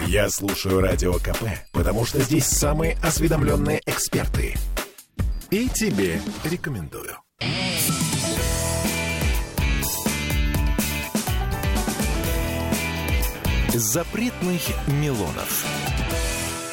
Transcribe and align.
Я 0.00 0.28
слушаю 0.28 0.80
Радио 0.80 1.14
КП, 1.14 1.44
потому 1.72 2.04
что 2.04 2.20
здесь 2.20 2.46
самые 2.46 2.96
осведомленные 3.02 3.80
эксперты. 3.86 4.54
И 5.50 5.68
тебе 5.68 6.20
рекомендую. 6.44 7.16
Запретных 13.68 14.62
Милонов. 14.86 15.64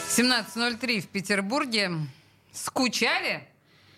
17.03 0.10 1.02
в 1.02 1.08
Петербурге. 1.08 1.92
Скучали? 2.54 3.48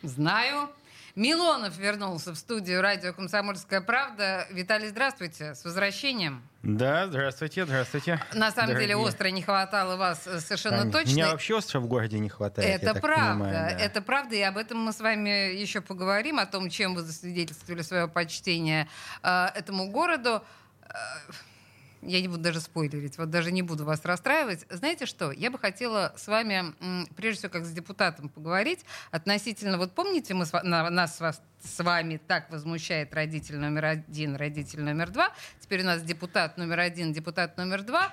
Знаю. 0.03 0.69
Милонов 1.15 1.77
вернулся 1.77 2.33
в 2.33 2.37
студию 2.37 2.81
радио 2.81 3.13
«Комсомольская 3.13 3.81
правда». 3.81 4.47
Виталий, 4.49 4.87
здравствуйте, 4.87 5.53
с 5.53 5.63
возвращением. 5.63 6.41
Да, 6.63 7.05
здравствуйте, 7.05 7.65
здравствуйте. 7.65 8.19
На 8.33 8.49
самом 8.49 8.69
дорогие. 8.69 8.87
деле 8.87 8.95
остро 8.95 9.27
не 9.27 9.43
хватало 9.43 9.95
вас 9.95 10.25
э, 10.25 10.39
совершенно 10.39 10.81
А, 10.81 10.91
точно. 10.91 11.11
Меня 11.11 11.29
вообще 11.29 11.53
остро 11.55 11.79
в 11.81 11.85
городе 11.85 12.17
не 12.17 12.29
хватает. 12.29 12.81
Это 12.81 12.99
правда, 12.99 13.31
понимаю, 13.33 13.53
да. 13.53 13.69
это 13.69 14.01
правда, 14.01 14.35
и 14.35 14.41
об 14.41 14.57
этом 14.57 14.79
мы 14.79 14.91
с 14.91 15.01
вами 15.01 15.53
еще 15.53 15.81
поговорим, 15.81 16.39
о 16.39 16.47
том, 16.47 16.71
чем 16.71 16.95
вы 16.95 17.03
засвидетельствовали 17.03 17.83
свое 17.83 18.07
почтение 18.07 18.87
э, 19.21 19.45
этому 19.53 19.91
городу. 19.91 20.41
Я 22.05 22.21
не 22.21 22.27
буду 22.27 22.43
даже 22.43 22.59
спойлерить, 22.59 23.17
вот 23.17 23.29
даже 23.29 23.51
не 23.51 23.61
буду 23.61 23.85
вас 23.85 24.03
расстраивать. 24.03 24.65
Знаете 24.69 25.05
что, 25.05 25.31
я 25.31 25.49
бы 25.51 25.57
хотела 25.57 26.13
с 26.17 26.27
вами, 26.27 26.73
прежде 27.15 27.39
всего, 27.39 27.51
как 27.51 27.65
с 27.65 27.71
депутатом 27.71 28.29
поговорить 28.29 28.85
относительно, 29.11 29.77
вот 29.77 29.93
помните, 29.93 30.33
мы 30.33 30.45
с, 30.45 30.51
на- 30.63 30.89
нас 30.89 31.17
с, 31.17 31.19
вас- 31.21 31.41
с 31.63 31.83
вами 31.83 32.17
так 32.27 32.49
возмущает 32.51 33.13
родитель 33.13 33.57
номер 33.57 33.85
один, 33.85 34.35
родитель 34.35 34.81
номер 34.81 35.09
два, 35.11 35.31
теперь 35.59 35.81
у 35.81 35.85
нас 35.85 36.01
депутат 36.03 36.57
номер 36.57 36.79
один, 36.79 37.13
депутат 37.13 37.57
номер 37.57 37.83
два. 37.83 38.11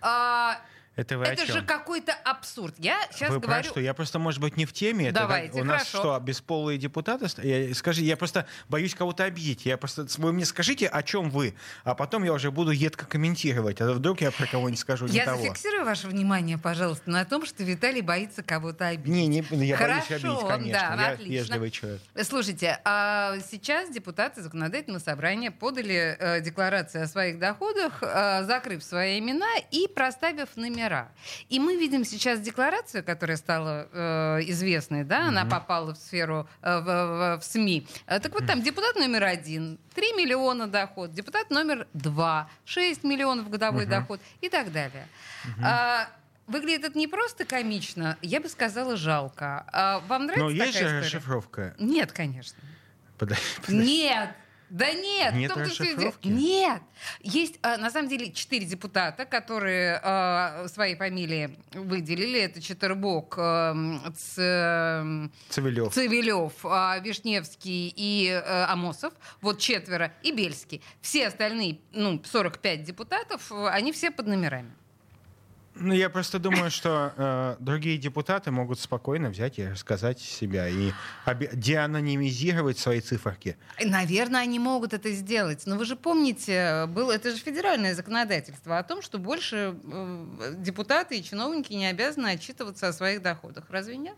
А, 0.00 0.58
Это 0.96 1.18
вы 1.18 1.24
это 1.24 1.44
же 1.44 1.60
какой-то 1.62 2.14
абсурд. 2.24 2.74
Я 2.78 2.98
сейчас 3.12 3.28
Вы 3.28 3.38
про 3.38 3.48
говорю... 3.48 3.68
что? 3.68 3.80
Я 3.80 3.92
просто, 3.92 4.18
может 4.18 4.40
быть, 4.40 4.56
не 4.56 4.64
в 4.64 4.72
теме. 4.72 5.08
Это 5.08 5.20
Давайте, 5.20 5.52
как- 5.52 5.60
у 5.60 5.64
нас 5.64 5.82
хорошо. 5.82 5.98
что, 5.98 6.18
бесполые 6.20 6.78
депутаты? 6.78 7.26
Я, 7.42 7.74
скажи, 7.74 8.00
я 8.02 8.16
просто 8.16 8.46
боюсь 8.70 8.94
кого-то 8.94 9.24
обидеть. 9.24 9.66
Я 9.66 9.76
просто, 9.76 10.06
вы 10.16 10.32
мне 10.32 10.46
скажите, 10.46 10.88
о 10.88 11.02
чем 11.02 11.28
вы, 11.28 11.54
а 11.84 11.94
потом 11.94 12.24
я 12.24 12.32
уже 12.32 12.50
буду 12.50 12.70
едко 12.70 13.04
комментировать. 13.04 13.78
А 13.82 13.92
вдруг 13.92 14.22
я 14.22 14.30
про 14.30 14.46
кого-нибудь 14.46 14.80
скажу 14.80 15.06
не 15.06 15.16
Я 15.16 15.26
того. 15.26 15.42
зафиксирую 15.42 15.84
ваше 15.84 16.08
внимание, 16.08 16.56
пожалуйста, 16.56 17.10
на 17.10 17.26
том, 17.26 17.44
что 17.44 17.62
Виталий 17.62 18.00
боится 18.00 18.42
кого-то 18.42 18.86
обидеть. 18.86 19.06
Не, 19.12 19.26
не, 19.26 19.66
я 19.66 19.76
боюсь 19.76 20.04
Хорошо, 20.06 20.14
обидеть, 20.38 20.48
конечно. 20.48 20.96
да, 20.96 21.02
я 21.02 21.08
отлично. 21.10 21.32
вежливый 21.32 21.70
человек. 21.70 22.00
Слушайте, 22.22 22.80
а 22.84 23.36
сейчас 23.50 23.90
депутаты 23.90 24.40
законодательного 24.42 25.00
собрания 25.00 25.50
подали 25.50 26.16
э, 26.18 26.40
декларации 26.40 27.02
о 27.02 27.06
своих 27.06 27.38
доходах, 27.38 27.98
э, 28.02 28.44
закрыв 28.44 28.82
свои 28.82 29.18
имена 29.18 29.58
и 29.70 29.86
проставив 29.94 30.56
номера. 30.56 30.85
И 31.48 31.58
мы 31.58 31.76
видим 31.76 32.04
сейчас 32.04 32.40
декларацию, 32.40 33.04
которая 33.04 33.36
стала 33.36 33.88
э, 33.92 34.40
известной, 34.50 35.04
да, 35.04 35.28
она 35.28 35.44
попала 35.50 35.94
в 35.94 35.96
сферу, 35.98 36.48
э, 36.62 36.78
в, 36.80 36.84
в- 36.84 37.40
в 37.40 37.44
СМИ. 37.44 37.86
Э, 38.06 38.20
так 38.20 38.32
вот 38.32 38.46
там 38.46 38.62
депутат 38.62 38.96
номер 38.96 39.24
один, 39.24 39.78
3 39.94 40.12
миллиона 40.12 40.66
доход, 40.66 41.12
депутат 41.12 41.50
номер 41.50 41.86
два, 41.92 42.48
6 42.64 43.04
миллионов 43.04 43.50
годовой 43.50 43.86
доход 43.86 44.20
и 44.40 44.48
так 44.48 44.72
далее. 44.72 45.06
А, 45.62 46.08
Выглядит 46.46 46.84
это 46.84 46.96
не 46.98 47.08
просто 47.08 47.44
комично, 47.44 48.16
я 48.22 48.40
бы 48.40 48.48
сказала 48.48 48.96
жалко. 48.96 49.66
А 49.72 49.98
вам 50.06 50.26
нравится 50.26 50.44
Но 50.44 50.50
есть 50.50 50.58
такая 50.66 50.72
же 50.72 50.78
история? 50.86 51.00
расшифровка. 51.00 51.74
Нет, 51.80 52.12
конечно. 52.12 52.58
Подожди, 53.18 53.42
Нет. 53.68 54.30
Да 54.68 54.92
нет, 54.92 55.34
Нет 55.34 55.50
в 55.52 55.54
дело. 55.54 55.66
расшифровки? 55.66 56.28
Нет. 56.28 56.82
Есть, 57.20 57.58
а, 57.62 57.76
на 57.76 57.90
самом 57.90 58.08
деле, 58.08 58.32
четыре 58.32 58.66
депутата, 58.66 59.24
которые 59.24 60.00
а, 60.02 60.66
свои 60.68 60.96
фамилии 60.96 61.56
выделили. 61.72 62.40
Это 62.40 62.60
Четербок, 62.60 63.36
эм, 63.38 64.02
Ц- 64.16 65.30
Цивилев. 65.50 65.92
Цивилев, 65.92 66.52
а, 66.64 66.98
Вишневский 66.98 67.92
и 67.94 68.28
э, 68.28 68.64
Амосов. 68.64 69.12
Вот 69.40 69.58
четверо. 69.60 70.12
И 70.22 70.32
Бельский. 70.32 70.82
Все 71.00 71.28
остальные, 71.28 71.78
ну, 71.92 72.20
45 72.24 72.82
депутатов, 72.82 73.52
э, 73.52 73.68
они 73.68 73.92
все 73.92 74.10
под 74.10 74.26
номерами. 74.26 74.72
Ну, 75.78 75.92
я 75.92 76.08
просто 76.08 76.38
думаю, 76.38 76.70
что 76.70 77.12
э, 77.16 77.56
другие 77.60 77.98
депутаты 77.98 78.50
могут 78.50 78.80
спокойно 78.80 79.28
взять 79.28 79.58
и 79.58 79.68
рассказать 79.68 80.18
себя 80.20 80.68
и 80.68 80.92
оби- 81.26 81.50
деанонимизировать 81.52 82.78
свои 82.78 83.00
циферки. 83.00 83.56
Наверное, 83.82 84.40
они 84.40 84.58
могут 84.58 84.94
это 84.94 85.10
сделать. 85.12 85.62
Но 85.66 85.76
вы 85.76 85.84
же 85.84 85.96
помните, 85.96 86.86
было, 86.88 87.12
это 87.12 87.30
же 87.30 87.36
федеральное 87.36 87.94
законодательство 87.94 88.78
о 88.78 88.82
том, 88.82 89.02
что 89.02 89.18
больше 89.18 89.74
э, 89.84 90.54
депутаты 90.58 91.18
и 91.18 91.22
чиновники 91.22 91.74
не 91.74 91.86
обязаны 91.86 92.28
отчитываться 92.28 92.88
о 92.88 92.92
своих 92.92 93.20
доходах. 93.22 93.64
Разве 93.68 93.96
нет? 93.98 94.16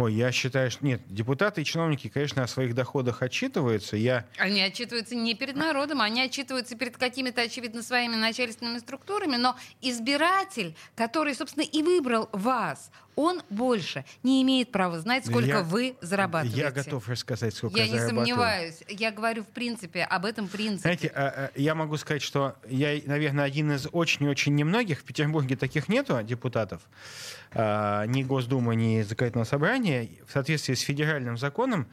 Ой, 0.00 0.14
я 0.14 0.32
считаю, 0.32 0.70
что 0.70 0.82
нет, 0.86 1.02
депутаты 1.08 1.60
и 1.60 1.64
чиновники, 1.64 2.08
конечно, 2.08 2.42
о 2.42 2.46
своих 2.46 2.74
доходах 2.74 3.20
отчитываются. 3.20 3.98
Я 3.98 4.24
Они 4.38 4.62
отчитываются 4.62 5.14
не 5.14 5.34
перед 5.34 5.56
народом, 5.56 6.00
они 6.00 6.22
отчитываются 6.22 6.74
перед 6.74 6.96
какими-то, 6.96 7.42
очевидно, 7.42 7.82
своими 7.82 8.16
начальственными 8.16 8.78
структурами, 8.78 9.36
но 9.36 9.56
избиратель, 9.82 10.74
который, 10.94 11.34
собственно, 11.34 11.64
и 11.64 11.82
выбрал 11.82 12.30
вас, 12.32 12.90
он 13.16 13.42
больше 13.50 14.04
не 14.22 14.42
имеет 14.42 14.72
права 14.72 14.98
знать, 15.00 15.26
сколько 15.26 15.48
Я- 15.48 15.62
вы 15.62 15.96
зарабатываете. 16.00 16.60
Я 16.60 16.70
готов 16.70 17.06
рассказать, 17.08 17.54
сколько 17.54 17.76
Я 17.76 17.84
я, 17.84 17.92
не 17.92 17.98
зарабатываю. 17.98 18.26
сомневаюсь. 18.26 18.82
Я 18.88 19.10
говорю, 19.10 19.42
в 19.42 19.48
принципе, 19.48 20.04
об 20.04 20.24
этом 20.24 20.48
принципе. 20.48 20.80
Знаете, 20.80 21.12
а, 21.14 21.50
а, 21.54 21.60
я 21.60 21.74
могу 21.74 21.98
сказать, 21.98 22.22
что 22.22 22.56
я, 22.68 22.98
наверное, 23.04 23.44
один 23.44 23.72
из 23.72 23.86
очень-очень 23.92 24.54
немногих. 24.54 25.00
В 25.00 25.04
Петербурге 25.04 25.56
таких 25.56 25.88
нету 25.88 26.22
депутатов, 26.22 26.80
а, 27.52 28.06
ни 28.06 28.22
Госдумы, 28.22 28.74
ни 28.74 29.02
Законодательного 29.02 29.44
собрания. 29.44 29.89
В 30.26 30.32
соответствии 30.32 30.74
с 30.74 30.80
федеральным 30.80 31.36
законом 31.36 31.86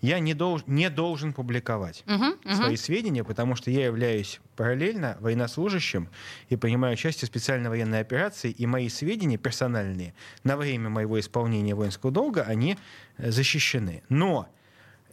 я 0.00 0.18
не, 0.18 0.32
долж- 0.32 0.62
не 0.66 0.88
должен 0.88 1.32
публиковать 1.34 2.04
Мгм, 2.06 2.36
мгм. 2.44 2.54
свои 2.56 2.76
сведения, 2.76 3.22
потому 3.22 3.54
что 3.54 3.70
я 3.70 3.84
являюсь 3.84 4.40
параллельно 4.56 5.18
военнослужащим 5.20 6.08
и 6.48 6.56
принимаю 6.56 6.94
участие 6.94 7.26
в 7.26 7.30
специальной 7.30 7.68
военной 7.68 8.00
операции, 8.00 8.50
и 8.50 8.66
мои 8.66 8.88
сведения 8.88 9.36
персональные 9.36 10.14
на 10.42 10.56
время 10.56 10.88
моего 10.88 11.20
исполнения 11.20 11.74
воинского 11.74 12.10
долга, 12.10 12.42
они 12.44 12.78
э, 13.18 13.30
защищены. 13.30 14.02
Но 14.08 14.48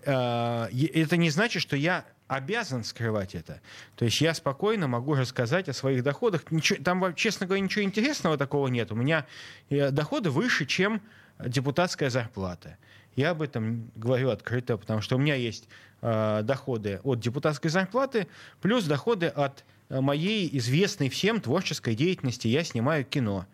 э, 0.06 0.68
это 0.94 1.18
не 1.18 1.30
значит, 1.30 1.62
что 1.62 1.76
я 1.76 2.06
обязан 2.28 2.84
скрывать 2.84 3.36
это. 3.36 3.62
То 3.96 4.06
есть 4.06 4.20
я 4.22 4.34
спокойно 4.34 4.88
могу 4.88 5.16
рассказать 5.16 5.70
о 5.70 5.74
своих 5.74 6.04
доходах. 6.04 6.52
Ничего, 6.52 6.82
там, 6.84 7.14
честно 7.16 7.46
говоря, 7.46 7.62
ничего 7.64 7.84
интересного 7.84 8.38
такого 8.38 8.68
нет. 8.68 8.92
У 8.92 8.96
меня 8.96 9.26
э, 9.70 9.92
доходы 9.92 10.30
выше, 10.30 10.66
чем 10.66 11.02
депутатская 11.40 12.10
зарплата. 12.10 12.78
Я 13.16 13.32
об 13.32 13.42
этом 13.42 13.90
говорю 13.96 14.30
открыто, 14.30 14.78
потому 14.78 15.02
что 15.02 15.16
у 15.16 15.20
меня 15.20 15.36
есть 15.36 15.68
э, 16.02 16.42
доходы 16.44 17.00
от 17.04 17.20
депутатской 17.20 17.70
зарплаты, 17.72 18.28
плюс 18.62 18.84
доходы 18.86 19.28
от 19.28 19.64
э, 19.90 20.00
моей 20.02 20.50
известной 20.58 21.10
всем 21.10 21.42
творческой 21.42 21.96
деятельности. 21.96 22.48
Я 22.48 22.64
снимаю 22.64 23.04
кино. 23.06 23.46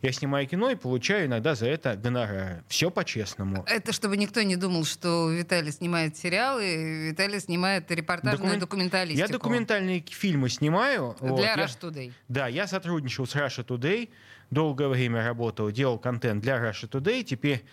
Я 0.00 0.10
снимаю 0.10 0.48
кино 0.48 0.68
и 0.70 0.74
получаю 0.74 1.26
иногда 1.26 1.54
за 1.54 1.66
это 1.68 1.94
гонорары. 1.94 2.64
Все 2.66 2.90
по-честному. 2.90 3.64
Это 3.68 3.92
чтобы 3.92 4.16
никто 4.16 4.42
не 4.42 4.56
думал, 4.56 4.84
что 4.84 5.30
Виталий 5.30 5.70
снимает 5.70 6.16
сериалы, 6.16 7.08
Виталий 7.10 7.38
снимает 7.38 7.88
репортажную 7.88 8.56
Докумен- 8.56 8.60
документалистику. 8.60 9.20
Я 9.20 9.28
документальные 9.32 10.04
фильмы 10.10 10.48
снимаю. 10.48 11.14
вот. 11.20 11.36
Для 11.38 11.54
Я- 11.54 11.66
Today. 11.66 12.12
Да, 12.28 12.48
я 12.48 12.66
сотрудничал 12.66 13.26
с 13.28 13.36
Russia 13.36 13.64
Today, 13.64 14.08
долгое 14.52 14.88
время 14.88 15.24
работал, 15.24 15.70
делал 15.70 15.98
контент 15.98 16.42
для 16.42 16.58
Russia 16.58 16.88
Today. 16.88 17.22
Теперь 17.24 17.64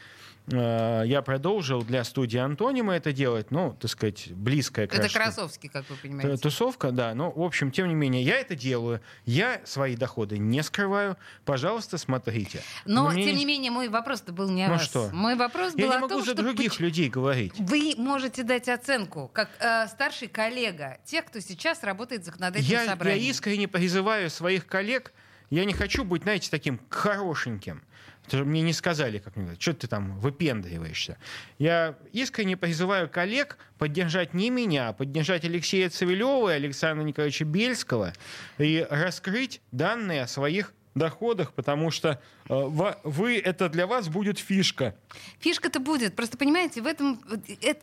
э, 0.47 1.03
я 1.05 1.21
продолжил 1.21 1.83
для 1.83 2.03
студии 2.05 2.37
Антонима 2.37 2.95
это 2.95 3.11
делать, 3.11 3.51
ну, 3.51 3.75
так 3.79 3.91
сказать, 3.91 4.31
близкая 4.31 4.87
к 4.87 4.93
Это 4.95 5.09
Красовский, 5.09 5.69
как 5.69 5.87
вы 5.89 5.95
понимаете. 5.97 6.37
Тусовка, 6.41 6.91
да. 6.91 7.13
Но, 7.13 7.31
в 7.31 7.41
общем, 7.43 7.71
тем 7.71 7.87
не 7.89 7.93
менее, 7.95 8.23
я 8.23 8.37
это 8.39 8.55
делаю. 8.55 9.01
Я 9.25 9.61
свои 9.65 9.95
доходы 9.97 10.37
не 10.37 10.63
скрываю. 10.63 11.17
Пожалуйста, 11.45 11.97
смотрите. 11.97 12.61
Но, 12.85 13.09
Мне 13.09 13.25
тем 13.25 13.33
не- 13.35 13.39
не 13.41 13.45
менее, 13.45 13.71
мой 13.71 13.89
вопрос 13.89 14.21
был 14.23 14.49
не 14.49 14.63
о 14.63 14.67
Ну 14.69 14.73
вас. 14.75 14.83
что? 14.85 15.09
Мой 15.11 15.35
вопрос 15.35 15.73
был 15.73 15.81
Я 15.81 15.87
не 15.89 15.95
о 15.95 15.99
могу 15.99 16.13
том, 16.15 16.23
за 16.23 16.31
что 16.33 16.41
других 16.43 16.71
поч- 16.73 16.79
людей 16.79 17.09
говорить. 17.09 17.53
Вы 17.59 17.93
можете 17.97 18.43
дать 18.43 18.69
оценку, 18.69 19.29
как 19.33 19.49
э, 19.59 19.87
старший 19.87 20.29
коллега, 20.29 20.97
тех, 21.03 21.25
кто 21.25 21.41
сейчас 21.41 21.83
работает 21.83 22.21
в 22.21 22.25
законодательном 22.25 22.71
Я, 22.71 22.83
я 22.83 22.89
собрании. 22.91 23.27
искренне 23.27 23.67
призываю 23.67 24.29
своих 24.29 24.65
коллег, 24.65 25.11
я 25.49 25.65
не 25.65 25.73
хочу 25.73 26.03
быть, 26.03 26.23
знаете, 26.23 26.49
таким 26.49 26.79
хорошеньким. 26.89 27.83
Потому 28.23 28.43
что 28.43 28.49
мне 28.49 28.61
не 28.61 28.73
сказали, 28.73 29.17
как 29.17 29.35
мне 29.35 29.45
говорят, 29.45 29.61
что 29.61 29.73
ты 29.73 29.87
там 29.87 30.19
выпендриваешься. 30.19 31.17
Я 31.57 31.95
искренне 32.11 32.57
призываю 32.57 33.09
коллег 33.09 33.57
поддержать 33.79 34.35
не 34.35 34.51
меня, 34.51 34.89
а 34.89 34.93
поддержать 34.93 35.45
Алексея 35.45 35.89
Цивилева 35.89 36.53
и 36.53 36.55
Александра 36.55 37.03
Николаевича 37.03 37.45
Бельского 37.45 38.13
и 38.59 38.85
раскрыть 38.89 39.61
данные 39.71 40.23
о 40.23 40.27
своих 40.27 40.73
доходах, 40.93 41.53
потому 41.53 41.89
что 41.89 42.21
вы, 42.49 43.37
это 43.37 43.69
для 43.69 43.85
вас 43.85 44.09
будет 44.09 44.39
фишка. 44.39 44.95
Фишка-то 45.39 45.79
будет. 45.79 46.15
Просто 46.15 46.35
понимаете, 46.35 46.81
в 46.81 46.87
этом 46.87 47.21
это, 47.61 47.81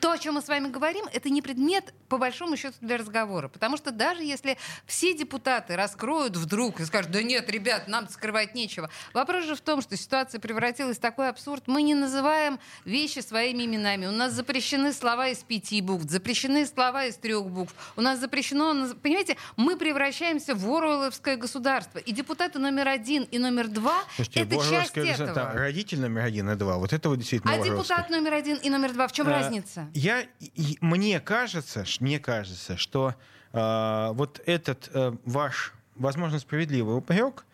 то, 0.00 0.12
о 0.12 0.18
чем 0.18 0.34
мы 0.34 0.42
с 0.42 0.48
вами 0.48 0.68
говорим, 0.68 1.06
это 1.10 1.30
не 1.30 1.40
предмет, 1.40 1.94
по 2.10 2.18
большому 2.18 2.56
счету, 2.58 2.76
для 2.82 2.98
разговора. 2.98 3.48
Потому 3.48 3.78
что 3.78 3.90
даже 3.90 4.22
если 4.22 4.58
все 4.86 5.14
депутаты 5.14 5.74
раскроют 5.74 6.36
вдруг 6.36 6.80
и 6.80 6.84
скажут, 6.84 7.12
да 7.12 7.22
нет, 7.22 7.48
ребят, 7.48 7.88
нам 7.88 8.08
скрывать 8.10 8.54
нечего. 8.54 8.90
Вопрос 9.14 9.46
же 9.46 9.54
в 9.54 9.60
том, 9.62 9.80
что 9.80 9.96
ситуация 9.96 10.38
превратилась 10.38 10.98
в 10.98 11.00
такой 11.00 11.30
абсурд. 11.30 11.64
Мы 11.66 11.80
не 11.80 11.94
называем 11.94 12.60
вещи 12.84 13.20
своими 13.20 13.64
именами. 13.64 14.04
У 14.04 14.12
нас 14.12 14.34
запрещены 14.34 14.92
слова 14.92 15.28
из 15.28 15.38
пяти 15.38 15.80
букв, 15.80 16.04
запрещены 16.10 16.66
слова 16.66 17.06
из 17.06 17.16
трех 17.16 17.46
букв. 17.46 17.74
У 17.96 18.02
нас 18.02 18.18
запрещено... 18.18 18.94
Понимаете, 19.02 19.38
мы 19.56 19.78
превращаемся 19.78 20.54
в 20.54 20.70
Оруэлловское 20.70 21.36
государство. 21.36 21.98
И 21.98 22.12
депутаты 22.12 22.58
номер 22.58 22.88
один 22.88 23.22
и 23.24 23.38
номер 23.38 23.68
два 23.68 23.77
Слушайте, 24.14 24.40
это 24.40 24.56
часть 24.68 24.96
этого. 24.96 25.34
Там, 25.34 25.56
родитель 25.56 26.00
номер 26.00 26.24
один 26.24 26.50
и 26.50 26.56
два. 26.56 26.78
Вот 26.78 26.92
это 26.92 27.08
вот 27.08 27.18
действительно 27.18 27.52
А 27.52 27.58
депутат 27.58 28.10
номер 28.10 28.34
один 28.34 28.56
и 28.56 28.70
номер 28.70 28.92
два 28.92 29.08
в 29.08 29.12
чем 29.12 29.28
а, 29.28 29.30
разница? 29.30 29.88
Я, 29.94 30.24
мне 30.80 31.20
кажется, 31.20 31.84
мне 32.00 32.18
кажется, 32.18 32.76
что 32.76 33.14
э, 33.52 34.10
вот 34.12 34.40
этот 34.46 34.90
э, 34.92 35.12
ваш, 35.24 35.72
возможно, 35.96 36.38
справедливый 36.38 36.96
упрек 36.96 37.44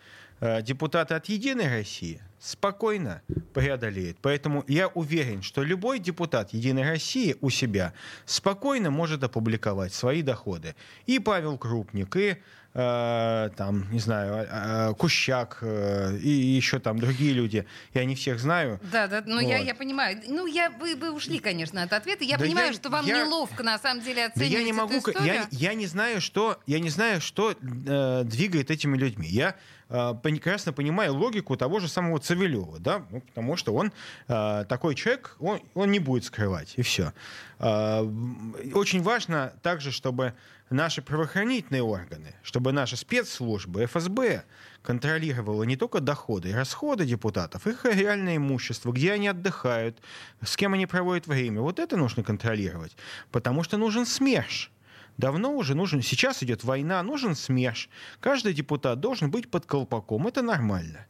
э, 0.40 0.62
депутаты 0.62 1.14
от 1.14 1.26
«Единой 1.26 1.68
России» 1.68 2.22
спокойно 2.44 3.23
преодолеет. 3.55 4.19
Поэтому 4.20 4.64
я 4.69 4.88
уверен, 4.88 5.43
что 5.43 5.62
любой 5.62 5.99
депутат 5.99 6.52
Единой 6.52 6.82
России 6.82 7.37
у 7.41 7.49
себя 7.49 7.94
спокойно 8.26 8.91
может 8.91 9.25
опубликовать 9.25 9.94
свои 9.94 10.20
доходы. 10.20 10.76
И 11.06 11.19
Павел 11.19 11.56
Крупник, 11.56 12.14
и 12.17 12.37
э, 12.75 13.50
там, 13.56 13.91
не 13.91 13.99
знаю, 13.99 14.46
э, 14.46 14.94
Кущак 14.99 15.58
э, 15.62 16.19
и 16.19 16.29
еще 16.29 16.81
там 16.81 16.99
другие 16.99 17.32
люди. 17.32 17.67
Я 17.94 18.05
не 18.05 18.14
всех 18.14 18.38
знаю. 18.38 18.79
Да, 18.93 19.06
да, 19.06 19.23
ну 19.25 19.41
вот. 19.41 19.49
я, 19.49 19.56
я 19.56 19.75
понимаю. 19.75 20.20
Ну, 20.29 20.46
я, 20.46 20.69
вы, 20.69 20.96
вы 20.96 21.12
ушли, 21.12 21.38
конечно, 21.38 21.82
от 21.82 21.94
ответа. 21.94 22.25
Я 22.25 22.37
да 22.37 22.44
понимаю, 22.44 22.69
я, 22.69 22.73
что 22.75 22.91
вам 22.91 23.06
я, 23.06 23.25
неловко 23.25 23.62
на 23.62 23.79
самом 23.79 24.05
деле 24.05 24.26
оценивать 24.26 24.52
да 24.52 24.58
я 24.58 24.64
не 24.64 24.73
могу. 24.75 25.00
Я, 25.25 25.46
я 25.50 25.73
не 25.73 25.87
знаю, 25.87 26.20
что, 26.20 26.61
я 26.67 26.79
не 26.79 26.91
знаю, 26.91 27.23
что 27.23 27.52
э, 27.52 28.23
двигает 28.25 28.70
этими 28.70 28.99
людьми. 28.99 29.29
Я 29.29 29.56
прекрасно 30.23 30.73
понимаю 30.73 31.14
логику 31.14 31.56
того 31.56 31.79
же 31.81 31.88
самого 31.88 32.19
Цивилева, 32.19 32.79
да, 32.81 33.05
ну, 33.11 33.20
потому 33.20 33.56
что 33.56 33.75
он 33.75 33.93
э, 34.29 34.64
такой 34.69 34.94
человек, 34.94 35.37
он, 35.38 35.61
он 35.75 35.91
не 35.91 36.00
будет 36.00 36.25
скрывать, 36.25 36.75
и 36.76 36.82
все. 36.82 37.12
Э, 37.61 38.00
очень 38.75 39.02
важно 39.02 39.52
также, 39.62 39.93
чтобы 39.93 40.35
наши 40.70 41.02
правоохранительные 41.02 41.82
органы, 41.82 42.35
чтобы 42.43 42.73
наши 42.73 42.96
спецслужбы, 42.96 43.85
ФСБ 43.87 44.44
контролировала 44.82 45.62
не 45.62 45.76
только 45.76 46.00
доходы 46.00 46.50
и 46.50 46.52
расходы 46.52 47.06
депутатов, 47.06 47.67
их 47.67 47.85
реальное 47.85 48.37
имущество, 48.37 48.93
где 48.93 49.12
они 49.12 49.29
отдыхают, 49.29 49.99
с 50.43 50.56
кем 50.56 50.75
они 50.75 50.87
проводят 50.87 51.26
время. 51.26 51.61
Вот 51.61 51.79
это 51.79 51.96
нужно 51.96 52.23
контролировать, 52.23 52.96
потому 53.31 53.62
что 53.62 53.76
нужен 53.76 54.06
СМЕРШ. 54.06 54.70
Давно 55.16 55.55
уже 55.55 55.75
нужен, 55.75 56.02
сейчас 56.02 56.43
идет 56.43 56.64
война, 56.64 57.02
нужен 57.02 57.34
СМЕРШ. 57.34 57.88
Каждый 58.20 58.52
депутат 58.52 59.00
должен 59.00 59.31
быть 59.31 59.50
под 59.50 59.66
колпаком, 59.66 60.26
это 60.26 60.43
нормально 60.43 61.06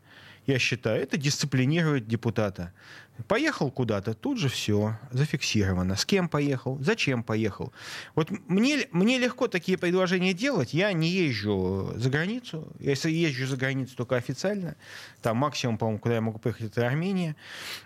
я 0.47 0.59
считаю, 0.59 1.03
это 1.03 1.17
дисциплинирует 1.17 2.07
депутата. 2.07 2.73
Поехал 3.29 3.71
куда-то, 3.71 4.13
тут 4.13 4.39
же 4.39 4.49
все 4.49 4.99
зафиксировано. 5.13 5.95
С 5.95 6.05
кем 6.05 6.29
поехал, 6.29 6.79
зачем 6.81 7.23
поехал. 7.23 7.73
Вот 8.17 8.31
мне, 8.49 8.89
мне 8.91 9.19
легко 9.19 9.47
такие 9.47 9.79
предложения 9.79 10.35
делать. 10.35 10.75
Я 10.75 10.93
не 10.93 11.09
езжу 11.09 11.93
за 11.95 12.11
границу. 12.11 12.73
Если 12.81 13.13
езжу 13.13 13.47
за 13.47 13.57
границу, 13.57 13.95
только 13.97 14.17
официально. 14.17 14.75
Там 15.23 15.37
максимум, 15.37 15.79
по-моему, 15.79 16.01
куда 16.01 16.15
я 16.17 16.21
могу 16.21 16.39
поехать, 16.39 16.73
это 16.73 16.87
Армения. 16.87 17.37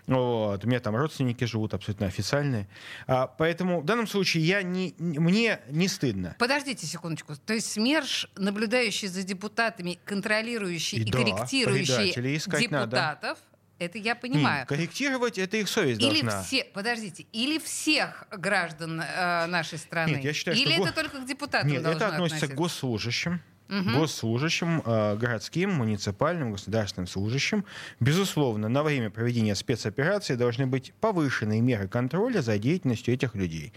Вот. 0.07 0.65
У 0.65 0.67
меня 0.67 0.79
там 0.79 0.95
родственники 0.95 1.43
живут 1.43 1.75
абсолютно 1.75 2.07
официальные. 2.07 2.67
А, 3.05 3.27
поэтому 3.27 3.81
в 3.81 3.85
данном 3.85 4.07
случае 4.07 4.43
я 4.43 4.63
не, 4.63 4.95
мне 4.97 5.59
не 5.69 5.87
стыдно. 5.87 6.35
Подождите 6.39 6.87
секундочку. 6.87 7.35
То 7.35 7.53
есть 7.53 7.71
СМЕРШ, 7.73 8.31
наблюдающий 8.35 9.07
за 9.07 9.21
депутатами, 9.21 9.99
контролирующий 10.05 10.97
и, 10.97 11.01
и 11.01 11.11
да, 11.11 11.19
корректирующий 11.19 12.13
депутатов, 12.13 12.71
надо 12.71 13.37
это 13.79 13.97
я 13.97 14.15
понимаю. 14.15 14.67
корректировать 14.67 15.37
это 15.37 15.57
их 15.57 15.69
совесть 15.69 16.01
или 16.01 16.21
должна. 16.21 16.43
Все, 16.43 16.65
подождите, 16.65 17.25
или 17.31 17.57
всех 17.57 18.27
граждан 18.31 19.01
э, 19.01 19.45
нашей 19.47 19.77
страны? 19.77 20.11
Нет, 20.11 20.23
я 20.25 20.33
считаю, 20.33 20.57
или 20.57 20.73
что 20.73 20.83
это 20.83 20.91
го... 20.91 21.01
только 21.01 21.21
к 21.21 21.25
депутатам 21.25 21.69
Нет, 21.69 21.85
это 21.85 22.07
относится 22.07 22.47
к 22.47 22.55
госслужащим. 22.55 23.41
Угу. 23.69 23.99
Госслужащим, 23.99 24.81
э, 24.83 25.15
городским, 25.15 25.71
муниципальным, 25.71 26.51
государственным 26.53 27.05
служащим. 27.05 27.65
Безусловно, 27.99 28.67
на 28.67 28.81
время 28.81 29.11
проведения 29.11 29.53
спецоперации 29.53 30.33
должны 30.33 30.65
быть 30.65 30.91
повышенные 30.99 31.61
меры 31.61 31.87
контроля 31.87 32.41
за 32.41 32.57
деятельностью 32.57 33.13
этих 33.13 33.35
людей. 33.35 33.71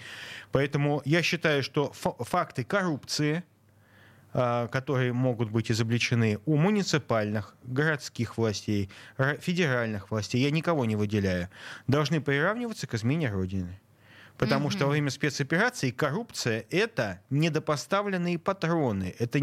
Поэтому 0.51 1.03
я 1.05 1.23
считаю, 1.23 1.63
что 1.63 1.93
факты 1.93 2.65
коррупции, 2.65 3.45
которые 4.33 5.13
могут 5.13 5.51
быть 5.51 5.71
изобличены 5.71 6.39
у 6.47 6.57
муниципальных, 6.57 7.55
городских 7.65 8.39
властей, 8.39 8.91
федеральных 9.41 10.11
властей, 10.11 10.43
я 10.43 10.51
никого 10.51 10.85
не 10.85 10.97
выделяю, 10.97 11.49
должны 11.87 12.21
приравниваться 12.21 12.87
к 12.87 12.95
измене 12.95 13.31
Родины. 13.31 13.79
Потому 14.39 14.69
mm-hmm. 14.69 14.73
что 14.73 14.87
во 14.87 14.93
время 14.93 15.11
спецоперации 15.11 15.91
коррупция— 15.91 16.65
это 16.71 17.21
недопоставленные 17.31 18.39
патроны, 18.39 19.15
это 19.19 19.39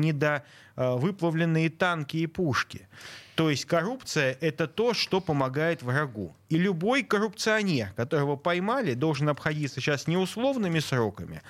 недовыплавленные 0.80 1.70
танки 1.70 2.18
и 2.18 2.28
пушки. 2.28 2.88
То 3.36 3.50
есть 3.50 3.64
коррупция— 3.64 4.38
это 4.42 4.68
то, 4.68 4.94
что 4.94 5.22
помогает 5.22 5.82
врагу. 5.82 6.36
И 6.50 6.58
любой 6.58 7.04
коррупционер, 7.04 7.94
которого 7.96 8.36
поймали, 8.36 8.96
должен 8.96 9.30
обходиться 9.30 9.80
сейчас 9.80 10.08
не 10.08 10.18
условными 10.18 10.80
сроками. 10.80 11.42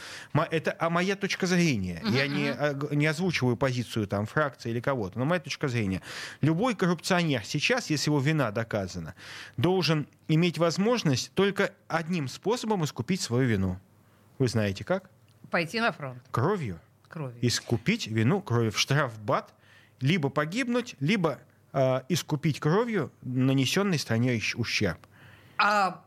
Это 0.51 0.75
а 0.79 0.91
моя 0.91 1.15
точка 1.15 1.47
зрения. 1.47 1.99
Я 2.05 2.27
не, 2.27 2.55
не 2.95 3.07
озвучиваю 3.07 3.57
позицию 3.57 4.05
там, 4.05 4.27
фракции 4.27 4.69
или 4.69 4.81
кого-то, 4.81 5.17
но 5.17 5.25
моя 5.25 5.41
точка 5.41 5.67
зрения. 5.67 6.03
Любой 6.41 6.75
коррупционер 6.75 7.43
сейчас, 7.43 7.89
если 7.89 8.11
его 8.11 8.19
вина 8.19 8.51
доказана, 8.51 9.15
должен 9.57 10.07
иметь 10.27 10.59
возможность 10.59 11.31
только 11.33 11.73
одним 11.87 12.27
способом 12.27 12.83
искупить 12.83 13.21
свою 13.21 13.47
вину. 13.47 13.79
Вы 14.37 14.47
знаете 14.47 14.83
как? 14.83 15.09
Пойти 15.49 15.79
на 15.79 15.91
фронт. 15.91 16.21
Кровью. 16.29 16.79
Кровью. 17.09 17.37
Искупить 17.41 18.07
вину 18.07 18.41
кровью 18.41 18.71
в 18.71 18.79
штрафбат, 18.79 19.53
либо 19.99 20.29
погибнуть, 20.29 20.95
либо 20.99 21.39
э, 21.73 22.01
искупить 22.07 22.59
кровью 22.59 23.11
нанесенный 23.21 23.99
стране 23.99 24.39
ущерб. 24.55 24.99
А 25.57 26.03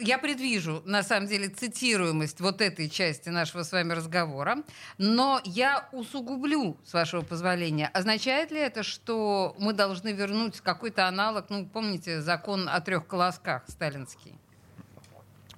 я 0.00 0.18
предвижу, 0.18 0.82
на 0.84 1.02
самом 1.02 1.28
деле, 1.28 1.48
цитируемость 1.48 2.40
вот 2.40 2.60
этой 2.60 2.88
части 2.88 3.28
нашего 3.28 3.62
с 3.62 3.72
вами 3.72 3.92
разговора, 3.92 4.58
но 4.98 5.40
я 5.44 5.88
усугублю, 5.92 6.76
с 6.84 6.92
вашего 6.92 7.22
позволения. 7.22 7.88
Означает 7.88 8.50
ли 8.50 8.58
это, 8.58 8.82
что 8.82 9.56
мы 9.58 9.72
должны 9.72 10.12
вернуть 10.12 10.60
какой-то 10.60 11.06
аналог, 11.06 11.46
ну, 11.48 11.66
помните, 11.66 12.20
закон 12.20 12.68
о 12.68 12.80
трех 12.80 13.06
колосках 13.06 13.64
сталинский? 13.68 14.34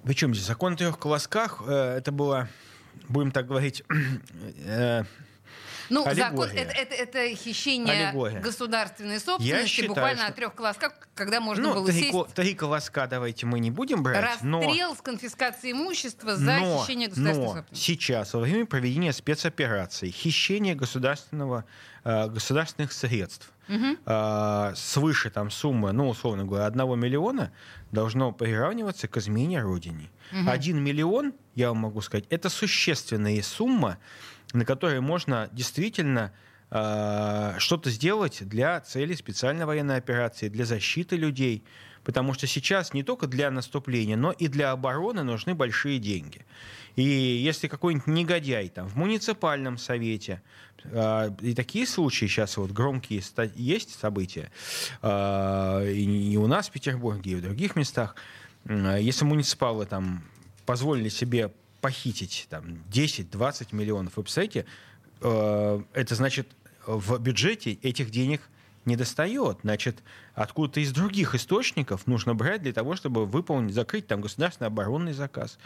Причем 0.03 0.33
здесь 0.33 0.47
закон 0.47 0.73
о 0.73 0.77
трех 0.77 0.97
колосках, 0.97 1.61
э, 1.65 1.97
это 1.97 2.11
было, 2.11 2.47
будем 3.11 3.31
так 3.31 3.47
говорить, 3.47 3.83
э, 4.65 5.03
ну, 5.91 6.05
Аллегория. 6.05 6.29
закон 6.29 6.49
это, 6.49 6.71
это, 6.71 6.95
это 6.95 7.35
хищение 7.35 8.07
Аллегория. 8.07 8.39
государственной 8.39 9.19
собственности 9.19 9.67
считаю, 9.67 9.89
буквально 9.89 10.23
что... 10.23 10.27
о 10.27 10.31
трех 10.31 10.55
колосках, 10.55 10.93
когда 11.13 11.39
можно 11.39 11.67
ну, 11.67 11.73
было 11.75 11.87
три, 11.87 12.11
сесть. 12.11 12.33
Три 12.33 12.53
колоска 12.55 13.07
давайте 13.07 13.45
мы 13.45 13.59
не 13.59 13.71
будем 13.71 14.01
брать. 14.01 14.23
Расстрел 14.23 14.89
но... 14.89 14.95
с 14.95 15.01
конфискацией 15.01 15.73
имущества 15.73 16.35
за 16.35 16.57
но, 16.57 16.81
хищение 16.81 17.09
государственной 17.09 17.47
но 17.47 17.53
собственности. 17.53 17.85
Сейчас, 17.85 18.33
во 18.33 18.39
время 18.39 18.65
проведения 18.65 19.13
спецоперации, 19.13 20.09
хищение 20.09 20.75
государственного, 20.75 21.65
э, 22.03 22.27
государственных 22.29 22.93
средств 22.93 23.51
угу. 23.67 23.97
э, 24.05 24.73
свыше 24.75 25.29
там 25.29 25.51
суммы, 25.51 25.91
ну, 25.91 26.09
условно 26.09 26.45
говоря, 26.45 26.65
одного 26.65 26.95
миллиона 26.95 27.51
должно 27.91 28.31
приравниваться 28.31 29.07
к 29.07 29.17
измене 29.17 29.61
Родине. 29.61 30.09
Угу. 30.31 30.49
Один 30.49 30.83
миллион, 30.83 31.33
я 31.55 31.69
вам 31.69 31.79
могу 31.79 32.01
сказать, 32.01 32.25
это 32.29 32.49
существенная 32.49 33.41
сумма, 33.41 33.97
на 34.53 34.65
которые 34.65 35.01
можно 35.01 35.49
действительно 35.51 36.31
э, 36.69 37.55
что-то 37.57 37.89
сделать 37.89 38.47
для 38.47 38.79
цели 38.81 39.13
специальной 39.13 39.65
военной 39.65 39.97
операции, 39.97 40.49
для 40.49 40.65
защиты 40.65 41.15
людей. 41.15 41.63
Потому 42.03 42.33
что 42.33 42.47
сейчас 42.47 42.93
не 42.93 43.03
только 43.03 43.27
для 43.27 43.51
наступления, 43.51 44.17
но 44.17 44.31
и 44.31 44.47
для 44.47 44.71
обороны 44.71 45.21
нужны 45.21 45.53
большие 45.53 45.99
деньги. 45.99 46.45
И 46.95 47.03
если 47.03 47.67
какой-нибудь 47.67 48.07
негодяй 48.07 48.69
там, 48.69 48.87
в 48.87 48.95
муниципальном 48.95 49.77
совете, 49.77 50.41
э, 50.83 51.29
и 51.41 51.53
такие 51.53 51.85
случаи 51.85 52.25
сейчас 52.25 52.57
вот 52.57 52.71
громкие 52.71 53.21
есть 53.55 53.99
события, 53.99 54.51
э, 55.01 55.91
и 55.93 56.35
у 56.37 56.47
нас 56.47 56.69
в 56.69 56.71
Петербурге, 56.71 57.31
и 57.31 57.35
в 57.35 57.41
других 57.41 57.75
местах, 57.75 58.15
э, 58.65 58.97
если 58.99 59.23
муниципалы 59.23 59.85
там 59.85 60.23
позволили 60.65 61.09
себе 61.09 61.51
похитить 61.81 62.47
там, 62.49 62.83
10-20 62.91 63.75
миллионов. 63.75 64.15
Вы 64.15 64.23
представляете, 64.23 64.65
э, 65.21 65.83
это 65.93 66.15
значит, 66.15 66.47
в 66.85 67.17
бюджете 67.19 67.73
этих 67.73 68.09
денег 68.11 68.41
не 68.85 68.95
достает. 68.95 69.59
Значит, 69.63 70.03
откуда-то 70.33 70.79
из 70.79 70.91
других 70.91 71.35
источников 71.35 72.07
нужно 72.07 72.33
брать 72.35 72.61
для 72.61 72.73
того, 72.73 72.95
чтобы 72.95 73.25
выполнить, 73.25 73.73
закрыть 73.73 74.07
там 74.07 74.21
государственный 74.21 74.67
оборонный 74.67 75.13
заказ. 75.13 75.57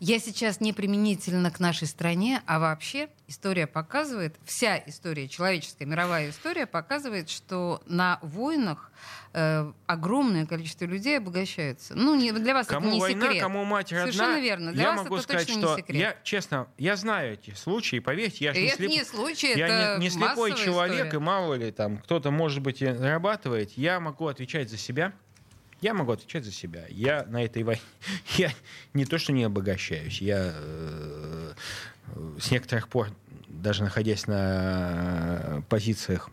Я 0.00 0.18
сейчас 0.18 0.60
не 0.60 0.72
применительно 0.72 1.50
к 1.50 1.60
нашей 1.60 1.86
стране, 1.86 2.42
а 2.46 2.58
вообще 2.58 3.08
история 3.28 3.66
показывает, 3.66 4.36
вся 4.44 4.78
история, 4.86 5.28
человеческая 5.28 5.84
мировая 5.86 6.30
история 6.30 6.66
показывает, 6.66 7.28
что 7.28 7.82
на 7.86 8.18
войнах 8.22 8.90
э, 9.32 9.70
огромное 9.86 10.46
количество 10.46 10.84
людей 10.86 11.18
обогащаются. 11.18 11.94
Ну, 11.94 12.14
не, 12.14 12.32
для 12.32 12.54
вас 12.54 12.66
кому 12.66 12.86
это 12.88 12.94
не 12.94 13.00
война, 13.00 13.26
секрет. 13.26 13.42
кому 13.42 13.64
мать 13.64 13.92
родна, 13.92 14.12
Совершенно 14.12 14.40
верно. 14.40 14.72
Для 14.72 14.82
я 14.82 14.90
вас 14.92 15.02
могу 15.02 15.16
это 15.16 15.22
сказать, 15.24 15.46
точно 15.46 15.62
что 15.62 15.70
не 15.72 15.82
секрет. 15.82 16.00
я, 16.00 16.16
честно, 16.22 16.68
я 16.78 16.96
знаю 16.96 17.34
эти 17.34 17.54
случаи, 17.54 17.98
поверьте, 17.98 18.44
я 18.46 18.54
же 18.54 18.60
не 18.60 18.68
слеп- 18.70 18.88
не 18.88 19.04
случай, 19.04 19.54
Я 19.56 19.66
это 19.66 19.98
не, 19.98 20.04
не 20.04 20.10
слепой 20.10 20.54
человек, 20.54 21.06
история. 21.06 21.16
и 21.16 21.24
мало 21.24 21.54
ли 21.54 21.70
там 21.70 21.98
кто-то, 21.98 22.30
может 22.30 22.55
быть, 22.62 22.82
и 22.82 22.92
зарабатывает. 22.92 23.72
Я 23.72 24.00
могу 24.00 24.26
отвечать 24.26 24.70
за 24.70 24.76
себя. 24.76 25.12
Я 25.80 25.92
могу 25.94 26.12
отвечать 26.12 26.44
за 26.44 26.52
себя. 26.52 26.84
Я 26.88 27.24
на 27.28 27.44
этой 27.44 27.62
войне... 27.62 27.82
Я 28.36 28.50
не 28.94 29.04
то, 29.04 29.18
что 29.18 29.32
не 29.32 29.44
обогащаюсь. 29.44 30.22
Я 30.22 30.52
э, 30.54 31.52
с 32.40 32.50
некоторых 32.50 32.88
пор, 32.88 33.10
даже 33.48 33.84
находясь 33.84 34.26
на 34.26 35.62
позициях 35.68 36.30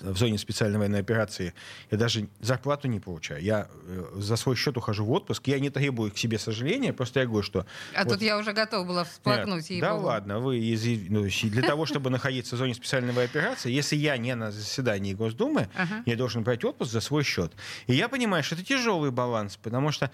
в 0.00 0.16
зоне 0.16 0.38
специальной 0.38 0.78
военной 0.78 1.00
операции, 1.00 1.54
я 1.90 1.98
даже 1.98 2.28
зарплату 2.40 2.88
не 2.88 3.00
получаю. 3.00 3.42
Я 3.42 3.68
э, 3.86 4.04
за 4.16 4.36
свой 4.36 4.56
счет 4.56 4.76
ухожу 4.76 5.04
в 5.04 5.12
отпуск. 5.12 5.46
Я 5.46 5.58
не 5.58 5.70
требую 5.70 6.12
к 6.12 6.18
себе 6.18 6.38
сожаления, 6.38 6.92
просто 6.92 7.20
я 7.20 7.26
говорю, 7.26 7.42
что... 7.42 7.66
А 7.94 8.04
вот 8.04 8.14
тут 8.14 8.22
я 8.22 8.38
уже 8.38 8.52
готова 8.52 8.86
была 8.86 9.04
всплакнуть. 9.04 9.70
нет, 9.70 9.80
да 9.80 9.88
ей-богу. 9.88 10.06
ладно, 10.06 10.38
вы 10.40 10.58
из, 10.58 11.10
ну, 11.10 11.26
для 11.26 11.62
того, 11.62 11.86
чтобы 11.86 12.10
находиться 12.10 12.56
в 12.56 12.58
зоне 12.58 12.74
специальной 12.74 13.12
операции, 13.24 13.70
если 13.70 13.96
я 13.96 14.16
не 14.16 14.34
на 14.34 14.50
заседании 14.50 15.14
Госдумы, 15.14 15.68
я 16.04 16.16
должен 16.16 16.42
брать 16.42 16.64
отпуск 16.64 16.92
за 16.92 17.00
свой 17.00 17.24
счет. 17.24 17.52
И 17.86 17.94
я 17.94 18.08
понимаю, 18.08 18.42
что 18.42 18.54
это 18.54 18.64
тяжелый 18.64 19.10
баланс, 19.10 19.56
потому 19.56 19.92
что 19.92 20.10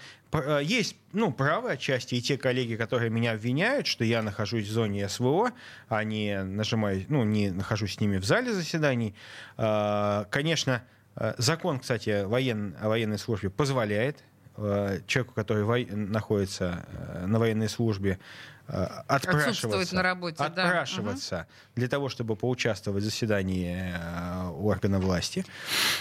есть 0.61 0.95
ну, 1.11 1.31
право 1.31 1.71
отчасти 1.71 2.15
и 2.15 2.21
те 2.21 2.37
коллеги, 2.37 2.75
которые 2.75 3.09
меня 3.09 3.33
обвиняют, 3.33 3.87
что 3.87 4.03
я 4.03 4.21
нахожусь 4.21 4.67
в 4.67 4.71
зоне 4.71 5.07
СВО, 5.07 5.51
а 5.89 6.03
не 6.03 6.43
нажимаю, 6.43 7.05
ну, 7.09 7.23
не 7.23 7.51
нахожусь 7.51 7.95
с 7.95 7.99
ними 7.99 8.17
в 8.17 8.25
зале 8.25 8.53
заседаний. 8.53 9.13
А, 9.57 10.25
Конечно, 10.31 10.83
э, 11.15 11.33
закон, 11.37 11.79
кстати, 11.79 12.23
воен, 12.25 12.75
о 12.81 12.89
военной 12.89 13.17
службе 13.19 13.49
позволяет 13.49 14.23
э, 14.57 14.99
человеку, 15.07 15.33
который 15.33 15.63
вой- 15.63 15.91
находится 15.91 16.85
э, 16.91 17.25
на 17.25 17.39
военной 17.39 17.69
службе, 17.69 18.19
э, 18.67 18.83
отпрашиваться, 19.07 19.95
на 19.95 20.03
работе, 20.03 20.37
да. 20.37 20.45
отпрашиваться 20.45 21.47
для 21.75 21.87
того, 21.87 22.09
чтобы 22.09 22.35
поучаствовать 22.35 23.03
в 23.03 23.05
заседании 23.05 23.93
э, 23.95 24.47
органа 24.49 24.99
власти. 24.99 25.45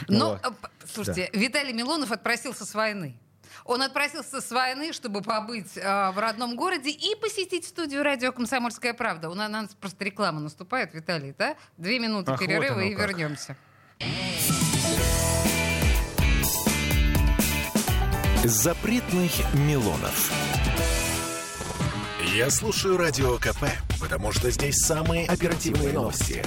Но, 0.08 0.30
Вот. 0.30 0.40
э, 0.44 0.68
слушайте, 0.92 1.30
Виталий 1.32 1.72
Милонов 1.72 2.12
отпросился 2.12 2.64
с 2.64 2.74
войны. 2.74 3.16
Он 3.64 3.82
отпросился 3.82 4.40
с 4.40 4.50
войны, 4.50 4.92
чтобы 4.92 5.22
побыть 5.22 5.76
э, 5.76 6.10
в 6.10 6.18
родном 6.18 6.56
городе 6.56 6.90
и 6.90 7.14
посетить 7.20 7.66
студию 7.66 8.02
радио 8.02 8.32
«Комсомольская 8.32 8.94
правда». 8.94 9.30
У 9.30 9.34
нас, 9.34 9.48
у 9.48 9.52
нас 9.52 9.74
просто 9.74 10.04
реклама 10.04 10.40
наступает, 10.40 10.94
Виталий, 10.94 11.34
да? 11.38 11.56
Две 11.76 11.98
минуты 11.98 12.32
Ах, 12.32 12.40
вот 12.40 12.46
перерыва 12.46 12.74
оно 12.74 12.82
и 12.82 12.94
как. 12.94 13.08
вернемся. 13.10 13.56
Запретных 18.44 19.32
Милонов. 19.54 20.32
Я 22.34 22.50
слушаю 22.50 22.96
Радио 22.96 23.36
КП, 23.38 23.64
потому 24.00 24.32
что 24.32 24.50
здесь 24.50 24.76
самые 24.78 25.26
оперативные 25.26 25.92
новости. 25.92 26.44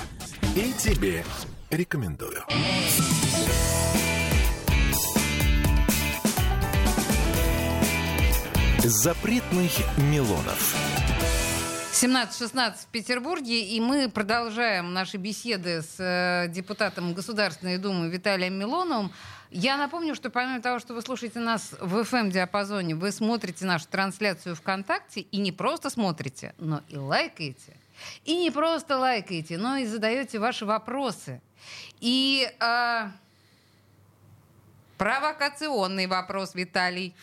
И 0.56 0.74
тебе 0.74 1.24
рекомендую. 1.70 2.44
Запретных 8.88 9.72
Милонов. 9.98 10.76
17.16 11.92 12.74
в 12.84 12.86
Петербурге, 12.92 13.64
и 13.64 13.80
мы 13.82 14.10
продолжаем 14.10 14.94
наши 14.94 15.18
беседы 15.18 15.82
с 15.82 15.96
э, 15.98 16.48
депутатом 16.50 17.16
Государственной 17.16 17.80
Думы 17.80 18.10
Виталием 18.10 18.54
Милоновым. 18.54 19.12
Я 19.50 19.78
напомню, 19.78 20.14
что 20.14 20.30
помимо 20.30 20.62
того, 20.62 20.78
что 20.78 20.94
вы 20.94 21.02
слушаете 21.02 21.40
нас 21.40 21.72
в 21.80 21.98
FM-диапазоне, 21.98 22.94
вы 22.94 23.12
смотрите 23.12 23.66
нашу 23.66 23.88
трансляцию 23.88 24.56
ВКонтакте, 24.56 25.22
и 25.22 25.38
не 25.38 25.52
просто 25.52 25.90
смотрите, 25.90 26.54
но 26.60 26.84
и 26.88 26.96
лайкаете. 26.96 27.76
И 28.24 28.38
не 28.38 28.52
просто 28.52 29.00
лайкаете, 29.00 29.58
но 29.58 29.78
и 29.78 29.88
задаете 29.88 30.38
ваши 30.38 30.64
вопросы. 30.64 31.42
И 32.02 32.48
э, 32.60 33.10
провокационный 35.00 36.06
вопрос, 36.06 36.54
Виталий. 36.54 37.16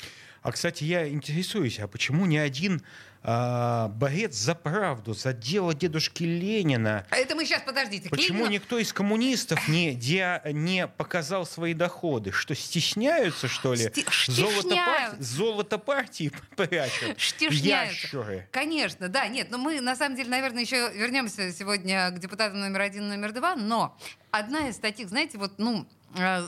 А, 0.42 0.50
кстати, 0.52 0.84
я 0.84 1.08
интересуюсь, 1.08 1.78
а 1.78 1.86
почему 1.86 2.26
ни 2.26 2.36
один 2.36 2.82
а, 3.24 3.86
борец 3.88 4.34
за 4.34 4.56
правду, 4.56 5.14
за 5.14 5.32
дело 5.32 5.72
дедушки 5.72 6.24
Ленина, 6.24 7.06
А 7.10 7.16
Это 7.16 7.36
мы 7.36 7.44
сейчас, 7.44 7.62
подождите. 7.62 8.08
почему 8.08 8.46
Ленину- 8.46 8.50
никто 8.54 8.78
из 8.80 8.92
коммунистов 8.92 9.68
не, 9.68 9.94
диа- 9.94 10.42
не 10.52 10.88
показал 10.88 11.46
свои 11.46 11.72
доходы? 11.74 12.32
Что, 12.32 12.56
стесняются, 12.56 13.46
что 13.46 13.74
ли? 13.74 13.84
Сти- 13.86 14.04
Золото, 14.28 14.74
пар- 14.74 15.14
золото 15.20 15.78
партии 15.78 16.32
прячут? 16.56 17.20
Стесняются. 17.20 17.68
Ящеры. 17.68 18.48
Конечно, 18.50 19.08
да, 19.08 19.28
нет, 19.28 19.52
но 19.52 19.58
мы 19.58 19.80
на 19.80 19.94
самом 19.94 20.16
деле, 20.16 20.28
наверное, 20.28 20.62
еще 20.62 20.90
вернемся 20.92 21.52
сегодня 21.52 22.10
к 22.10 22.18
депутатам 22.18 22.58
номер 22.58 22.80
один, 22.80 23.08
номер 23.08 23.30
два, 23.32 23.54
но 23.54 23.96
одна 24.32 24.68
из 24.68 24.78
таких, 24.78 25.08
знаете, 25.10 25.38
вот, 25.38 25.52
ну, 25.58 25.86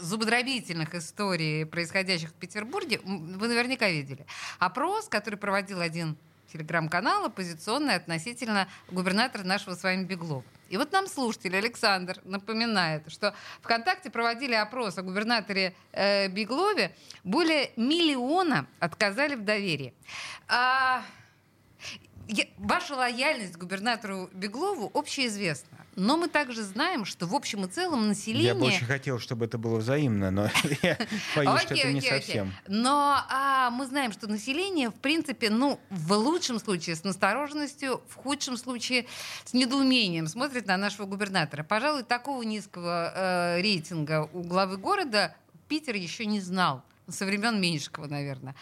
зубодробительных 0.03 0.95
историй, 0.95 1.67
происходящих 1.67 2.31
в 2.31 2.35
Петербурге, 2.35 3.01
вы 3.05 3.49
наверняка 3.49 3.89
видели. 3.89 4.27
Опрос, 4.59 5.09
который 5.09 5.37
проводил 5.37 5.81
один 5.81 6.17
телеграм-канал 6.53 7.25
оппозиционный 7.27 7.97
относительно 7.97 8.69
губернатора 8.91 9.43
нашего 9.45 9.75
с 9.75 9.83
вами 9.83 10.05
Беглова. 10.05 10.45
И 10.69 10.77
вот 10.77 10.93
нам 10.93 11.07
слушатель 11.09 11.57
Александр 11.57 12.21
напоминает, 12.25 13.11
что 13.11 13.35
ВКонтакте 13.61 14.11
проводили 14.11 14.55
опрос 14.55 14.99
о 14.99 15.03
губернаторе 15.03 15.75
э, 15.93 16.29
Беглове. 16.29 16.95
Более 17.23 17.71
миллиона 17.77 18.67
отказали 18.81 19.35
в 19.35 19.45
доверии. 19.45 19.95
А, 20.49 21.03
я- 22.29 22.47
ваша 22.59 22.95
лояльность 22.95 23.55
к 23.55 23.59
губернатору 23.59 24.31
Беглову 24.33 24.91
общеизвестна. 24.95 25.79
Но 25.97 26.17
мы 26.17 26.29
также 26.29 26.63
знаем, 26.63 27.05
что 27.05 27.27
в 27.27 27.35
общем 27.35 27.65
и 27.65 27.69
целом 27.69 28.09
население... 28.09 28.49
Я 28.49 28.55
бы 28.55 28.67
очень 28.67 28.87
хотел, 28.87 29.19
чтобы 29.21 29.45
это 29.45 29.59
было 29.59 29.77
взаимно, 29.77 30.31
но 30.31 30.51
я 30.83 30.99
боюсь, 31.37 31.61
что 31.63 31.75
это 31.75 31.93
не 31.93 32.01
совсем. 32.01 32.53
Но 32.67 33.23
а, 33.29 33.71
мы 33.71 33.87
знаем, 33.87 34.13
что 34.13 34.27
население, 34.27 34.91
в 34.91 34.95
принципе, 34.95 35.51
ну, 35.51 35.79
в 35.91 36.13
лучшем 36.15 36.59
случае 36.59 36.97
с 36.97 37.05
настороженностью, 37.05 38.03
в 38.09 38.15
худшем 38.17 38.57
случае 38.57 39.07
с 39.45 39.53
недоумением 39.53 40.27
смотрит 40.27 40.67
на 40.67 40.77
нашего 40.77 41.07
губернатора. 41.07 41.63
Пожалуй, 41.63 42.03
такого 42.03 42.43
низкого 42.43 43.13
э, 43.15 43.61
рейтинга 43.61 44.29
у 44.33 44.43
главы 44.43 44.77
города 44.77 45.37
Питер 45.69 45.95
еще 45.95 46.27
не 46.27 46.41
знал. 46.41 46.83
Со 47.09 47.27
времен 47.27 47.61
Меньшикова, 47.61 48.07
наверное. 48.07 48.55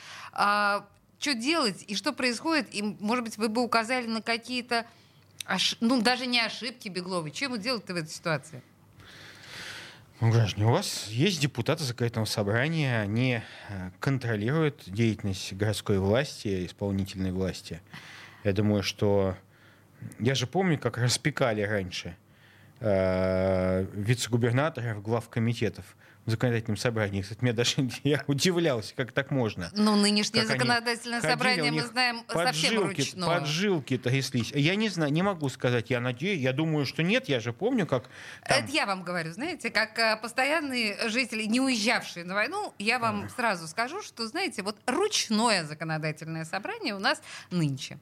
Что 1.23 1.35
делать 1.35 1.85
и 1.87 1.95
что 1.95 2.13
происходит? 2.13 2.75
И, 2.75 2.83
может 2.83 3.25
быть, 3.25 3.39
вы 3.39 3.49
бы 3.49 3.63
указали 3.63 4.09
на 4.09 4.23
какие-то, 4.23 4.85
ош- 5.47 5.77
ну, 5.79 6.03
даже 6.03 6.27
не 6.27 6.41
ошибки 6.41 6.89
Бегловой. 6.89 7.33
Что 7.33 7.45
ему 7.45 7.59
делать-то 7.59 7.95
в 7.95 7.97
этой 7.97 8.11
ситуации? 8.11 8.61
Ну, 10.19 10.33
граждане, 10.33 10.67
у 10.67 10.73
вас 10.73 11.07
есть 11.07 11.41
депутаты 11.41 11.85
законодательного 11.85 12.25
собрания, 12.25 13.01
они 13.01 13.41
э, 13.69 13.91
контролируют 14.01 14.83
деятельность 14.87 15.53
городской 15.53 16.01
власти, 16.01 16.67
исполнительной 16.67 17.31
власти. 17.31 17.81
Я 18.43 18.53
думаю, 18.53 18.83
что... 18.83 19.37
Я 20.19 20.35
же 20.35 20.49
помню, 20.49 20.77
как 20.77 20.99
распекали 20.99 21.63
раньше 21.63 22.17
э, 22.81 23.87
вице-губернаторов, 23.93 25.01
глав 25.01 25.29
комитетов 25.29 25.85
законодательном 26.27 26.77
собрании. 26.77 27.23
Кстати, 27.23 27.39
мне 27.43 27.53
даже 27.53 27.75
я 28.05 28.23
удивлялся, 28.27 28.95
как 28.95 29.13
так 29.13 29.31
можно. 29.31 29.71
Ну, 29.75 29.97
нынешнее 29.97 30.43
Как 30.43 30.53
законодательное 30.53 31.21
ходили, 31.21 31.33
собрание, 31.33 31.73
мы 31.73 31.83
знаем, 31.83 32.23
совсем 32.33 32.83
ручное. 32.83 33.27
поджилки 33.29 33.99
тряслись. 33.99 34.53
Я 34.53 34.77
не 34.77 34.89
знаю, 34.89 35.13
не 35.13 35.23
могу 35.23 35.49
сказать, 35.49 35.91
я 35.91 36.01
надеюсь, 36.01 36.41
я 36.41 36.53
думаю, 36.53 36.87
что 36.87 37.03
нет, 37.03 37.29
я 37.29 37.41
же 37.41 37.53
помню, 37.53 37.87
как 37.87 38.05
там- 38.49 38.59
Это 38.65 38.71
я 38.73 38.87
вам 38.87 39.03
говорю, 39.03 39.33
знаете, 39.33 39.71
как 39.71 39.99
э, 39.99 40.17
постоянные 40.17 41.09
жители, 41.09 41.45
не 41.45 41.61
уезжавшие 41.61 42.25
на 42.25 42.35
войну, 42.35 42.73
я 42.79 42.99
вам 42.99 43.29
сразу 43.31 43.67
скажу, 43.67 44.03
что, 44.03 44.27
знаете, 44.27 44.63
вот 44.63 44.77
ручное 44.87 45.65
законодательное 45.65 46.45
собрание 46.45 46.95
у 46.95 46.99
нас 46.99 47.21
нынче. 47.51 47.99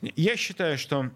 Я 0.00 0.36
считаю, 0.36 0.78
что 0.78 1.10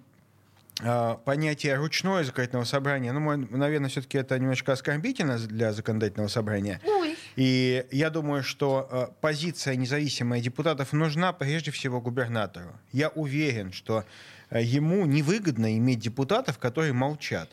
понятие 1.24 1.74
ручное 1.76 2.22
законодательного 2.24 2.64
собрания, 2.64 3.12
ну, 3.12 3.36
наверное, 3.56 3.88
все-таки 3.88 4.18
это 4.18 4.38
немножко 4.38 4.72
оскорбительно 4.72 5.38
для 5.38 5.72
законодательного 5.72 6.28
собрания. 6.28 6.80
Ой. 6.84 7.16
И 7.36 7.86
я 7.90 8.10
думаю, 8.10 8.42
что 8.42 8.88
э, 8.90 9.06
позиция 9.20 9.76
независимых 9.76 10.42
депутатов 10.42 10.92
нужна 10.92 11.32
прежде 11.32 11.70
всего 11.70 12.00
губернатору. 12.00 12.72
Я 12.92 13.08
уверен, 13.10 13.72
что 13.72 14.04
э, 14.50 14.62
ему 14.62 15.06
невыгодно 15.06 15.76
иметь 15.76 15.98
депутатов, 15.98 16.58
которые 16.58 16.92
молчат. 16.92 17.50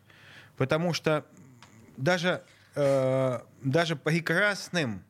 Потому 0.57 0.93
что 0.93 1.25
даже 1.97 2.43
э, 2.75 3.39
даже 3.61 3.95
прекрасным 3.95 5.03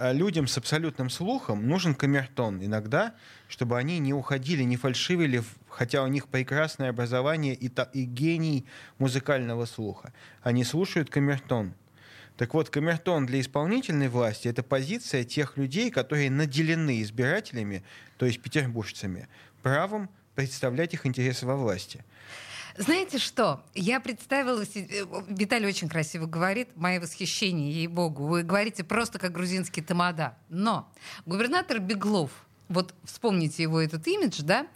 людям 0.00 0.48
с 0.48 0.58
абсолютным 0.58 1.10
слухом 1.10 1.68
нужен 1.68 1.94
камертон 1.94 2.64
иногда, 2.64 3.14
чтобы 3.48 3.78
они 3.78 4.00
не 4.00 4.12
уходили, 4.12 4.64
не 4.64 4.76
фальшивили, 4.76 5.38
в- 5.38 5.54
хотя 5.76 6.02
у 6.02 6.06
них 6.06 6.26
прекрасное 6.28 6.88
образование 6.88 7.54
и, 7.54 7.68
та- 7.68 7.90
и 7.92 8.04
гений 8.04 8.64
музыкального 8.98 9.66
слуха. 9.66 10.12
Они 10.42 10.64
слушают 10.64 11.10
камертон. 11.10 11.74
Так 12.38 12.54
вот, 12.54 12.70
камертон 12.70 13.26
для 13.26 13.40
исполнительной 13.40 14.08
власти— 14.08 14.48
это 14.52 14.62
позиция 14.62 15.24
тех 15.24 15.58
людей, 15.58 15.90
которые 15.90 16.30
наделены 16.30 17.02
избирателями, 17.02 17.82
то 18.16 18.24
есть 18.24 18.40
петербуржцами, 18.40 19.28
правом 19.62 20.08
представлять 20.34 20.94
их 20.94 21.04
интересы 21.04 21.44
во 21.46 21.56
власти. 21.56 22.04
Знаете 22.78 23.18
что? 23.18 23.62
Я 23.74 24.00
представила... 24.00 24.62
э, 24.62 25.04
Виталий 25.28 25.66
очень 25.66 25.88
красиво 25.88 26.26
говорит. 26.26 26.68
Мои 26.76 26.98
восхищения, 26.98 27.70
ей-богу. 27.70 28.26
Вы 28.26 28.42
говорите 28.42 28.82
просто 28.84 29.18
как 29.18 29.32
грузинский 29.32 29.82
тамада. 29.82 30.36
Но 30.48 30.90
губернатор 31.26 31.80
Беглов, 31.80 32.30
вот 32.68 32.94
вспомните 33.04 33.62
его 33.62 33.80
этот 33.80 34.06
имидж, 34.06 34.42
да, 34.42 34.66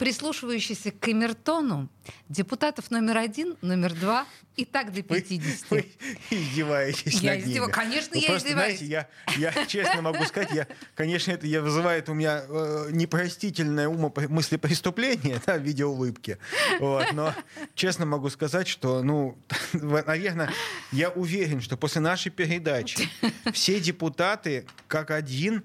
прислушивающийся 0.00 0.92
к 0.92 0.98
камертону 0.98 1.90
депутатов 2.30 2.90
номер 2.90 3.18
один, 3.18 3.58
номер 3.60 3.92
два 3.92 4.26
и 4.56 4.64
так 4.64 4.92
до 4.94 5.02
50. 5.02 5.70
Вы 5.70 5.86
издеваетесь 6.30 7.20
Я 7.20 7.32
над 7.32 7.40
ними. 7.40 7.50
издеваюсь. 7.50 7.74
Конечно, 7.74 8.10
Вы 8.14 8.20
я 8.20 8.28
просто, 8.28 8.48
издеваюсь. 8.48 8.78
Знаете, 8.78 9.08
я, 9.36 9.52
я 9.54 9.66
честно 9.66 10.00
могу 10.00 10.24
сказать, 10.24 10.52
я, 10.52 10.66
конечно, 10.94 11.32
это 11.32 11.46
я 11.46 11.60
вызывает 11.60 12.08
у 12.08 12.14
меня 12.14 12.42
э, 12.48 12.88
непростительное 12.92 13.88
умопомыслепреступление 13.88 15.40
да, 15.46 15.58
в 15.58 15.62
виде 15.62 15.84
улыбки. 15.84 16.38
Вот, 16.78 17.12
но 17.12 17.34
честно 17.74 18.06
могу 18.06 18.30
сказать, 18.30 18.68
что, 18.68 19.02
ну, 19.02 19.38
наверное, 19.72 20.50
я 20.92 21.10
уверен, 21.10 21.60
что 21.60 21.76
после 21.76 22.00
нашей 22.00 22.30
передачи 22.30 23.06
все 23.52 23.80
депутаты 23.80 24.64
как 24.88 25.10
один 25.10 25.64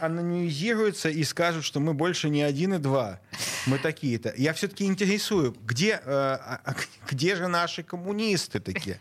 анонимизируются 0.00 1.08
и 1.08 1.24
скажут, 1.24 1.64
что 1.64 1.80
мы 1.80 1.94
больше 1.94 2.28
не 2.28 2.42
один 2.42 2.74
и 2.74 2.78
два. 2.78 3.20
Мы 3.66 3.78
такие-то. 3.78 4.32
Я 4.36 4.52
все-таки 4.52 4.84
интересую, 4.84 5.56
где, 5.64 5.92
э, 5.92 5.98
а- 6.06 6.60
а 6.64 6.74
где 7.10 7.34
же 7.36 7.48
наши 7.48 7.82
коммунисты 7.82 8.60
такие? 8.60 9.00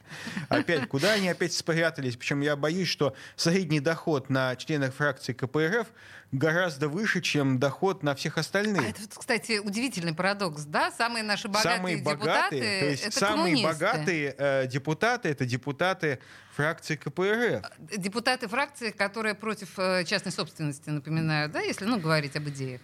Опять, 0.50 0.88
куда 0.88 1.14
они 1.14 1.30
опять 1.30 1.54
спрятались? 1.54 2.16
Причем 2.16 2.42
я 2.42 2.56
боюсь, 2.56 2.88
что 2.88 3.16
средний 3.36 3.80
доход 3.80 4.30
на 4.30 4.56
членов 4.56 4.96
фракции 4.96 5.34
КПРФ 5.34 5.88
гораздо 6.32 6.90
выше, 6.90 7.22
чем 7.22 7.60
доход 7.60 8.04
на 8.04 8.16
всех 8.16 8.38
А 8.38 8.42
остальных. 8.42 8.82
это, 8.90 9.02
вот, 9.02 9.12
кстати, 9.18 9.60
удивительный 9.60 10.14
парадокс, 10.14 10.64
да? 10.64 10.92
Самые 10.92 11.24
наши 11.24 11.48
богатые 11.48 11.76
самые 11.78 11.98
депутаты 11.98 12.26
богатые, 12.26 12.80
то 12.80 12.86
есть 12.90 13.04
это 13.04 13.20
самые 13.20 13.56
коммунисты. 13.56 13.68
богатые 13.86 14.36
э, 14.38 14.68
депутаты 14.68 15.30
это 15.30 15.46
депутаты 15.46 16.20
фракции 16.56 16.96
КПРФ. 16.96 17.64
депутаты 17.98 18.48
фракции, 18.48 18.92
которые 18.92 19.36
против 19.36 19.78
э, 19.78 20.04
частной 20.06 20.32
собственности, 20.32 20.90
напоминаю, 20.90 21.50
да, 21.50 21.62
если 21.62 21.86
ну, 21.86 22.00
говорить 22.00 22.36
об 22.36 22.50
идеях. 22.50 22.82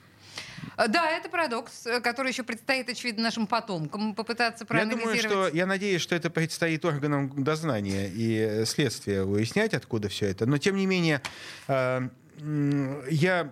Э, 0.77 0.87
Да, 0.87 1.09
это 1.09 1.29
парадокс, 1.29 1.85
э, 1.85 2.01
который 2.01 2.31
еще 2.31 2.43
предстоит, 2.43 2.89
очевидно, 2.89 3.23
нашим 3.23 3.47
потомкам 3.47 4.15
попытаться 4.15 4.65
Я 4.69 4.85
думаю, 4.85 4.97
проанализировать. 4.99 5.49
что 5.49 5.57
я 5.57 5.65
надеюсь, 5.65 6.01
что 6.01 6.15
это 6.15 6.29
предстоит 6.29 6.83
органам 6.85 7.43
дознания 7.43 8.07
и 8.07 8.35
э, 8.37 8.65
следствия 8.65 9.23
выяснять, 9.23 9.73
откуда 9.73 10.09
все 10.09 10.27
это. 10.27 10.45
Но 10.45 10.57
тем 10.57 10.75
не 10.75 10.85
менее, 10.85 11.21
я 11.67 13.51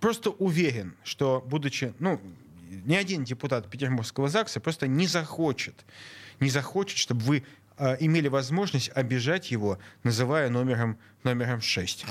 просто 0.00 0.30
уверен, 0.30 0.96
что 1.04 1.42
будучи, 1.46 1.94
ну, 1.98 2.20
ни 2.84 2.96
один 2.96 3.24
депутат 3.24 3.70
Петербургского 3.70 4.28
ЗАГСа 4.28 4.60
просто 4.60 4.86
не 4.86 5.06
захочет, 5.06 5.84
не 6.40 6.50
захочет, 6.50 6.98
чтобы 6.98 7.20
вы 7.22 7.44
э, 7.78 7.96
имели 8.00 8.28
возможность 8.28 8.90
обижать 8.94 9.50
его, 9.50 9.78
называя 10.02 10.50
номером 10.50 10.98
номером 11.22 11.60
6. 11.60 12.04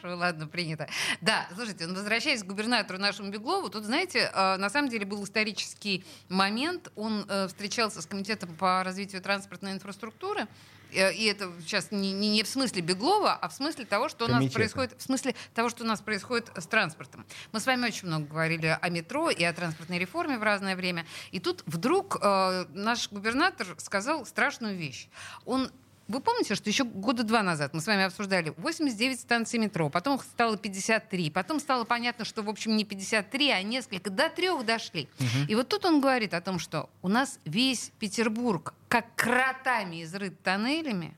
Хорошо, 0.00 0.18
ладно, 0.18 0.46
принято. 0.46 0.88
Да, 1.20 1.48
слушайте, 1.54 1.86
ну, 1.86 1.94
возвращаясь 1.94 2.42
к 2.42 2.46
губернатору 2.46 2.98
нашему 2.98 3.30
Беглову, 3.30 3.68
тут, 3.68 3.84
знаете, 3.84 4.30
э, 4.32 4.56
на 4.56 4.70
самом 4.70 4.88
деле 4.90 5.04
был 5.06 5.22
исторический 5.24 6.04
момент. 6.28 6.90
Он 6.96 7.24
э, 7.28 7.48
встречался 7.48 8.02
с 8.02 8.06
комитетом 8.06 8.54
по 8.56 8.82
развитию 8.84 9.22
транспортной 9.22 9.72
инфраструктуры. 9.72 10.46
Э, 10.92 11.12
И 11.12 11.24
это 11.24 11.50
сейчас 11.60 11.90
не, 11.90 12.12
не, 12.12 12.30
не 12.30 12.42
в 12.42 12.48
смысле 12.48 12.82
Беглова, 12.82 13.34
а 13.34 13.48
в 13.48 13.52
смысле 13.52 13.84
того, 13.84 14.08
что 14.08 14.24
у 14.26 14.28
нас 14.28 14.38
Комитета. 14.38 14.54
происходит, 14.58 14.94
в 14.98 15.02
смысле 15.02 15.34
того, 15.54 15.68
что 15.68 15.84
у 15.84 15.86
нас 15.86 16.00
происходит 16.00 16.50
с 16.56 16.66
транспортом. 16.66 17.24
Мы 17.52 17.60
с 17.60 17.66
вами 17.66 17.86
очень 17.86 18.08
много 18.08 18.26
говорили 18.26 18.78
о 18.80 18.88
метро 18.90 19.30
и 19.30 19.42
о 19.44 19.52
транспортной 19.52 19.98
реформе 19.98 20.38
в 20.38 20.42
разное 20.42 20.76
время. 20.76 21.06
И 21.30 21.40
тут 21.40 21.62
вдруг 21.66 22.18
э, 22.20 22.66
наш 22.72 23.10
губернатор 23.10 23.66
сказал 23.78 24.26
страшную 24.26 24.76
вещь. 24.76 25.08
Он 25.44 25.70
вы 26.08 26.20
помните, 26.20 26.54
что 26.54 26.70
еще 26.70 26.84
года 26.84 27.24
два 27.24 27.42
назад 27.42 27.74
мы 27.74 27.80
с 27.80 27.86
вами 27.86 28.04
обсуждали 28.04 28.54
89 28.56 29.20
станций 29.20 29.58
метро, 29.58 29.90
потом 29.90 30.16
их 30.16 30.22
стало 30.22 30.56
53, 30.56 31.30
потом 31.30 31.58
стало 31.58 31.84
понятно, 31.84 32.24
что, 32.24 32.42
в 32.42 32.48
общем, 32.48 32.76
не 32.76 32.84
53, 32.84 33.50
а 33.50 33.62
несколько, 33.62 34.10
до 34.10 34.28
трех 34.28 34.64
дошли. 34.64 35.08
И 35.48 35.54
вот 35.54 35.68
тут 35.68 35.84
он 35.84 36.00
говорит 36.00 36.34
о 36.34 36.40
том, 36.40 36.58
что 36.58 36.88
у 37.02 37.08
нас 37.08 37.40
весь 37.44 37.90
Петербург 37.98 38.74
как 38.88 39.06
кротами 39.16 40.04
изрыт 40.04 40.40
тоннелями. 40.42 41.16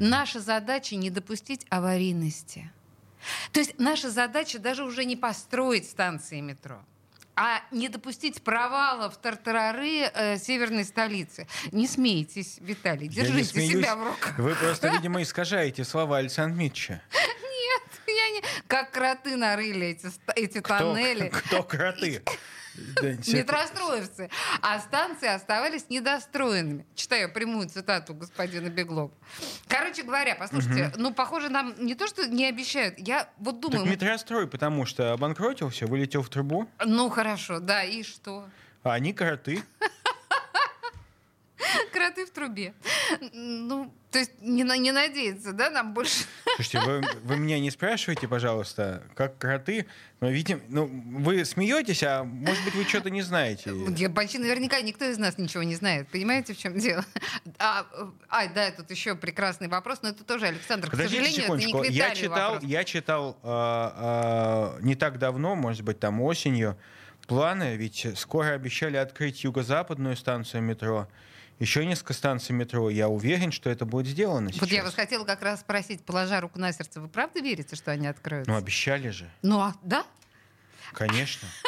Наша 0.00 0.40
задача 0.40 0.96
не 0.96 1.10
допустить 1.10 1.66
аварийности. 1.70 2.70
То 3.52 3.60
есть 3.60 3.78
наша 3.78 4.10
задача 4.10 4.58
даже 4.58 4.84
уже 4.84 5.04
не 5.04 5.16
построить 5.16 5.88
станции 5.88 6.40
метро, 6.40 6.80
а 7.36 7.60
не 7.70 7.88
допустить 7.88 8.42
провала 8.42 9.10
в 9.10 9.16
тартарары 9.18 10.10
э, 10.12 10.38
северной 10.38 10.84
столицы. 10.84 11.46
Не 11.70 11.86
смейтесь, 11.86 12.56
Виталий, 12.60 13.08
держите 13.08 13.66
себя 13.66 13.94
в 13.94 14.04
руках. 14.06 14.38
Вы 14.38 14.54
просто, 14.54 14.88
видимо, 14.92 15.22
искажаете 15.22 15.84
слова 15.84 16.18
Александра 16.18 16.56
Митча. 16.58 17.02
Я 18.06 18.30
не- 18.30 18.42
Как 18.66 18.92
кроты 18.92 19.36
нарыли 19.36 19.88
эти, 19.88 20.08
эти 20.36 20.60
тоннели. 20.60 21.28
Кто 21.28 21.62
кроты? 21.62 22.22
Метростроевцы. 23.26 24.30
А 24.62 24.78
станции 24.80 25.28
оставались 25.28 25.88
недостроенными. 25.88 26.86
Читаю 26.94 27.32
прямую 27.32 27.68
цитату 27.68 28.14
господина 28.14 28.68
Беглова. 28.68 29.10
Короче 29.68 30.02
говоря, 30.02 30.34
послушайте, 30.34 30.92
ну, 30.96 31.12
похоже, 31.12 31.48
нам 31.48 31.74
не 31.78 31.94
то, 31.94 32.06
что 32.06 32.26
не 32.26 32.46
обещают. 32.46 32.98
Я 32.98 33.28
вот 33.38 33.60
Так 33.60 33.70
думаю, 33.70 33.90
метрострой, 33.90 34.46
потому 34.46 34.86
что 34.86 35.12
обанкротился, 35.12 35.86
вылетел 35.86 36.22
в 36.22 36.28
трубу, 36.28 36.68
ну, 36.84 37.08
хорошо, 37.08 37.60
да, 37.60 37.82
и 37.84 38.02
что? 38.02 38.48
а 38.82 38.94
они 38.94 39.12
кроты. 39.12 39.62
Кроты 41.92 42.26
в 42.26 42.30
трубе. 42.30 42.74
Ну, 43.32 43.92
то 44.10 44.18
есть 44.18 44.32
не, 44.40 44.62
не 44.78 44.92
надеяться, 44.92 45.52
да, 45.52 45.70
нам 45.70 45.92
больше... 45.94 46.24
Слушайте, 46.56 46.80
вы, 46.80 47.02
вы 47.22 47.36
меня 47.36 47.58
не 47.58 47.70
спрашивайте, 47.70 48.28
пожалуйста, 48.28 49.02
как 49.14 49.38
кроты. 49.38 49.86
Но 50.20 50.30
видим, 50.30 50.62
ну, 50.68 50.86
вы 51.18 51.44
смеетесь, 51.44 52.02
а 52.02 52.24
может 52.24 52.64
быть, 52.64 52.74
вы 52.74 52.84
что-то 52.84 53.10
не 53.10 53.22
знаете. 53.22 53.72
Я 53.96 54.08
почти 54.08 54.38
наверняка 54.38 54.80
никто 54.80 55.04
из 55.04 55.18
нас 55.18 55.36
ничего 55.38 55.62
не 55.62 55.74
знает. 55.74 56.08
Понимаете, 56.08 56.54
в 56.54 56.58
чем 56.58 56.78
дело? 56.78 57.04
А, 57.58 57.86
э, 57.92 58.06
ай, 58.30 58.50
да, 58.54 58.70
тут 58.70 58.90
еще 58.90 59.14
прекрасный 59.14 59.68
вопрос, 59.68 60.00
но 60.02 60.10
это 60.10 60.24
тоже, 60.24 60.46
Александр, 60.46 60.88
к 60.88 60.92
Подождите 60.92 61.24
сожалению, 61.24 61.44
это 61.44 61.56
не 61.56 61.66
секундочку. 61.66 61.92
к 61.92 61.96
Я 61.96 62.14
читал, 62.14 62.52
вопрос. 62.54 62.70
я 62.70 62.84
читал 62.84 63.38
а, 63.42 64.76
а, 64.76 64.80
не 64.82 64.94
так 64.94 65.18
давно, 65.18 65.54
может 65.54 65.82
быть, 65.82 65.98
там 65.98 66.20
осенью, 66.20 66.78
планы, 67.26 67.76
ведь 67.76 68.06
скоро 68.16 68.52
обещали 68.52 68.96
открыть 68.96 69.44
юго-западную 69.44 70.16
станцию 70.16 70.62
метро, 70.62 71.08
еще 71.58 71.86
несколько 71.86 72.12
станций 72.12 72.54
метро. 72.54 72.90
Я 72.90 73.08
уверен, 73.08 73.50
что 73.52 73.70
это 73.70 73.84
будет 73.84 74.06
сделано 74.06 74.50
сейчас. 74.50 74.60
Вот 74.62 74.70
я 74.70 74.84
вас 74.84 74.94
хотела 74.94 75.24
как 75.24 75.42
раз 75.42 75.60
спросить, 75.60 76.04
положа 76.04 76.40
руку 76.40 76.58
на 76.58 76.72
сердце, 76.72 77.00
вы 77.00 77.08
правда 77.08 77.40
верите, 77.40 77.76
что 77.76 77.90
они 77.92 78.06
откроются? 78.06 78.50
Ну, 78.50 78.56
обещали 78.56 79.08
же, 79.10 79.30
Ну, 79.42 79.60
а, 79.60 79.74
да? 79.82 80.04
конечно. 80.92 81.48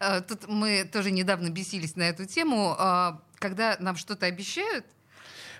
Э, 0.00 0.20
Тут 0.20 0.48
мы 0.48 0.84
тоже 0.84 1.10
недавно 1.10 1.48
бесились 1.50 1.96
на 1.96 2.02
эту 2.02 2.26
тему. 2.26 2.74
А, 2.78 3.22
Когда 3.38 3.76
нам 3.80 3.96
что-то 3.96 4.26
обещают, 4.26 4.84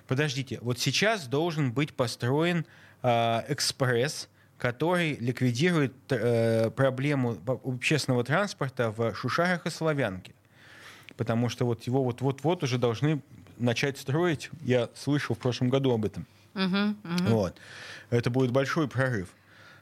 Подождите, 0.07 0.59
вот 0.63 0.79
сейчас 0.79 1.27
должен 1.27 1.73
быть 1.73 1.95
построен 1.95 2.65
а, 3.03 3.45
экспресс, 3.49 4.29
который 4.59 5.17
ликвидирует 5.17 5.95
э, 6.11 6.71
проблему 6.71 7.37
общественного 7.65 8.25
транспорта 8.25 8.91
в 8.91 9.15
Шушарах 9.15 9.67
и 9.67 9.71
Славянке. 9.71 10.35
Потому 11.19 11.49
что 11.51 11.67
вот 11.67 11.83
его 11.83 12.03
вот-вот-вот 12.03 12.63
уже 12.63 12.79
должны 12.79 13.21
начать 13.59 13.99
строить. 13.99 14.51
Я 14.63 14.89
слышал 14.95 15.35
в 15.35 15.39
прошлом 15.39 15.69
году 15.69 15.93
об 15.93 16.05
этом. 16.07 16.27
Мгм. 16.55 16.97
Вот. 17.27 17.57
Это 18.09 18.31
будет 18.31 18.53
большой 18.53 18.89
прорыв. 18.89 19.29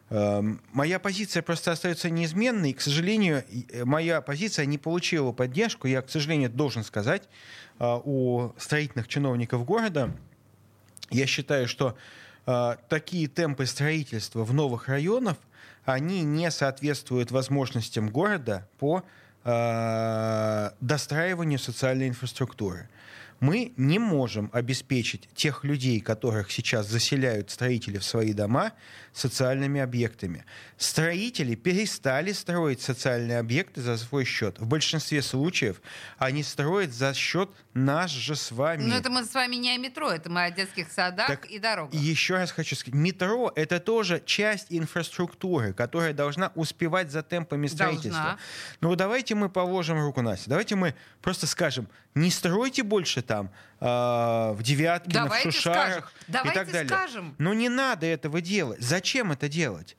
Эм, 0.09 0.61
Моя 0.73 0.99
позиция 0.99 1.43
просто 1.43 1.73
остается 1.73 2.09
неизменной. 2.09 2.71
И, 2.71 2.73
к 2.73 2.81
сожалению, 2.81 3.45
э, 3.71 3.85
моя 3.85 4.23
позиция 4.23 4.65
не 4.65 4.79
получила 4.79 5.33
поддержку. 5.33 5.87
Я, 5.87 6.01
к 6.01 6.09
сожалению, 6.09 6.49
должен 6.49 6.83
сказать, 6.83 7.29
а, 7.79 8.01
у 8.03 8.53
строительных 8.57 9.07
чиновников 9.07 9.67
города. 9.67 10.11
Я 11.11 11.27
считаю, 11.27 11.69
что 11.69 11.97
а, 12.47 12.79
такие 12.89 13.29
темпы 13.29 13.67
строительства 13.67 14.43
в 14.45 14.55
новых 14.55 14.89
районах, 14.89 15.37
они 15.85 16.23
не 16.23 16.51
соответствуют 16.51 17.31
возможностям 17.31 18.09
города 18.09 18.67
по 18.79 19.05
а, 19.49 20.75
достраиванию 20.81 21.61
социальной 21.61 22.09
инфраструктуры. 22.09 22.89
Мы 23.41 23.73
не 23.77 23.99
можем 23.99 24.51
обеспечить 24.53 25.29
тех 25.35 25.65
людей, 25.65 26.01
которых 26.01 26.51
сейчас 26.51 26.87
заселяют 26.87 27.51
строители 27.51 27.99
в 27.99 28.05
свои 28.05 28.33
дома, 28.33 28.73
социальными 29.13 29.81
объектами. 29.81 30.45
Строители 30.77 31.55
перестали 31.55 32.33
строить 32.33 32.83
социальные 32.83 33.39
объекты 33.39 33.81
за 33.81 33.97
свой 33.97 34.25
счет. 34.25 34.59
В 34.59 34.67
большинстве 34.67 35.23
случаев 35.23 35.81
они 36.19 36.43
строят 36.43 36.93
за 36.93 37.15
счет 37.15 37.51
нас 37.75 38.11
же 38.11 38.37
с 38.37 38.53
вами. 38.53 38.83
Но 38.83 38.97
это 38.97 39.11
мы 39.11 39.25
с 39.25 39.35
вами 39.35 39.57
не 39.57 39.71
о 39.75 39.79
метро, 39.79 40.11
это 40.11 40.31
мы 40.31 40.45
о 40.45 40.51
детских 40.51 40.93
садах 40.93 41.29
Так 41.29 41.47
и 41.47 41.59
дорогах. 41.59 41.95
Еще 41.95 42.35
раз 42.35 42.51
хочу 42.51 42.77
сказать, 42.77 42.95
метро— 42.95 43.53
это 43.57 43.81
тоже 43.81 44.23
часть 44.25 44.67
инфраструктуры, 44.71 45.73
которая 45.73 46.13
должна 46.13 46.53
успевать 46.55 47.11
за 47.11 47.23
темпами 47.23 47.67
строительства. 47.67 48.13
Должна. 48.13 48.39
Ну 48.81 48.95
давайте 48.97 49.35
мы 49.35 49.49
положим 49.49 49.99
руку 49.99 50.23
на. 50.23 50.37
Давайте 50.47 50.75
мы 50.75 50.95
просто 51.23 51.47
скажем, 51.47 51.89
не 52.15 52.31
стройте 52.31 52.83
больше 52.83 53.23
там 53.27 53.51
а, 53.81 54.53
в 54.53 54.63
Девяткино, 54.63 55.21
в 55.21 55.25
Давайте 55.25 55.51
Шушарах 55.51 55.87
скажем. 55.89 56.05
и 56.29 56.33
Давайте 56.33 56.59
так 56.61 56.73
далее. 56.73 56.89
скажем. 56.89 57.35
Но 57.39 57.55
не 57.55 57.69
надо 57.69 58.07
этого 58.07 58.41
делать. 58.41 58.81
Зачем 58.81 59.33
это 59.33 59.49
делать? 59.49 59.97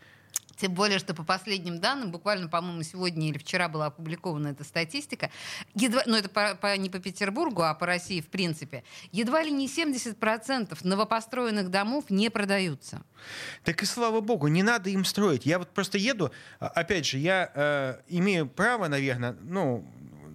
Тем 0.56 0.74
более, 0.74 0.98
что 0.98 1.14
по 1.14 1.24
последним 1.24 1.80
данным, 1.80 2.10
буквально, 2.12 2.48
по-моему, 2.48 2.82
сегодня 2.82 3.30
или 3.30 3.38
вчера 3.38 3.70
была 3.70 3.86
опубликована 3.86 4.48
эта 4.48 4.64
статистика, 4.64 5.30
едва, 5.76 6.02
ну 6.08 6.16
это 6.18 6.30
по- 6.30 6.56
по- 6.56 6.76
не 6.78 6.90
по 6.90 6.98
Петербургу, 6.98 7.62
а 7.62 7.76
по 7.76 7.86
России 7.86 8.22
в 8.22 8.26
принципе, 8.28 8.84
едва 9.12 9.44
ли 9.44 9.52
не 9.52 9.68
70% 9.68 10.80
новопостроенных 10.82 11.70
домов 11.70 12.06
не 12.10 12.32
продаются. 12.32 13.04
Так 13.64 13.84
и 13.84 13.86
слава 13.86 14.20
богу, 14.20 14.48
не 14.48 14.64
надо 14.64 14.90
им 14.90 15.06
строить. 15.06 15.46
Я 15.46 15.60
вот 15.60 15.70
просто 15.76 16.00
еду, 16.00 16.32
а, 16.60 16.70
опять 16.70 17.06
же, 17.06 17.20
я 17.20 17.52
э, 17.54 18.00
имею 18.08 18.48
право, 18.48 18.88
наверное, 18.88 19.36
ну, 19.42 19.86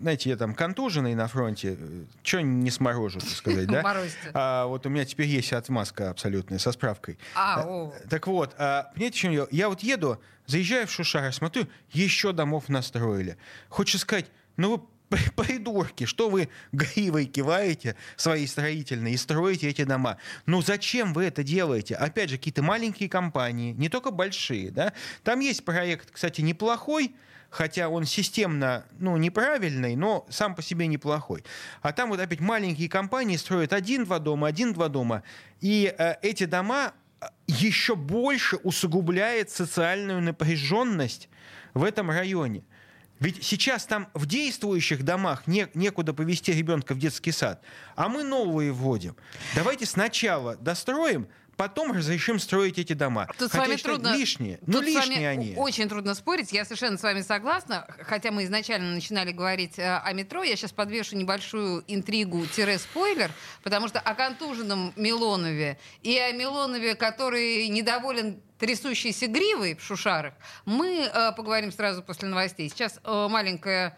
знаете, 0.02 0.30
я 0.30 0.36
там 0.36 0.54
контуженный 0.54 1.14
на 1.14 1.28
фронте, 1.28 1.78
что 2.22 2.42
не 2.42 2.70
сморожу, 2.70 3.20
так 3.20 3.30
сказать, 3.30 3.66
да? 3.66 3.82
А, 4.34 4.66
вот 4.66 4.84
у 4.84 4.88
меня 4.88 5.04
теперь 5.04 5.26
есть 5.28 5.52
отмазка 5.52 6.10
абсолютная 6.10 6.58
со 6.58 6.72
справкой. 6.72 7.18
А, 7.34 7.62
о. 7.66 7.94
Так 8.10 8.26
вот, 8.26 8.54
а, 8.58 8.90
понимаете, 8.94 9.16
в 9.16 9.20
чем 9.20 9.32
дело? 9.32 9.48
Я 9.50 9.68
вот 9.68 9.82
еду, 9.82 10.20
заезжаю 10.46 10.86
в 10.86 10.90
Шушары, 10.90 11.32
смотрю, 11.32 11.66
еще 11.92 12.32
домов 12.32 12.68
настроили. 12.68 13.36
Хочется 13.68 13.98
сказать, 14.00 14.26
ну 14.56 14.76
вы 14.76 14.82
при- 15.08 15.30
придурки, 15.44 16.04
что 16.06 16.30
вы 16.30 16.48
гривой 16.72 17.26
киваете 17.26 17.96
свои 18.16 18.46
строительные 18.46 19.14
и 19.14 19.16
строите 19.16 19.68
эти 19.68 19.84
дома? 19.84 20.16
Ну 20.46 20.62
зачем 20.62 21.12
вы 21.12 21.24
это 21.24 21.42
делаете? 21.44 21.94
Опять 21.94 22.30
же, 22.30 22.38
какие-то 22.38 22.62
маленькие 22.62 23.08
компании, 23.08 23.72
не 23.72 23.88
только 23.88 24.10
большие, 24.10 24.70
да? 24.70 24.92
Там 25.22 25.40
есть 25.40 25.64
проект, 25.64 26.10
кстати, 26.10 26.40
неплохой, 26.40 27.14
хотя 27.52 27.90
он 27.90 28.06
системно, 28.06 28.86
ну, 28.98 29.16
неправильный, 29.18 29.94
но 29.94 30.26
сам 30.30 30.54
по 30.54 30.62
себе 30.62 30.86
неплохой. 30.86 31.44
А 31.82 31.92
там 31.92 32.08
вот 32.08 32.18
опять 32.18 32.40
маленькие 32.40 32.88
компании 32.88 33.36
строят 33.36 33.74
один-два 33.74 34.18
дома, 34.18 34.48
один-два 34.48 34.88
дома, 34.88 35.22
и 35.60 35.94
э, 35.96 36.14
эти 36.22 36.46
дома 36.46 36.94
э, 37.20 37.26
еще 37.46 37.94
больше 37.94 38.56
усугубляет 38.56 39.50
социальную 39.50 40.22
напряженность 40.22 41.28
в 41.74 41.84
этом 41.84 42.10
районе. 42.10 42.64
Ведь 43.20 43.44
сейчас 43.44 43.84
там 43.84 44.08
в 44.14 44.24
действующих 44.24 45.04
домах 45.04 45.46
не, 45.46 45.68
некуда 45.74 46.14
повести 46.14 46.52
ребенка 46.52 46.94
в 46.94 46.98
детский 46.98 47.32
сад, 47.32 47.62
а 47.94 48.08
мы 48.08 48.24
новые 48.24 48.72
вводим. 48.72 49.14
Давайте 49.54 49.84
сначала 49.84 50.56
достроим, 50.56 51.28
потом 51.62 51.92
разрешим 51.92 52.40
строить 52.40 52.76
эти 52.80 52.92
дома. 52.92 53.28
Тут 53.38 53.50
с 53.50 53.52
Хотя 53.52 53.58
вами 53.62 53.70
я 53.70 53.76
считаю, 53.76 53.94
трудно. 53.98 54.16
лишние. 54.16 54.56
Тут 54.56 54.66
Ну, 54.66 54.78
с 54.78 54.82
вами 54.82 54.96
лишние 54.96 55.28
они. 55.28 55.54
Очень 55.56 55.88
трудно 55.88 56.14
спорить. 56.16 56.52
Я 56.52 56.64
совершенно 56.64 56.98
с 56.98 57.02
вами 57.04 57.20
согласна. 57.20 57.86
Хотя 58.00 58.32
мы 58.32 58.42
изначально 58.44 58.92
начинали 58.94 59.30
говорить 59.30 59.78
э, 59.78 59.98
о 59.98 60.12
метро. 60.12 60.42
Я 60.42 60.56
сейчас 60.56 60.72
подвешу 60.72 61.14
небольшую 61.14 61.84
интригу-спойлер, 61.86 63.30
потому 63.62 63.86
что 63.86 64.00
о 64.00 64.14
контуженном 64.16 64.92
Милонове 64.96 65.78
и 66.02 66.18
о 66.18 66.32
Милонове, 66.32 66.96
который 66.96 67.68
недоволен 67.68 68.42
трясущейся 68.58 69.28
гривой 69.28 69.76
в 69.76 69.84
Шушарах, 69.84 70.34
мы 70.64 71.04
э, 71.04 71.32
поговорим 71.36 71.70
сразу 71.70 72.02
после 72.02 72.28
новостей. 72.28 72.68
Сейчас 72.70 72.98
э, 73.04 73.28
маленькая 73.30 73.96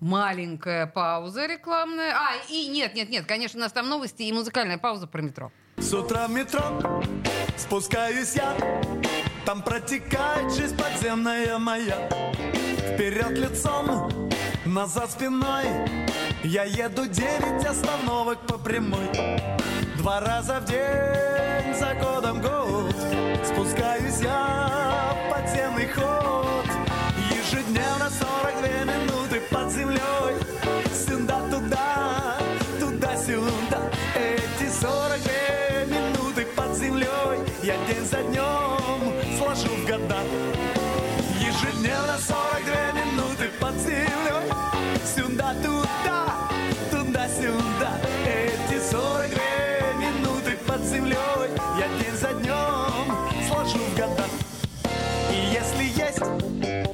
маленькая 0.00 0.88
пауза 0.88 1.46
рекламная. 1.46 2.12
А, 2.12 2.32
и 2.50 2.66
нет, 2.66 2.96
нет, 2.96 3.08
нет, 3.08 3.24
конечно, 3.24 3.60
у 3.60 3.62
нас 3.62 3.70
там 3.70 3.88
новости 3.88 4.24
и 4.24 4.32
музыкальная 4.32 4.78
пауза 4.78 5.06
про 5.06 5.22
метро. 5.22 5.52
С 5.82 5.92
утра 5.92 6.28
в 6.28 6.30
метро 6.30 6.62
спускаюсь 7.56 8.34
я. 8.36 8.54
Там 9.44 9.62
протекает 9.62 10.54
жизнь 10.54 10.76
подземная 10.76 11.58
моя. 11.58 12.08
Вперед 12.94 13.36
лицом, 13.36 14.08
назад 14.64 15.10
спиной. 15.10 15.66
Я 16.44 16.64
еду 16.64 17.06
девять 17.06 17.66
остановок 17.66 18.38
по 18.46 18.58
прямой. 18.58 19.10
Два 19.98 20.20
раза 20.20 20.60
в 20.60 20.66
день, 20.66 21.74
за 21.74 21.94
годом 21.94 22.40
год 22.40 22.94
Спускаюсь 23.44 24.20
я 24.20 25.01
за 38.12 38.22
днем 38.24 39.38
сложу 39.38 39.70
в 39.74 39.86
года. 39.86 40.18
Ежедневно 41.40 42.18
42 42.18 42.92
минуты 42.92 43.48
под 43.58 43.74
землей 43.76 44.52
Сюда-туда, 45.02 46.26
туда-сюда 46.90 48.00
Эти 48.26 48.78
42 48.90 49.40
минуты 49.98 50.58
под 50.66 50.82
землей 50.84 51.16
Я 51.78 51.88
день 51.98 52.16
за 52.20 52.34
днем 52.34 53.16
сложу 53.48 53.78
в 53.78 53.96
года. 53.96 54.26
И 55.30 55.54
если 55.54 55.84
есть 55.84 56.20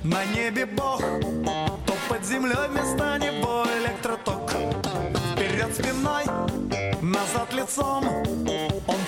на 0.04 0.24
небе 0.26 0.66
Бог 0.66 1.00
То 1.00 1.94
под 2.08 2.24
землей 2.24 2.68
вместо 2.68 3.18
него 3.18 3.64
электроток. 3.80 4.52
Вперед 5.34 5.74
спиной, 5.74 6.24
назад 7.02 7.52
лицом 7.52 8.04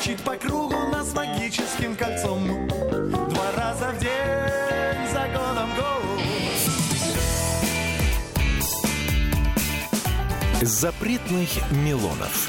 Он 0.00 0.06
чит 0.06 0.22
по 0.22 0.34
кругу 0.36 0.76
нас 0.90 1.12
магическим 1.12 1.94
кольцом 1.94 2.68
Два 2.68 3.52
раза 3.52 3.90
в 3.90 3.98
день, 3.98 5.12
за 5.12 5.28
годом 5.28 5.74
год 5.76 5.86
Запретных 10.62 11.50
Милонов. 11.70 12.48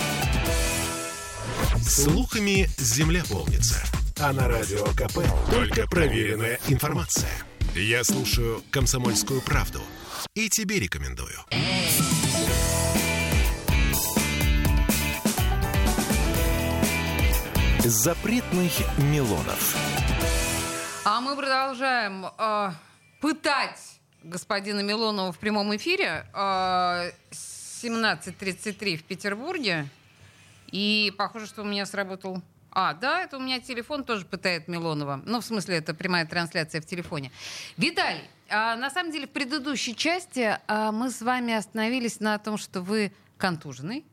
Слухами 1.82 2.70
земля 2.78 3.24
полнится. 3.30 3.84
А 4.20 4.32
на 4.32 4.48
радио 4.48 4.86
КП 4.86 5.20
только 5.50 5.88
проверенная 5.88 6.60
информация. 6.68 7.32
Я 7.76 8.04
слушаю 8.04 8.64
«Комсомольскую 8.70 9.42
правду» 9.42 9.82
и 10.36 10.50
тебе 10.50 10.80
рекомендую. 10.80 11.40
Запретных 17.84 18.74
Милонов. 19.00 19.76
А 21.04 21.20
мы 21.20 21.36
продолжаем 21.36 22.28
э, 22.38 22.72
пытать 23.20 24.00
господина 24.22 24.82
Милонова 24.82 25.32
в 25.32 25.40
прямом 25.40 25.76
эфире. 25.76 26.28
Э, 26.32 27.12
17.33 27.32 28.98
в 28.98 29.04
Петербурге. 29.04 29.88
И 30.72 31.12
похоже, 31.18 31.48
что 31.48 31.64
у 31.64 31.66
меня 31.66 31.88
сработал... 31.88 32.44
А, 32.70 32.94
да, 32.94 33.24
это 33.24 33.38
у 33.38 33.40
меня 33.40 33.60
телефон 33.60 34.04
тоже 34.04 34.26
пытает 34.26 34.68
Милонова. 34.68 35.20
Ну, 35.26 35.42
в 35.42 35.44
смысле, 35.44 35.78
это 35.78 35.96
прямая 35.96 36.28
трансляция 36.28 36.82
в 36.82 36.86
телефоне. 36.86 37.32
Виталий, 37.78 38.30
а, 38.48 38.76
на 38.76 38.92
самом 38.92 39.12
деле 39.12 39.26
в 39.26 39.32
предыдущей 39.32 39.96
части 39.96 40.60
а, 40.68 40.92
мы 40.92 41.10
с 41.10 41.20
вами 41.20 41.56
остановились 41.56 42.20
на 42.20 42.38
том, 42.38 42.60
что 42.60 42.82
вы 42.82 43.12
контуженный, 43.40 44.06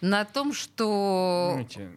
на 0.00 0.24
том, 0.24 0.52
что... 0.52 1.50
Знаете, 1.54 1.90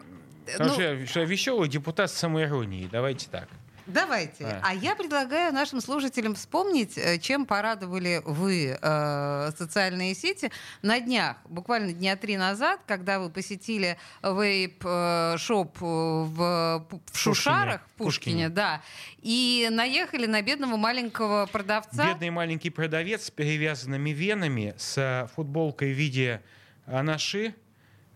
ну- 0.58 1.06
что 1.06 1.20
я 1.20 1.24
веселый 1.24 1.68
депутат 1.68 2.10
с 2.10 2.14
самоиронией. 2.14 2.88
Давайте 2.90 3.28
так. 3.30 3.48
Давайте. 3.86 4.44
А. 4.44 4.60
А 4.62 4.74
я 4.74 4.94
предлагаю 4.94 5.52
нашим 5.52 5.80
слушателям 5.80 6.36
вспомнить, 6.36 6.96
э, 6.96 7.18
чем 7.18 7.44
порадовали 7.44 8.22
вы 8.24 8.78
э, 8.80 9.50
социальные 9.58 10.14
сети 10.14 10.52
на 10.82 11.00
днях, 11.00 11.38
буквально 11.48 11.92
дня 11.92 12.14
три 12.16 12.36
назад, 12.36 12.80
когда 12.86 13.18
вы 13.18 13.30
посетили 13.30 13.98
вейп-шоп 14.22 15.76
в, 15.80 16.86
Пу- 16.88 17.00
в 17.12 17.18
Шушарах, 17.18 17.80
в 17.82 17.98
Пушкине, 17.98 18.34
Пушкине. 18.34 18.48
да, 18.48 18.82
и 19.22 19.68
наехали 19.72 20.26
на 20.26 20.40
бедного 20.42 20.76
маленького 20.76 21.46
продавца. 21.46 22.12
Бедный 22.12 22.30
маленький 22.30 22.70
продавец 22.70 23.24
с 23.26 23.30
перевязанными 23.30 24.10
венами, 24.10 24.74
с 24.78 24.98
э, 24.98 25.28
футболкой 25.34 25.92
в 25.92 25.96
виде 25.96 26.42
анаши, 26.86 27.46
э, 27.48 27.52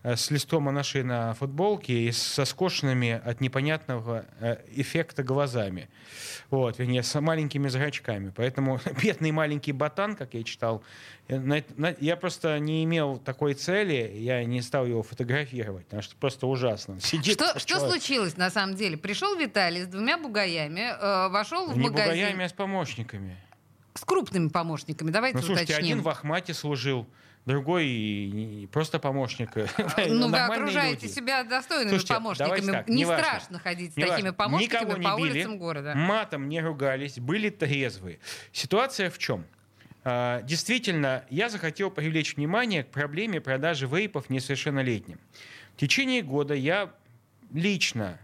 с 0.05 0.29
листом 0.29 0.69
анаши 0.69 1.03
на 1.03 1.33
футболке 1.33 1.93
и 1.93 2.11
со 2.11 2.45
скошенными 2.45 3.19
от 3.25 3.41
непонятного 3.41 4.25
э, 4.39 4.57
эффекта 4.75 5.23
глазами. 5.23 5.89
Вот, 6.51 6.77
вернее, 6.77 7.01
с 7.01 7.19
маленькими 7.19 7.67
зрачками. 7.69 8.31
Поэтому 8.35 8.79
бедный 9.01 9.31
маленький 9.31 9.71
ботан, 9.71 10.15
как 10.15 10.35
я 10.35 10.43
читал, 10.43 10.83
я 11.27 12.17
просто 12.17 12.59
не 12.59 12.83
имел 12.83 13.17
такой 13.17 13.55
цели, 13.55 14.11
я 14.15 14.43
не 14.45 14.61
стал 14.61 14.85
его 14.85 15.01
фотографировать, 15.01 15.85
потому 15.85 16.03
что 16.03 16.15
просто 16.17 16.45
ужасно. 16.45 16.99
Сидит 16.99 17.33
что, 17.33 17.57
что 17.57 17.79
случилось 17.79 18.37
на 18.37 18.51
самом 18.51 18.75
деле? 18.75 18.97
Пришел 18.97 19.35
Виталий 19.35 19.83
с 19.83 19.87
двумя 19.87 20.19
бугаями, 20.19 20.81
э, 20.81 21.29
вошел 21.29 21.65
в 21.71 21.75
не 21.75 21.89
магазин. 21.89 22.13
Не 22.13 22.21
бугаями, 22.21 22.45
а 22.45 22.49
с 22.49 22.53
помощниками. 22.53 23.37
С 23.97 24.03
крупными 24.03 24.49
помощниками, 24.49 25.09
давайте 25.09 25.37
ну, 25.37 25.43
слушайте, 25.43 25.73
уточним. 25.73 25.93
один 25.93 26.03
в 26.03 26.09
Ахмате 26.09 26.53
служил, 26.53 27.07
другой 27.45 28.67
просто 28.71 28.99
помощник. 28.99 29.51
Ну, 30.07 30.29
вы 30.29 30.37
окружаете 30.37 31.05
люди. 31.05 31.13
себя 31.13 31.43
достойными 31.45 31.89
Слушайте, 31.89 32.13
помощниками. 32.13 32.71
Так, 32.71 32.87
не, 32.89 32.95
не 32.95 33.05
страшно 33.05 33.59
ходить 33.59 33.93
с 33.93 33.95
такими 33.95 34.31
помощниками 34.31 35.01
по 35.01 35.15
били, 35.15 35.31
улицам 35.31 35.57
города. 35.57 35.93
Матом 35.95 36.49
не 36.49 36.59
ругались, 36.59 37.19
были 37.19 37.49
трезвые. 37.49 38.19
Ситуация 38.51 39.09
в 39.09 39.17
чем? 39.17 39.45
А, 40.03 40.41
действительно, 40.41 41.23
я 41.29 41.49
захотел 41.49 41.89
привлечь 41.89 42.35
внимание 42.35 42.83
к 42.83 42.89
проблеме 42.89 43.39
продажи 43.39 43.87
вейпов 43.87 44.29
несовершеннолетним. 44.29 45.19
В 45.75 45.79
течение 45.79 46.21
года 46.21 46.53
я 46.53 46.91
лично 47.51 48.19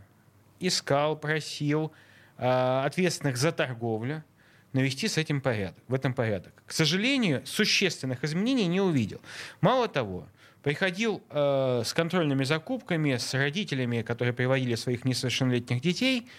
искал, 0.59 1.17
просил 1.17 1.91
а, 2.37 2.85
ответственных 2.85 3.37
за 3.37 3.51
торговлю, 3.51 4.23
навести 4.73 5.07
с 5.07 5.17
этим 5.17 5.41
порядок, 5.41 5.83
в 5.87 5.93
этом 5.93 6.13
порядок. 6.13 6.53
К 6.65 6.71
сожалению, 6.71 7.45
существенных 7.45 8.23
изменений 8.23 8.67
не 8.67 8.81
увидел. 8.81 9.21
Мало 9.61 9.87
того, 9.87 10.27
приходил 10.63 11.21
э, 11.29 11.81
с 11.85 11.93
контрольными 11.93 12.43
закупками, 12.43 13.17
с 13.17 13.33
родителями, 13.33 14.01
которые 14.01 14.33
приводили 14.33 14.75
своих 14.75 15.05
несовершеннолетних 15.05 15.81
детей, 15.81 16.29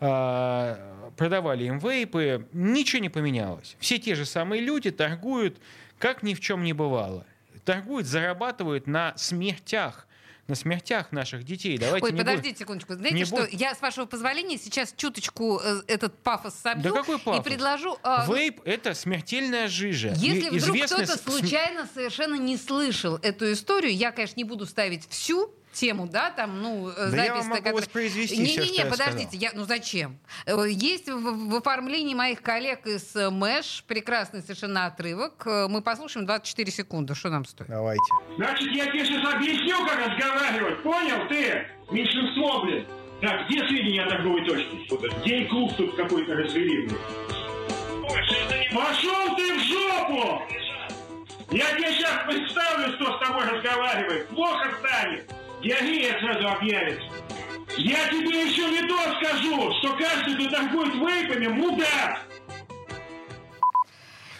э, 0.00 0.76
продавали 1.16 1.64
им 1.64 1.78
вейпы, 1.78 2.46
ничего 2.52 3.02
не 3.02 3.08
поменялось. 3.08 3.76
Все 3.78 3.98
те 3.98 4.14
же 4.14 4.24
самые 4.24 4.62
люди 4.62 4.90
торгуют, 4.90 5.58
как 5.98 6.22
ни 6.22 6.34
в 6.34 6.40
чем 6.40 6.64
не 6.64 6.72
бывало. 6.72 7.24
Торгуют, 7.64 8.06
зарабатывают 8.06 8.86
на 8.86 9.16
смертях 9.16 10.07
на 10.48 10.54
смертях 10.54 11.12
наших 11.12 11.44
детей. 11.44 11.76
Давайте 11.76 12.06
Ой, 12.06 12.12
подождите 12.12 12.48
будем... 12.48 12.58
секундочку. 12.58 12.94
Знаете 12.94 13.16
не 13.16 13.24
что, 13.26 13.36
будь... 13.36 13.52
я, 13.52 13.74
с 13.74 13.82
вашего 13.82 14.06
позволения, 14.06 14.56
сейчас 14.56 14.94
чуточку 14.96 15.60
э, 15.62 15.82
этот 15.86 16.18
пафос 16.22 16.54
собью 16.54 16.82
да 16.84 16.90
какой 16.90 17.18
пафос? 17.18 17.40
и 17.40 17.48
предложу... 17.48 17.98
Э, 18.02 18.24
Вейп— 18.26 18.62
это 18.64 18.94
смертельная 18.94 19.68
жижа. 19.68 20.14
Если 20.16 20.46
и 20.46 20.58
вдруг 20.58 20.76
известный... 20.76 21.04
кто-то 21.04 21.30
случайно 21.30 21.86
совершенно 21.92 22.36
не 22.36 22.56
слышал 22.56 23.16
эту 23.16 23.52
историю, 23.52 23.94
я, 23.94 24.10
конечно, 24.10 24.36
не 24.36 24.44
буду 24.44 24.64
ставить 24.64 25.06
всю 25.10 25.54
тему, 25.78 26.08
да, 26.10 26.30
там, 26.30 26.60
ну, 26.60 26.86
да 26.96 27.08
запись... 27.08 27.26
я 27.26 27.34
вам 27.34 27.46
могу 27.46 27.70
воспроизвести 27.70 28.36
Не-не-не, 28.36 28.84
подождите, 28.86 29.36
я, 29.36 29.50
ну 29.54 29.64
зачем? 29.64 30.18
Э, 30.46 30.64
есть 30.68 31.08
в, 31.08 31.50
в 31.50 31.56
оформлении 31.56 32.14
моих 32.14 32.42
коллег 32.42 32.86
из 32.86 33.14
э, 33.14 33.30
МЭШ 33.30 33.84
прекрасный 33.86 34.42
совершенно 34.42 34.86
отрывок. 34.86 35.46
Э, 35.46 35.68
мы 35.68 35.80
послушаем 35.80 36.26
24 36.26 36.70
секунды. 36.72 37.14
Что 37.14 37.30
нам 37.30 37.44
стоит? 37.44 37.70
Давайте. 37.70 38.02
Значит, 38.36 38.68
я 38.72 38.86
тебе 38.86 39.04
сейчас 39.04 39.34
объясню, 39.34 39.86
как 39.86 39.98
разговаривать. 39.98 40.82
Понял 40.82 41.28
ты? 41.28 41.66
Меньшинство, 41.90 42.62
блин. 42.62 42.86
Так, 43.20 43.48
где 43.48 43.58
сведения 43.66 44.04
о 44.04 44.08
торговой 44.10 44.44
точке? 44.44 44.76
Где 45.22 45.44
клуб 45.46 45.72
тут 45.76 45.96
какой-то 45.96 46.34
развели, 46.34 46.88
Пошел 48.72 49.36
ты 49.36 49.54
в 49.54 49.62
жопу! 49.62 50.42
Я 51.50 51.64
тебе 51.76 51.92
сейчас 51.92 52.26
представлю, 52.26 52.92
что 52.94 53.16
с 53.16 53.26
тобой 53.26 53.44
разговаривает. 53.46 54.28
Плохо 54.28 54.70
станет. 54.80 55.32
Диагия 55.62 56.18
сразу 56.20 56.48
объявится. 56.48 57.02
Я 57.76 58.08
тебе 58.08 58.46
еще 58.46 58.68
не 58.70 58.88
то 58.88 58.96
скажу, 59.16 59.72
что 59.78 59.96
каждый, 59.96 60.34
кто 60.34 60.50
торгует 60.50 60.94
вейпами, 60.94 61.46
мудак. 61.48 62.26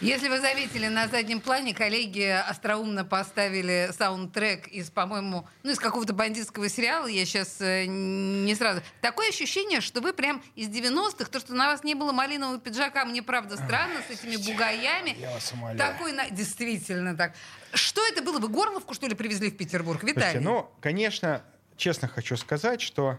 Если 0.00 0.28
вы 0.28 0.40
заметили, 0.40 0.86
на 0.86 1.08
заднем 1.08 1.40
плане 1.40 1.74
коллеги 1.74 2.22
остроумно 2.22 3.04
поставили 3.04 3.90
саундтрек 3.96 4.68
из, 4.68 4.90
по-моему, 4.90 5.48
ну, 5.64 5.72
из 5.72 5.78
какого-то 5.80 6.12
бандитского 6.12 6.68
сериала, 6.68 7.08
я 7.08 7.24
сейчас 7.24 7.60
э, 7.60 7.86
не 7.86 8.54
сразу. 8.54 8.80
Такое 9.00 9.30
ощущение, 9.30 9.80
что 9.80 10.00
вы 10.00 10.12
прям 10.12 10.40
из 10.54 10.68
90-х, 10.68 11.24
то, 11.30 11.40
что 11.40 11.52
на 11.54 11.66
вас 11.66 11.82
не 11.82 11.94
было 11.94 12.12
малинового 12.12 12.60
пиджака, 12.60 13.04
мне 13.04 13.24
правда 13.24 13.56
странно, 13.56 14.00
с 14.08 14.10
этими 14.12 14.36
бугаями. 14.36 15.16
Я 15.18 15.30
вас 15.32 15.52
умоляю. 15.52 15.78
Такой, 15.78 16.12
действительно 16.30 17.16
так. 17.16 17.32
Что 17.74 18.06
это 18.06 18.22
было? 18.22 18.38
Вы 18.38 18.48
Горловку, 18.48 18.94
что 18.94 19.08
ли, 19.08 19.16
привезли 19.16 19.50
в 19.50 19.56
Петербург? 19.56 20.00
Виталий? 20.04 20.22
Слушайте, 20.22 20.40
ну, 20.40 20.70
конечно, 20.80 21.42
честно 21.76 22.06
хочу 22.06 22.36
сказать, 22.36 22.80
что 22.80 23.18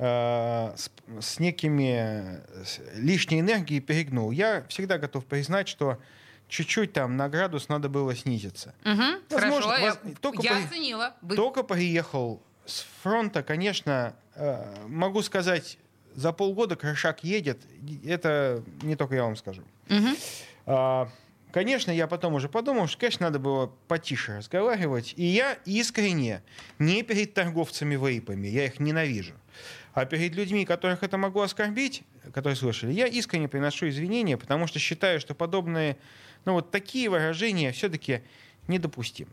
с, 0.00 0.90
с 1.20 1.38
некими 1.38 2.40
с 2.64 2.80
лишней 2.94 3.40
энергией 3.40 3.80
перегнул. 3.80 4.30
Я 4.30 4.64
всегда 4.68 4.98
готов 4.98 5.26
признать, 5.26 5.68
что 5.68 5.98
чуть-чуть 6.48 6.92
там 6.92 7.16
на 7.16 7.28
градус 7.28 7.68
надо 7.68 7.88
было 7.88 8.14
снизиться. 8.16 8.74
Угу, 8.84 9.02
Возможно, 9.30 9.62
хорошо, 9.62 9.68
воз... 9.68 9.98
я, 10.04 10.14
только 10.20 10.42
я 10.42 10.52
по... 10.52 10.64
оценила. 10.64 11.14
Только 11.36 11.62
приехал 11.62 12.42
с 12.64 12.86
фронта, 13.02 13.42
конечно, 13.42 14.14
э, 14.34 14.86
могу 14.86 15.22
сказать, 15.22 15.78
за 16.14 16.32
полгода 16.32 16.76
крышак 16.76 17.22
едет. 17.22 17.60
Это 18.04 18.62
не 18.82 18.96
только 18.96 19.14
я 19.16 19.24
вам 19.24 19.36
скажу. 19.36 19.62
Угу. 19.88 20.08
А, 20.66 21.08
Конечно, 21.52 21.90
я 21.90 22.06
потом 22.06 22.34
уже 22.34 22.48
подумал, 22.48 22.86
что, 22.86 22.98
конечно, 22.98 23.26
надо 23.26 23.38
было 23.38 23.72
потише 23.88 24.36
разговаривать. 24.36 25.14
И 25.16 25.24
я 25.24 25.54
искренне, 25.64 26.42
не 26.78 27.02
перед 27.02 27.34
торговцами 27.34 27.96
вейпами, 27.96 28.46
я 28.46 28.66
их 28.66 28.78
ненавижу, 28.78 29.34
а 29.92 30.04
перед 30.04 30.34
людьми, 30.34 30.64
которых 30.64 31.02
это 31.02 31.18
могло 31.18 31.42
оскорбить, 31.42 32.02
которые 32.32 32.56
слышали, 32.56 32.92
я 32.92 33.06
искренне 33.06 33.48
приношу 33.48 33.88
извинения, 33.88 34.36
потому 34.36 34.66
что 34.66 34.78
считаю, 34.78 35.20
что 35.20 35.34
подобные, 35.34 35.96
ну 36.44 36.54
вот 36.54 36.70
такие 36.70 37.08
выражения 37.10 37.72
все-таки 37.72 38.22
недопустимы. 38.68 39.30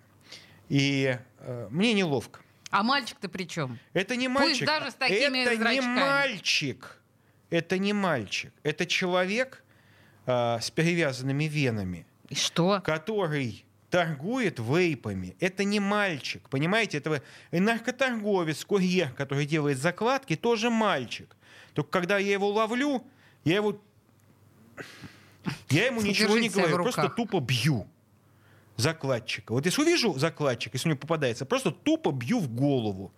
И 0.69 1.17
э, 1.39 1.67
мне 1.69 1.93
неловко. 1.93 2.41
А 2.69 2.83
мальчик-то 2.83 3.29
при 3.29 3.45
чем? 3.47 3.79
Это 3.93 4.15
не 4.15 4.27
мальчик. 4.27 4.65
Пусть 4.67 4.79
даже 4.79 4.91
с 4.91 4.95
такими 4.95 5.45
Это 5.45 5.55
зрачками. 5.55 5.75
не 5.75 5.81
мальчик. 5.81 7.01
Это 7.49 7.77
не 7.77 7.93
мальчик. 7.93 8.51
Это 8.63 8.85
человек, 8.85 9.63
э, 10.25 10.57
с 10.59 10.69
перевязанными 10.71 11.45
венами. 11.45 12.05
И 12.29 12.35
что? 12.35 12.81
Который 12.83 13.65
торгует 13.89 14.59
вейпами. 14.59 15.35
Это 15.39 15.63
не 15.63 15.79
мальчик, 15.79 16.49
понимаете? 16.49 16.97
Это 16.97 17.21
и 17.51 17.59
наркоторговец, 17.59 18.63
курьер, 18.65 19.11
который 19.11 19.45
делает 19.45 19.77
закладки, 19.77 20.35
тоже 20.35 20.69
мальчик. 20.69 21.35
Только 21.73 21.89
когда 21.91 22.17
я 22.17 22.33
его 22.33 22.49
ловлю, 22.49 23.05
я 23.43 23.55
его... 23.55 23.79
Я 25.69 25.85
ему 25.85 26.01
ничего 26.01 26.37
не 26.37 26.49
говорю, 26.49 26.83
просто 26.83 27.09
тупо 27.09 27.39
бью 27.39 27.87
закладчика. 28.75 29.53
Вот 29.53 29.65
если 29.65 29.81
увижу 29.81 30.17
закладчика, 30.17 30.75
если 30.75 30.89
мне 30.89 30.97
попадается, 30.97 31.45
просто 31.45 31.71
тупо 31.71 32.11
бью 32.11 32.39
в 32.39 32.49
голову. 32.49 33.13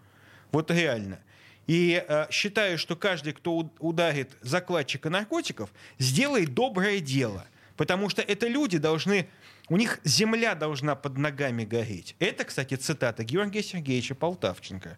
Вот 0.51 0.71
реально. 0.71 1.19
И 1.67 2.03
э, 2.07 2.27
считаю, 2.31 2.77
что 2.77 2.95
каждый, 2.95 3.33
кто 3.33 3.69
ударит 3.79 4.37
закладчика 4.41 5.09
наркотиков, 5.09 5.71
сделает 5.99 6.53
доброе 6.53 6.99
дело. 6.99 7.45
Потому 7.77 8.09
что 8.09 8.21
это 8.21 8.47
люди 8.47 8.77
должны... 8.77 9.29
У 9.69 9.77
них 9.77 9.99
земля 10.03 10.55
должна 10.55 10.95
под 10.95 11.17
ногами 11.17 11.63
гореть. 11.63 12.15
Это, 12.19 12.43
кстати, 12.43 12.75
цитата 12.75 13.23
Георгия 13.23 13.63
Сергеевича 13.63 14.15
Полтавченко 14.15 14.97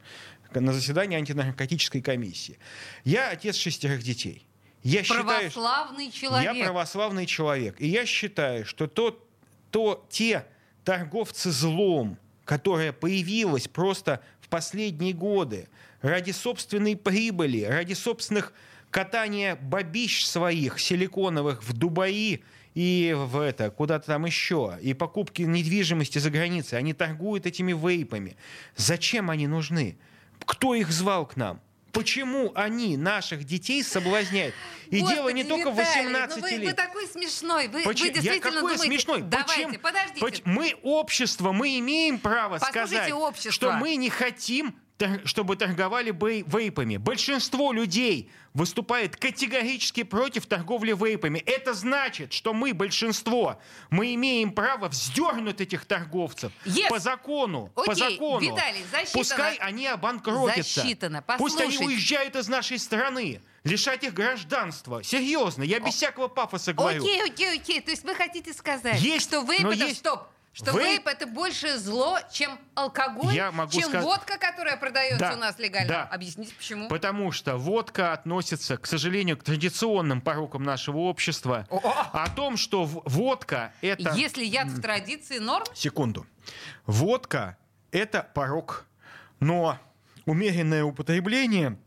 на 0.54 0.74
заседании 0.74 1.18
антинаркотической 1.18 2.02
комиссии. 2.02 2.58
Я 3.04 3.30
отец 3.30 3.56
шестерых 3.56 4.02
детей. 4.04 4.46
Я 4.84 5.04
православный 5.04 6.12
считаю, 6.12 6.12
человек. 6.12 6.56
Я 6.56 6.64
православный 6.64 7.26
человек. 7.26 7.76
И 7.80 7.88
я 7.88 8.06
считаю, 8.06 8.66
что 8.66 8.88
то, 8.88 9.24
то 9.70 10.06
те 10.10 10.46
торговцы 10.84 11.52
злом, 11.52 12.18
которая 12.46 12.92
появилась 12.92 13.68
просто 13.68 14.22
в 14.40 14.48
последние 14.48 15.14
годы, 15.14 15.68
ради 16.02 16.32
собственной 16.32 16.96
прибыли, 16.96 17.64
ради 17.64 17.94
собственных 17.94 18.54
катания 18.90 19.56
бабищ 19.56 20.26
своих 20.26 20.80
силиконовых 20.80 21.64
в 21.64 21.74
Дубаи 21.74 22.44
и 22.74 23.14
в 23.16 23.40
это, 23.40 23.70
куда-то 23.70 24.08
там 24.08 24.26
еще, 24.26 24.78
и 24.82 24.94
покупки 24.94 25.42
недвижимости 25.42 26.20
за 26.20 26.30
границей. 26.30 26.78
Они 26.80 26.94
торгуют 26.94 27.46
этими 27.46 27.74
вейпами. 27.74 28.38
Зачем 28.76 29.30
они 29.30 29.48
нужны? 29.48 29.98
Кто 30.46 30.74
их 30.74 30.92
звал 30.92 31.26
к 31.26 31.36
нам? 31.36 31.62
Почему 31.92 32.54
они 32.56 32.96
наших 32.96 33.44
детей 33.44 33.84
соблазняют? 33.84 34.56
И 34.90 35.00
Господи, 35.00 35.16
дело 35.16 35.30
не 35.30 35.44
только 35.44 35.70
Виталий, 35.72 36.08
18 36.08 36.38
ну 36.38 36.42
вы, 36.42 36.50
лет. 36.52 36.70
Вы 36.70 36.74
такой 36.74 37.08
смешной. 37.08 37.68
Вы, 37.68 37.84
Почему? 37.84 38.08
вы 38.08 38.14
действительно 38.14 38.34
Я 38.34 38.40
какой 38.40 38.60
думаете... 38.62 38.84
смешной? 38.86 39.22
Давайте, 39.22 39.66
Почему? 39.66 39.80
подождите. 39.80 40.42
Мы 40.46 40.76
общество, 40.84 41.52
мы 41.52 41.80
имеем 41.80 42.18
право 42.20 42.60
Послушайте 42.60 42.88
сказать, 42.88 43.12
общество. 43.12 43.52
что 43.52 43.72
мы 43.74 43.96
не 43.98 44.10
хотим 44.10 44.74
чтобы 45.26 45.56
торговали 45.56 46.12
вейпами. 46.12 46.98
Большинство 46.98 47.72
людей 47.72 48.32
выступает 48.54 49.16
категорически 49.16 50.04
против 50.04 50.46
торговли 50.46 50.94
вейпами. 50.94 51.40
Это 51.40 51.74
значит, 51.74 52.34
что 52.34 52.54
мы, 52.54 52.74
большинство, 52.74 53.62
мы 53.90 54.14
имеем 54.16 54.52
право 54.52 54.90
вздернуть 54.90 55.62
этих 55.62 55.86
торговцев 55.86 56.52
yes. 56.66 56.90
по 56.90 57.00
закону. 57.00 57.72
Окей, 57.76 57.86
по 57.86 57.96
закону. 57.96 58.40
Виталий, 58.40 58.84
засчитано. 58.92 59.24
Пускай 59.24 59.56
они 59.56 59.88
обанкротятся. 59.88 60.82
Засчитано. 60.82 61.24
Пусть 61.38 61.62
они 61.62 61.78
уезжают 61.78 62.36
из 62.36 62.48
нашей 62.48 62.80
страны 62.80 63.42
лишать 63.64 64.04
их 64.04 64.14
гражданства. 64.14 65.04
Серьезно, 65.04 65.64
я 65.64 65.80
без 65.80 65.94
О, 65.94 65.98
всякого 65.98 66.28
пафоса 66.28 66.74
говорю. 66.74 67.04
Окей, 67.04 67.24
окей, 67.24 67.60
окей. 67.60 67.82
То 67.82 67.92
есть 67.92 68.04
вы 68.04 68.16
хотите 68.16 68.54
сказать, 68.54 69.00
есть, 69.00 69.28
что 69.28 69.42
вейп 69.42 69.66
это... 69.66 69.86
Есть... 69.86 70.00
Стоп. 70.00 70.28
Что 70.54 70.74
Вы... 70.74 70.84
вейп 70.84 71.08
это 71.08 71.28
больше 71.28 71.78
зло, 71.78 72.20
чем 72.30 72.60
алкоголь, 72.76 73.34
Я 73.34 73.52
могу 73.54 73.72
чем 73.72 73.84
сказать... 73.84 74.04
водка, 74.04 74.38
которая 74.38 74.76
продается 74.76 75.30
да, 75.30 75.34
у 75.34 75.38
нас 75.38 75.58
легально. 75.60 75.88
Да. 75.88 76.04
Объясните 76.04 76.54
почему? 76.58 76.90
Потому 76.90 77.32
что 77.32 77.56
водка 77.56 78.12
относится, 78.12 78.78
к 78.78 78.86
сожалению, 78.86 79.38
к 79.38 79.44
традиционным 79.44 80.20
порокам 80.20 80.64
нашего 80.64 80.98
общества. 80.98 81.68
О-о! 81.70 82.10
О 82.12 82.30
том, 82.30 82.58
что 82.58 82.84
водка 82.84 83.74
это. 83.82 84.14
Если 84.14 84.44
яд 84.44 84.68
в 84.68 84.82
традиции 84.82 85.38
норм. 85.38 85.66
Секунду. 85.74 86.28
Водка 86.86 87.58
это 87.92 88.28
порок, 88.34 88.86
но 89.40 89.80
умеренное 90.26 90.84
употребление, 90.84 91.78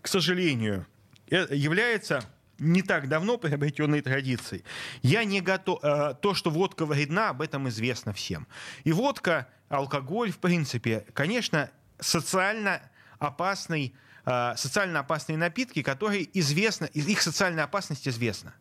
к 0.00 0.08
сожалению, 0.08 0.86
э, 1.30 1.46
является 1.50 2.24
не 2.58 2.82
так 2.82 3.08
давно 3.08 3.38
приобретенной 3.38 4.00
традицией. 4.00 4.64
Я 5.02 5.24
не 5.24 5.40
готов... 5.40 5.80
Э, 5.82 6.14
то, 6.20 6.34
что 6.34 6.50
водка 6.50 6.86
вредна, 6.86 7.30
об 7.30 7.42
этом 7.42 7.68
известно 7.68 8.12
всем. 8.12 8.46
И 8.84 8.92
водка, 8.92 9.48
алкоголь, 9.68 10.30
в 10.30 10.38
принципе, 10.38 11.06
конечно, 11.12 11.70
социально 11.98 12.82
опасный, 13.18 13.94
э, 14.24 14.54
социально 14.56 15.00
опасные 15.00 15.38
напитки, 15.38 15.82
которые 15.82 16.28
известно, 16.38 16.86
их 16.86 17.22
социальная 17.22 17.64
опасность 17.64 18.08
известна. 18.08 18.54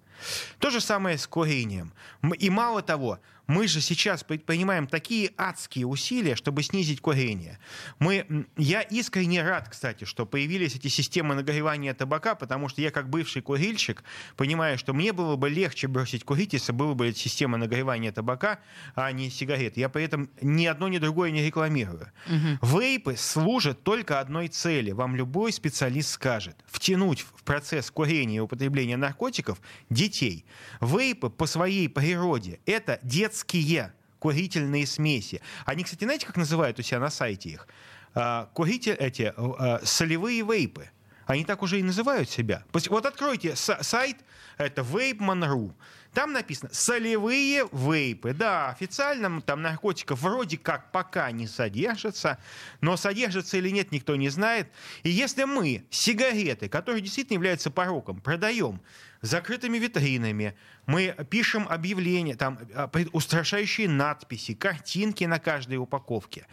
То 0.59 0.69
же 0.69 0.81
самое 0.81 1.17
с 1.17 1.27
курением. 1.27 1.93
И 2.39 2.49
мало 2.49 2.81
того, 2.81 3.19
мы 3.47 3.67
же 3.67 3.81
сейчас 3.81 4.23
предпринимаем 4.23 4.87
такие 4.87 5.31
адские 5.37 5.85
усилия, 5.85 6.35
чтобы 6.35 6.63
снизить 6.63 7.01
курение. 7.01 7.59
Мы, 7.99 8.47
я 8.57 8.81
искренне 8.81 9.43
рад, 9.43 9.69
кстати, 9.69 10.05
что 10.05 10.25
появились 10.25 10.75
эти 10.75 10.87
системы 10.87 11.35
нагревания 11.35 11.93
табака, 11.93 12.35
потому 12.35 12.69
что 12.69 12.81
я 12.81 12.91
как 12.91 13.09
бывший 13.09 13.41
курильщик 13.41 14.03
понимаю, 14.35 14.77
что 14.77 14.93
мне 14.93 15.13
было 15.13 15.35
бы 15.35 15.49
легче 15.49 15.87
бросить 15.87 16.23
курить, 16.23 16.53
если 16.53 16.71
была 16.71 16.93
бы 16.95 17.13
система 17.13 17.57
нагревания 17.57 18.11
табака, 18.11 18.59
а 18.95 19.11
не 19.11 19.29
сигарет. 19.29 19.77
Я 19.77 19.89
при 19.89 20.03
этом 20.03 20.29
ни 20.41 20.65
одно, 20.65 20.87
ни 20.87 20.97
другое 20.97 21.31
не 21.31 21.45
рекламирую. 21.45 22.11
Угу. 22.27 22.77
Вейпы 22.77 23.15
служат 23.17 23.83
только 23.83 24.19
одной 24.19 24.47
цели. 24.47 24.91
Вам 24.91 25.15
любой 25.15 25.51
специалист 25.51 26.09
скажет. 26.09 26.55
Втянуть 26.65 27.21
в 27.21 27.43
процесс 27.43 27.91
курения 27.91 28.37
и 28.37 28.39
употребления 28.39 28.97
наркотиков 28.97 29.59
детей. 29.89 30.45
Вейпы 30.81 31.29
по 31.29 31.45
своей 31.45 31.87
природе— 31.89 32.59
это 32.65 32.99
детские 33.03 33.34
детские 33.35 33.93
курительные 34.19 34.87
смеси. 34.87 35.41
Они, 35.65 35.83
кстати, 35.83 36.03
знаете, 36.03 36.25
как 36.25 36.37
называют 36.37 36.79
у 36.79 36.81
себя 36.81 36.99
на 36.99 37.09
сайте 37.09 37.49
их? 37.49 37.67
А, 38.13 38.49
куритель, 38.53 38.93
эти 38.93 39.33
а, 39.35 39.81
солевые 39.83 40.41
вейпы. 40.41 40.89
Они 41.25 41.43
так 41.43 41.63
уже 41.63 41.79
и 41.79 41.83
называют 41.83 42.29
себя. 42.29 42.63
Вот 42.71 43.05
откройте 43.05 43.55
сайт, 43.55 44.17
это 44.57 44.83
vapeman.ru. 44.83 45.73
Там 46.13 46.31
написано 46.31 46.69
солевые 46.71 47.67
вейпы. 47.73 48.33
Да, 48.33 48.69
официально 48.69 49.41
там 49.41 49.61
наркотиков 49.61 50.21
вроде 50.21 50.57
как 50.57 50.91
пока 50.91 51.29
не 51.31 51.45
содержится, 51.45 52.37
но 52.79 52.95
содержится 52.95 53.57
или 53.57 53.69
нет, 53.69 53.91
никто 53.91 54.15
не 54.15 54.29
знает. 54.29 54.69
И 55.03 55.09
если 55.09 55.43
мы 55.43 55.83
сигареты, 55.89 56.69
которые 56.69 57.01
действительно 57.01 57.35
являются 57.35 57.69
пороком, 57.69 58.21
продаем 58.21 58.79
закрытыми 59.25 59.77
витринами, 59.77 60.55
мы 60.85 61.15
пишем 61.29 61.67
объявления, 61.67 62.35
там 62.35 62.59
а, 62.73 62.89
устрашающие 63.11 63.89
надписи, 63.89 64.53
картинки 64.53 65.23
на 65.23 65.39
каждой 65.39 65.77
упаковке, 65.77 66.47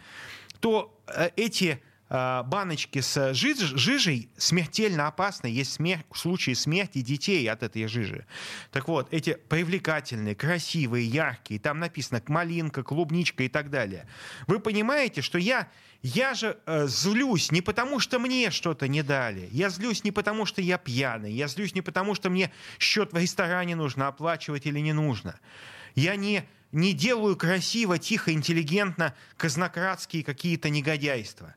то 0.59 0.99
э, 1.07 1.29
эти 1.35 1.81
баночки 2.13 3.01
с 3.01 3.33
жиж, 3.33 3.57
жижей 3.59 4.29
смертельно 4.37 5.07
опасны. 5.07 5.47
Есть 5.47 5.73
смерть, 5.73 6.05
случаи 6.13 6.53
смерти 6.53 7.01
детей 7.01 7.49
от 7.49 7.63
этой 7.63 7.87
жижи. 7.87 8.25
Так 8.71 8.87
вот, 8.87 9.11
эти 9.11 9.33
привлекательные, 9.33 10.35
красивые, 10.35 11.07
яркие, 11.07 11.59
там 11.59 11.79
написано 11.79 12.21
малинка, 12.27 12.83
клубничка 12.83 13.43
и 13.43 13.49
так 13.49 13.69
далее. 13.69 14.07
Вы 14.45 14.59
понимаете, 14.59 15.21
что 15.21 15.39
я, 15.39 15.67
я 16.03 16.35
же 16.35 16.57
э, 16.65 16.87
злюсь 16.87 17.51
не 17.51 17.61
потому, 17.61 17.99
что 17.99 18.19
мне 18.19 18.51
что-то 18.51 18.87
не 18.87 19.01
дали. 19.01 19.49
Я 19.51 19.69
злюсь 19.69 20.03
не 20.03 20.11
потому, 20.11 20.45
что 20.45 20.61
я 20.61 20.77
пьяный. 20.77 21.33
Я 21.33 21.47
злюсь 21.47 21.73
не 21.73 21.81
потому, 21.81 22.13
что 22.13 22.29
мне 22.29 22.51
счет 22.77 23.11
в 23.11 23.17
ресторане 23.17 23.75
нужно 23.75 24.07
оплачивать 24.07 24.67
или 24.67 24.79
не 24.79 24.93
нужно. 24.93 25.39
Я 25.95 26.15
не 26.15 26.43
не 26.73 26.93
делаю 26.93 27.37
красиво, 27.37 27.99
тихо, 27.99 28.33
интеллигентно 28.33 29.13
казнократские 29.37 30.23
какие-то 30.23 30.69
негодяйства. 30.69 31.55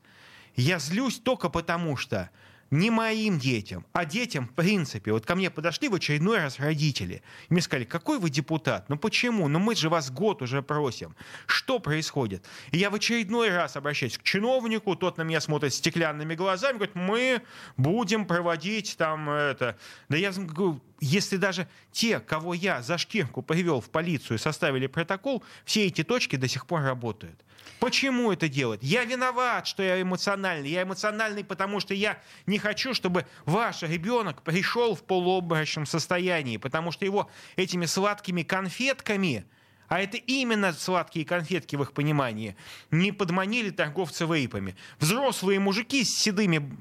Я 0.57 0.79
злюсь 0.79 1.19
только 1.19 1.49
потому, 1.49 1.97
что 1.97 2.31
не 2.71 2.91
моим 2.91 3.39
детям, 3.39 3.87
а 3.93 4.05
детям 4.05 4.49
в 4.49 4.53
принципе. 4.53 5.13
Вот 5.13 5.25
ко 5.25 5.35
мне 5.35 5.51
подошли 5.51 5.89
в 5.89 5.95
очередной 5.95 6.39
раз 6.39 6.59
родители. 6.59 7.23
И 7.49 7.53
мне 7.53 7.63
сказали, 7.63 7.85
какой 7.85 8.19
вы 8.19 8.31
депутат? 8.31 8.89
Ну 8.89 8.97
почему? 8.97 9.49
Ну 9.49 9.59
мы 9.59 9.77
же 9.77 9.89
вас 9.89 10.11
год 10.11 10.43
уже 10.43 10.63
просим. 10.63 11.15
Что 11.47 11.79
происходит? 11.79 12.45
И 12.73 12.79
я 12.79 12.91
в 12.91 12.95
очередной 12.95 13.51
раз 13.51 13.77
обращаюсь 13.77 14.19
к 14.19 14.23
чиновнику, 14.23 14.97
тот 14.97 15.17
на 15.17 15.23
меня 15.23 15.41
смотрит 15.41 15.75
стеклянными 15.75 16.35
глазами, 16.35 16.77
говорит, 16.77 16.97
мы 16.97 17.43
будем 17.77 18.27
проводить 18.27 18.97
там 18.97 19.31
это. 19.31 19.79
Да 20.09 20.17
я 20.17 20.33
говорю, 20.33 20.81
если 21.01 21.37
даже 21.37 21.69
те, 21.93 22.19
кого 22.19 22.55
я 22.55 22.83
за 22.83 22.99
шкирку 22.99 23.43
привел 23.43 23.81
в 23.81 23.91
полицию, 23.91 24.39
составили 24.39 24.87
протокол, 24.87 25.45
все 25.65 25.87
эти 25.87 26.03
точки 26.03 26.37
до 26.37 26.49
сих 26.49 26.67
пор 26.67 26.83
работают. 26.83 27.45
Почему 27.81 28.33
это 28.33 28.49
делать? 28.49 28.81
Я 28.83 29.05
виноват, 29.05 29.67
что 29.67 29.83
я 29.83 30.01
эмоциональный. 30.01 30.71
Я 30.71 30.83
эмоциональный, 30.83 31.45
потому 31.45 31.81
что 31.81 31.95
я 31.95 32.19
не 32.47 32.59
хочу, 32.59 32.95
чтобы 32.95 33.27
ваш 33.45 33.83
ребенок 33.83 34.43
пришел 34.43 34.95
в 34.95 35.03
полуобморочном 35.03 35.87
состоянии, 35.87 36.57
потому 36.57 36.93
что 36.93 37.05
его 37.05 37.31
этими 37.57 37.87
сладкими 37.87 38.43
конфетками 38.43 39.47
а 39.89 40.01
это 40.01 40.17
именно 40.17 40.73
сладкие 40.73 41.25
конфетки 41.25 41.77
в 41.77 41.83
их 41.83 41.93
понимании, 41.93 42.57
не 42.91 43.13
подманили 43.13 43.71
торговцы 43.71 44.25
вейпами. 44.27 44.77
Взрослые 44.99 45.61
мужики 45.61 46.05
с 46.05 46.17
седыми, 46.17 46.77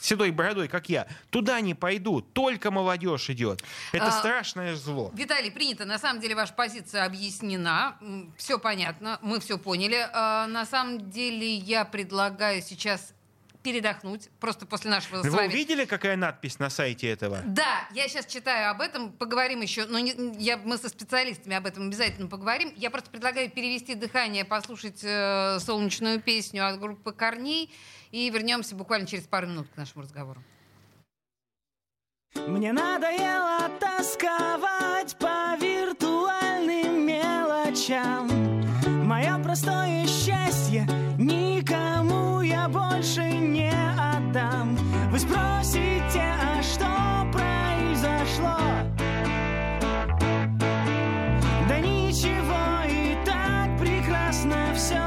седой 0.00 0.30
бородой, 0.30 0.68
как 0.68 0.88
я, 0.88 1.06
туда 1.30 1.60
не 1.60 1.74
пойдут, 1.74 2.32
только 2.32 2.70
молодежь 2.70 3.30
идет. 3.30 3.62
Это 3.92 4.08
а, 4.08 4.12
страшное 4.12 4.76
зло. 4.76 5.10
Виталий, 5.14 5.50
принято. 5.50 5.84
На 5.84 5.98
самом 5.98 6.20
деле 6.20 6.34
ваша 6.34 6.52
позиция 6.52 7.04
объяснена, 7.04 7.98
все 8.36 8.58
понятно, 8.58 9.18
мы 9.22 9.40
все 9.40 9.58
поняли. 9.58 10.08
А, 10.12 10.46
на 10.46 10.66
самом 10.66 11.10
деле 11.10 11.54
я 11.54 11.84
предлагаю 11.84 12.62
сейчас 12.62 13.14
передохнуть 13.62 14.28
просто 14.40 14.66
после 14.66 14.90
нашего 14.90 15.22
Вы 15.22 15.30
с 15.30 15.32
вами... 15.32 15.48
увидели, 15.48 15.84
какая 15.84 16.16
надпись 16.16 16.58
на 16.58 16.70
сайте 16.70 17.08
этого? 17.08 17.40
Да, 17.46 17.88
я 17.92 18.08
сейчас 18.08 18.26
читаю 18.26 18.70
об 18.70 18.80
этом, 18.80 19.12
поговорим 19.12 19.60
еще, 19.60 19.86
но 19.86 19.98
не, 19.98 20.14
я, 20.38 20.56
мы 20.56 20.76
со 20.76 20.88
специалистами 20.88 21.54
об 21.56 21.66
этом 21.66 21.86
обязательно 21.86 22.28
поговорим. 22.28 22.72
Я 22.76 22.90
просто 22.90 23.10
предлагаю 23.10 23.50
перевести 23.50 23.94
дыхание, 23.94 24.44
послушать 24.44 25.00
э, 25.02 25.58
солнечную 25.60 26.20
песню 26.20 26.66
от 26.66 26.80
группы 26.80 27.12
«Корней» 27.12 27.72
и 28.10 28.28
вернемся 28.30 28.74
буквально 28.74 29.06
через 29.06 29.24
пару 29.24 29.46
минут 29.46 29.68
к 29.72 29.76
нашему 29.76 30.02
разговору. 30.02 30.42
Мне 32.34 32.72
надоело 32.72 33.70
тосковать 33.78 35.16
по 35.18 35.56
виртуальным 35.60 37.06
мелочам. 37.06 38.28
Мое 39.06 39.38
простое 39.42 40.06
счастье 40.06 40.86
я 42.42 42.68
больше 42.68 43.22
не 43.22 43.70
отдам. 43.70 44.76
Вы 45.10 45.18
спросите, 45.18 46.22
а 46.40 46.62
что 46.62 46.86
произошло? 47.32 48.58
Да 51.68 51.78
ничего, 51.78 52.84
и 52.88 53.16
так 53.24 53.78
прекрасно 53.78 54.56
все. 54.74 55.02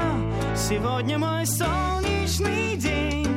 Сегодня 0.54 1.18
мой 1.18 1.46
солнечный 1.46 2.76
день 2.76 3.28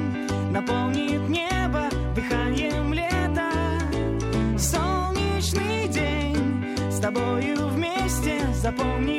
наполнит 0.51 1.27
небо 1.29 1.89
дыханием 2.15 2.93
лета. 2.93 3.51
Солнечный 4.57 5.87
день 5.87 6.75
с 6.89 6.99
тобою 6.99 7.67
вместе 7.67 8.39
запомним 8.61 9.18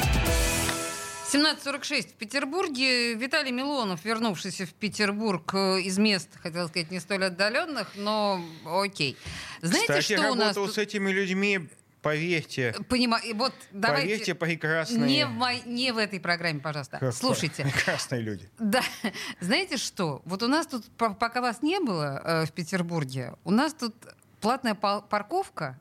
17.46 1.45 2.09
в 2.09 2.13
Петербурге. 2.13 3.15
Виталий 3.15 3.51
Милонов, 3.51 4.03
вернувшийся 4.05 4.65
в 4.65 4.73
Петербург 4.73 5.53
э, 5.53 5.81
из 5.81 5.97
мест, 5.97 6.29
хотел 6.41 6.67
сказать, 6.67 6.91
не 6.91 6.99
столь 6.99 7.25
отдаленных, 7.25 7.89
но 7.95 8.43
окей. 8.65 9.17
Знаете, 9.61 9.87
Кстати, 9.87 10.17
что 10.17 10.31
у 10.31 10.35
нас... 10.35 10.55
с 10.55 10.77
этими 10.77 11.11
людьми, 11.11 11.67
поверьте, 12.01 12.75
Понимаю, 12.89 13.35
вот 13.35 13.53
давайте... 13.71 14.07
поверьте, 14.07 14.35
прекрасные. 14.35 14.99
Не 15.01 15.25
в, 15.25 15.29
мой- 15.31 15.61
не 15.65 15.91
в 15.91 15.97
этой 15.97 16.19
программе, 16.19 16.59
пожалуйста. 16.59 16.97
Как- 16.99 17.13
Слушайте, 17.13 17.63
Прекрасные 17.63 18.21
люди. 18.21 18.49
Да, 18.59 18.81
знаете 19.39 19.77
что? 19.77 20.21
Вот 20.25 20.43
у 20.43 20.47
нас 20.47 20.67
тут, 20.67 20.85
по- 20.97 21.13
пока 21.13 21.41
вас 21.41 21.61
не 21.61 21.79
было 21.79 22.21
э, 22.23 22.45
в 22.45 22.51
Петербурге, 22.51 23.33
у 23.43 23.51
нас 23.51 23.73
тут 23.73 23.95
платная 24.39 24.73
парковка 24.75 25.79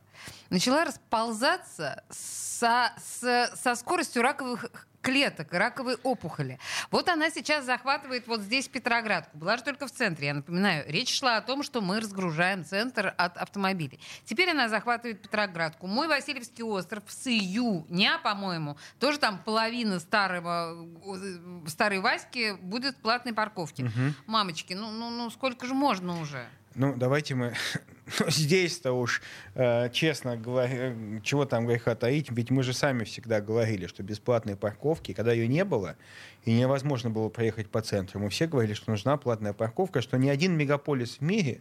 начала 0.51 0.85
расползаться 0.85 2.03
со, 2.11 2.93
с- 3.03 3.53
со 3.63 3.75
скоростью 3.75 4.23
раковых 4.23 4.67
клеток, 5.03 5.53
раковой 5.53 5.97
опухоли. 6.03 6.59
Вот 6.91 7.09
она 7.09 7.31
сейчас 7.31 7.65
захватывает 7.65 8.27
вот 8.27 8.41
здесь 8.41 8.69
Петроградку. 8.69 9.37
Была 9.37 9.57
же 9.57 9.65
только 9.65 9.87
в 9.87 9.91
центре, 9.91 10.29
я 10.29 10.35
напоминаю. 10.35 10.85
Речь 10.87 11.19
шла 11.19 11.37
о 11.37 11.43
том, 11.43 11.63
что 11.63 11.81
мы 11.81 12.01
разгружаем 12.01 12.65
центр 12.65 13.15
от 13.17 13.37
автомобилей. 13.37 14.01
Теперь 14.25 14.51
она 14.51 14.69
захватывает 14.69 15.23
Петроградку. 15.23 15.87
Мой 15.87 16.09
Васильевский 16.09 16.65
остров 16.65 17.05
с 17.09 17.27
июня, 17.27 18.19
по-моему, 18.23 18.77
тоже 18.99 19.19
там 19.19 19.39
половина 19.39 20.01
старого, 20.01 20.87
э, 21.05 21.69
старой 21.69 22.01
Васьки 22.01 22.53
будет 22.61 22.97
платной 22.97 23.35
парковки. 23.35 23.91
Мамочки, 24.27 24.75
ну, 24.75 24.91
ну, 24.91 25.11
ну 25.11 25.31
сколько 25.31 25.67
же 25.67 25.75
можно 25.75 26.21
уже? 26.21 26.47
Ну, 26.75 26.95
давайте 26.97 27.35
мы 27.35 27.55
ну, 28.21 28.31
здесь-то 28.31 28.93
уж, 28.93 29.23
э, 29.55 29.91
честно 29.91 30.37
говоря, 30.37 30.95
чего 31.23 31.45
там 31.45 31.67
греха 31.67 31.95
таить, 31.95 32.31
ведь 32.31 32.51
мы 32.51 32.63
же 32.63 32.73
сами 32.73 33.05
всегда 33.05 33.41
говорили, 33.41 33.87
что 33.87 34.03
бесплатной 34.03 34.57
парковки, 34.57 35.13
когда 35.13 35.33
ее 35.33 35.49
не 35.49 35.65
было, 35.65 35.97
и 36.45 36.53
невозможно 36.53 37.11
было 37.11 37.29
проехать 37.29 37.69
по 37.69 37.81
центру, 37.83 38.21
мы 38.21 38.31
все 38.31 38.47
говорили, 38.47 38.75
что 38.75 38.91
нужна 38.91 39.17
платная 39.17 39.53
парковка, 39.53 40.01
что 40.01 40.17
ни 40.17 40.29
один 40.29 40.57
мегаполис 40.57 41.17
в 41.17 41.21
мире 41.23 41.61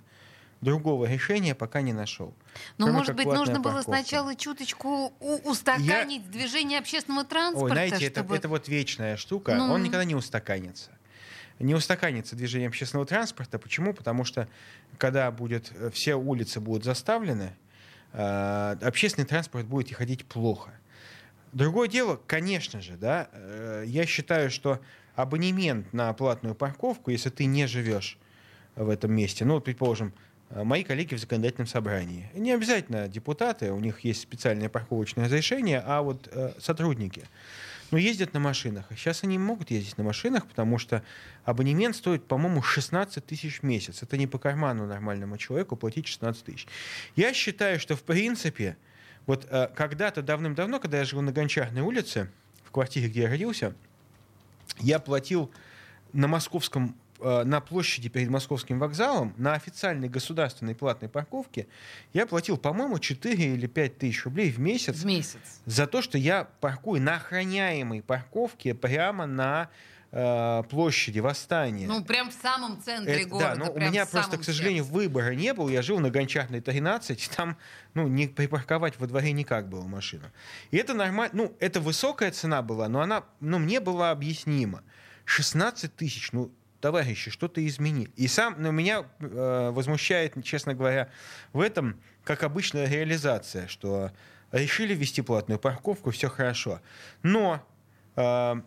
другого 0.61 1.05
решения 1.05 1.55
пока 1.55 1.81
не 1.81 1.93
нашел. 1.93 2.33
Ну, 2.77 2.91
может 2.91 3.15
быть, 3.15 3.25
нужно 3.25 3.59
было 3.59 3.75
парковка. 3.75 3.91
сначала 3.91 4.35
чуточку 4.35 5.13
устаканить 5.45 6.29
движение 6.29 6.79
общественного 6.79 7.25
транспорта, 7.25 7.65
Ой, 7.65 7.71
знаете, 7.71 8.05
это, 8.05 8.19
чтобы... 8.21 8.35
это 8.35 8.49
вот 8.49 8.67
вечная 8.67 9.17
штука. 9.17 9.55
Ну. 9.55 9.73
Он 9.73 9.81
никогда 9.81 10.03
не 10.03 10.15
устаканится. 10.15 10.91
Не 11.59 11.75
устаканится 11.75 12.37
движение 12.37 12.69
общественного 12.69 13.05
транспорта. 13.05 13.59
Почему? 13.59 13.93
Потому 13.93 14.23
что 14.23 14.47
когда 14.97 15.29
будет, 15.29 15.71
э, 15.75 15.89
все 15.91 16.15
улицы 16.15 16.61
будут 16.61 16.85
заставлены, 16.85 17.53
э, 18.13 18.77
общественный 18.81 19.27
транспорт 19.27 19.65
будет 19.65 19.93
ходить 19.93 20.25
плохо. 20.25 20.71
Другое 21.51 21.89
дело, 21.89 22.19
конечно 22.27 22.81
же, 22.81 22.95
да, 22.95 23.27
э, 23.33 23.83
я 23.87 24.05
считаю, 24.05 24.49
что 24.49 24.79
абонемент 25.15 25.91
на 25.93 26.13
платную 26.13 26.55
парковку, 26.55 27.11
если 27.11 27.29
ты 27.29 27.45
не 27.45 27.67
живешь 27.67 28.17
в 28.75 28.87
этом 28.87 29.11
месте, 29.11 29.43
ну, 29.43 29.59
предположим, 29.59 30.13
мои 30.51 30.83
коллеги 30.83 31.15
в 31.15 31.19
законодательном 31.19 31.67
собрании, 31.67 32.29
не 32.33 32.53
обязательно 32.53 33.07
депутаты, 33.07 33.71
у 33.71 33.79
них 33.79 33.99
есть 34.01 34.21
специальное 34.21 34.69
парковочное 34.69 35.25
разрешение, 35.25 35.83
а 35.85 36.01
вот 36.01 36.31
сотрудники, 36.59 37.23
ну, 37.91 37.97
ездят 37.97 38.33
на 38.33 38.39
машинах. 38.39 38.85
А 38.89 38.95
сейчас 38.95 39.23
они 39.23 39.37
могут 39.37 39.71
ездить 39.71 39.97
на 39.97 40.03
машинах, 40.03 40.47
потому 40.47 40.77
что 40.77 41.03
абонемент 41.43 41.95
стоит, 41.95 42.25
по-моему, 42.25 42.61
16 42.61 43.25
тысяч 43.25 43.59
в 43.59 43.63
месяц. 43.63 44.03
Это 44.03 44.17
не 44.17 44.27
по 44.27 44.37
карману 44.37 44.85
нормальному 44.85 45.37
человеку 45.37 45.75
платить 45.75 46.07
16 46.07 46.43
тысяч. 46.43 46.67
Я 47.15 47.33
считаю, 47.33 47.79
что, 47.79 47.95
в 47.95 48.03
принципе, 48.03 48.77
вот 49.25 49.47
э, 49.49 49.69
когда-то 49.75 50.21
давным-давно, 50.21 50.79
когда 50.79 50.99
я 50.99 51.05
жил 51.05 51.21
на 51.21 51.31
Гончарной 51.31 51.81
улице, 51.81 52.29
в 52.63 52.71
квартире, 52.71 53.09
где 53.09 53.21
я 53.21 53.29
родился, 53.29 53.73
я 54.79 54.99
платил 54.99 55.51
на 56.13 56.27
московском 56.27 56.95
на 57.21 57.59
площади 57.61 58.09
перед 58.09 58.29
московским 58.29 58.79
вокзалом 58.79 59.33
на 59.37 59.53
официальной 59.53 60.07
государственной 60.09 60.75
платной 60.75 61.09
парковке 61.09 61.67
я 62.13 62.25
платил, 62.25 62.57
по-моему, 62.57 62.99
4 62.99 63.53
или 63.55 63.67
5 63.67 63.97
тысяч 63.97 64.23
рублей 64.25 64.51
в 64.51 64.59
месяц 64.59 64.95
В 64.97 65.05
месяц. 65.05 65.39
за 65.65 65.85
то, 65.87 66.01
что 66.01 66.17
я 66.17 66.47
паркую 66.61 67.01
на 67.01 67.15
охраняемой 67.15 68.01
парковке 68.01 68.73
прямо 68.73 69.25
на 69.25 69.69
э, 70.11 70.63
площади 70.69 71.19
Восстания. 71.19 71.85
Ну, 71.87 72.03
прям 72.03 72.31
в 72.31 72.33
самом 72.33 72.81
центре 72.81 73.21
Это- 73.21 73.29
города. 73.29 73.55
да, 73.55 73.65
но 73.65 73.71
у 73.71 73.79
меня 73.79 74.05
просто, 74.07 74.37
к 74.39 74.43
сожалению, 74.43 74.83
сердце. 74.83 74.95
выбора 74.95 75.35
не 75.35 75.53
было. 75.53 75.69
Я 75.69 75.81
жил 75.83 75.99
на 75.99 76.09
Гончарной 76.09 76.61
13, 76.61 77.29
там 77.35 77.57
ну, 77.93 78.07
не 78.07 78.27
припарковать 78.27 78.97
во 78.99 79.05
дворе 79.05 79.33
никак 79.33 79.69
было 79.69 79.83
машину. 79.83 80.31
И 80.71 80.77
это 80.77 80.95
нормально, 80.95 81.29
ну, 81.33 81.55
это 81.59 81.79
высокая 81.79 82.31
цена 82.31 82.61
была, 82.63 82.87
но 82.89 83.01
она, 83.01 83.23
ну, 83.39 83.59
мне 83.59 83.79
была 83.79 84.09
объяснима. 84.09 84.81
16 85.25 85.95
тысяч, 85.95 86.31
ну, 86.31 86.51
товарищи, 86.79 87.31
что-то 87.31 87.65
измени. 87.65 88.09
И 88.15 88.27
сам, 88.27 88.55
но 88.57 88.71
меня 88.71 89.05
э, 89.19 89.69
возмущает, 89.71 90.33
честно 90.43 90.73
говоря, 90.73 91.09
в 91.53 91.61
этом, 91.61 91.99
как 92.23 92.43
обычная 92.43 92.87
реализация, 92.87 93.67
что 93.67 94.11
решили 94.51 94.93
ввести 94.93 95.21
платную 95.21 95.59
парковку, 95.59 96.11
все 96.11 96.29
хорошо. 96.29 96.81
Но 97.23 97.65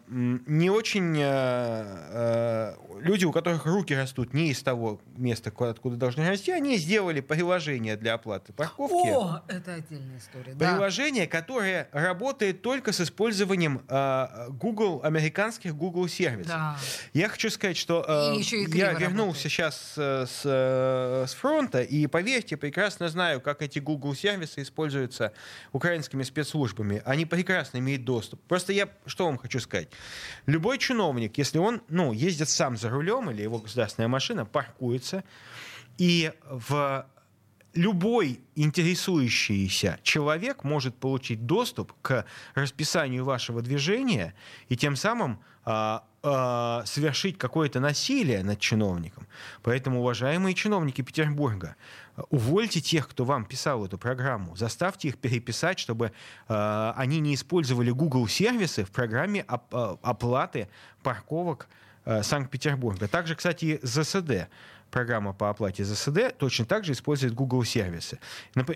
не 0.08 0.70
очень 0.70 1.16
э, 1.18 1.22
э, 1.24 2.74
люди, 3.00 3.24
у 3.24 3.32
которых 3.32 3.66
руки 3.66 3.94
растут 3.94 4.32
не 4.32 4.50
из 4.50 4.62
того 4.62 5.00
места, 5.16 5.50
куда- 5.50 5.70
откуда 5.70 5.96
должны 5.96 6.26
расти, 6.28 6.50
они 6.52 6.76
сделали 6.76 7.20
приложение 7.20 7.96
для 7.96 8.14
оплаты 8.14 8.52
парковки. 8.52 9.08
О, 9.08 9.42
это 9.48 9.74
отдельная 9.74 10.18
история. 10.18 10.54
Да. 10.54 10.72
Приложение, 10.72 11.26
которое 11.26 11.88
работает 11.92 12.62
только 12.62 12.92
с 12.92 13.00
использованием 13.00 13.82
э, 13.88 14.48
Google, 14.50 15.00
американских 15.02 15.74
Google 15.76 16.08
сервисов. 16.08 16.52
Да. 16.52 16.76
Я 17.12 17.28
хочу 17.28 17.50
сказать, 17.50 17.76
что 17.76 18.04
э, 18.06 18.40
я 18.68 18.92
вернулся 18.92 19.08
работает. 19.14 19.36
сейчас 19.38 19.94
э, 19.96 20.26
с, 20.26 20.42
э, 20.44 21.26
с 21.28 21.34
фронта, 21.34 21.82
и 21.82 22.06
поверьте, 22.06 22.56
прекрасно 22.56 23.08
знаю, 23.08 23.40
как 23.40 23.62
эти 23.62 23.78
Google 23.78 24.14
сервисы 24.14 24.62
используются 24.62 25.32
украинскими 25.72 26.22
спецслужбами. 26.22 27.02
Они 27.04 27.26
прекрасно 27.26 27.78
имеют 27.78 28.04
доступ. 28.04 28.40
Просто 28.48 28.72
я 28.72 28.88
что 29.06 29.26
вам 29.26 29.38
хочу 29.42 29.60
сказать. 29.60 29.88
Любой 30.46 30.78
чиновник, 30.78 31.36
если 31.36 31.58
он 31.58 31.82
ну, 31.88 32.12
ездит 32.12 32.48
сам 32.48 32.76
за 32.76 32.88
рулем 32.88 33.30
или 33.30 33.42
его 33.42 33.58
государственная 33.58 34.08
машина, 34.08 34.46
паркуется, 34.46 35.24
и 35.98 36.32
в 36.48 37.06
любой 37.74 38.40
интересующийся 38.54 39.98
человек 40.02 40.64
может 40.64 40.96
получить 40.96 41.46
доступ 41.46 41.92
к 42.02 42.24
расписанию 42.54 43.24
вашего 43.24 43.62
движения 43.62 44.34
и 44.68 44.76
тем 44.76 44.96
самым 44.96 45.40
а, 45.64 46.04
а, 46.22 46.82
совершить 46.86 47.36
какое-то 47.38 47.80
насилие 47.80 48.42
над 48.42 48.58
чиновником. 48.60 49.26
Поэтому, 49.62 50.00
уважаемые 50.00 50.54
чиновники 50.54 51.02
Петербурга, 51.02 51.74
увольте 52.30 52.80
тех, 52.80 53.08
кто 53.08 53.24
вам 53.24 53.44
писал 53.44 53.84
эту 53.84 53.98
программу, 53.98 54.54
заставьте 54.56 55.08
их 55.08 55.18
переписать, 55.18 55.78
чтобы 55.78 56.12
а, 56.48 56.94
они 56.96 57.18
не 57.20 57.34
использовали 57.34 57.90
Google 57.90 58.28
сервисы 58.28 58.84
в 58.84 58.90
программе 58.92 59.44
оп- 59.48 59.74
а, 59.74 59.98
оплаты 60.02 60.68
парковок 61.02 61.68
э, 62.04 62.22
Санкт-Петербурга. 62.22 63.08
Также, 63.08 63.34
кстати, 63.34 63.78
ЗСД 63.82 64.48
программа 64.90 65.32
по 65.32 65.48
оплате 65.50 65.84
ЗСД 65.84 66.36
точно 66.36 66.64
так 66.66 66.84
же 66.84 66.92
использует 66.92 67.32
Google 67.34 67.64
сервисы. 67.64 68.18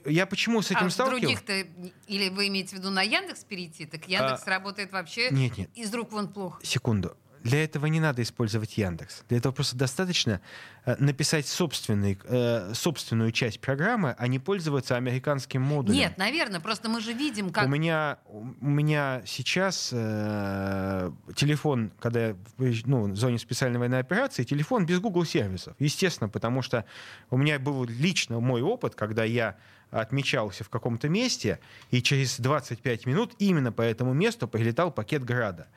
Я 0.07 0.26
почему 0.26 0.62
с 0.62 0.70
этим 0.70 0.86
а 0.86 0.88
в 0.88 0.92
сталкивался? 0.92 1.44
других-то, 1.44 1.92
или 2.09 2.30
вы 2.30 2.49
имеете 2.49 2.76
в 2.76 2.78
виду 2.78 2.90
на 2.90 3.03
Яндекс 3.03 3.44
перейти, 3.44 3.84
так 3.84 4.09
Яндекс 4.09 4.47
работает 4.47 4.92
вообще 4.92 5.28
А, 5.28 5.34
Нет, 5.34 5.59
нет. 5.59 5.70
из 5.74 5.92
рук 5.94 6.11
вон 6.12 6.28
плохо. 6.28 6.59
Секунду. 6.64 7.16
Для 7.47 7.62
этого 7.62 7.86
не 7.86 8.01
надо 8.01 8.22
использовать 8.22 8.76
Яндекс. 8.76 9.22
Для 9.28 9.38
этого 9.38 9.53
просто 9.53 9.76
достаточно 9.76 10.40
э, 10.84 10.97
написать 10.99 11.47
собственный, 11.47 12.18
э, 12.24 12.72
собственную 12.74 13.30
часть 13.30 13.61
программы, 13.61 14.14
а 14.18 14.26
не 14.26 14.38
пользоваться 14.38 14.97
американским 14.97 15.62
модулем. 15.62 15.97
Нет, 15.97 16.18
наверное, 16.18 16.61
просто 16.61 16.88
мы 16.88 17.01
же 17.01 17.12
видим, 17.12 17.51
как... 17.51 17.66
У 17.66 17.68
меня, 17.68 18.18
у 18.26 18.66
меня 18.66 19.22
сейчас 19.26 19.90
э, 19.92 21.12
телефон, 21.36 21.92
когда 22.01 22.28
я 22.28 22.36
в 22.57 22.86
ну, 22.86 23.05
в 23.12 23.16
зоне 23.16 23.38
специальной 23.38 23.78
военной 23.78 24.01
операции, 24.01 24.42
телефон 24.42 24.84
без 24.84 24.99
Google 24.99 25.24
сервисов. 25.24 25.76
Естественно, 25.78 26.28
потому 26.28 26.62
что 26.62 26.84
у 27.30 27.36
меня 27.36 27.59
был 27.59 27.84
лично 27.84 28.40
мой 28.40 28.61
опыт, 28.61 28.94
когда 28.97 29.22
я 29.24 29.57
отмечался 29.90 30.64
в 30.64 30.68
каком-то 30.68 31.09
месте, 31.09 31.61
и 31.90 32.03
через 32.03 32.40
25 32.40 33.07
минут 33.07 33.34
именно 33.38 33.72
по 33.72 33.82
этому 33.82 34.14
месту 34.14 34.49
прилетал 34.49 34.90
пакет 34.90 35.24
града. 35.24 35.68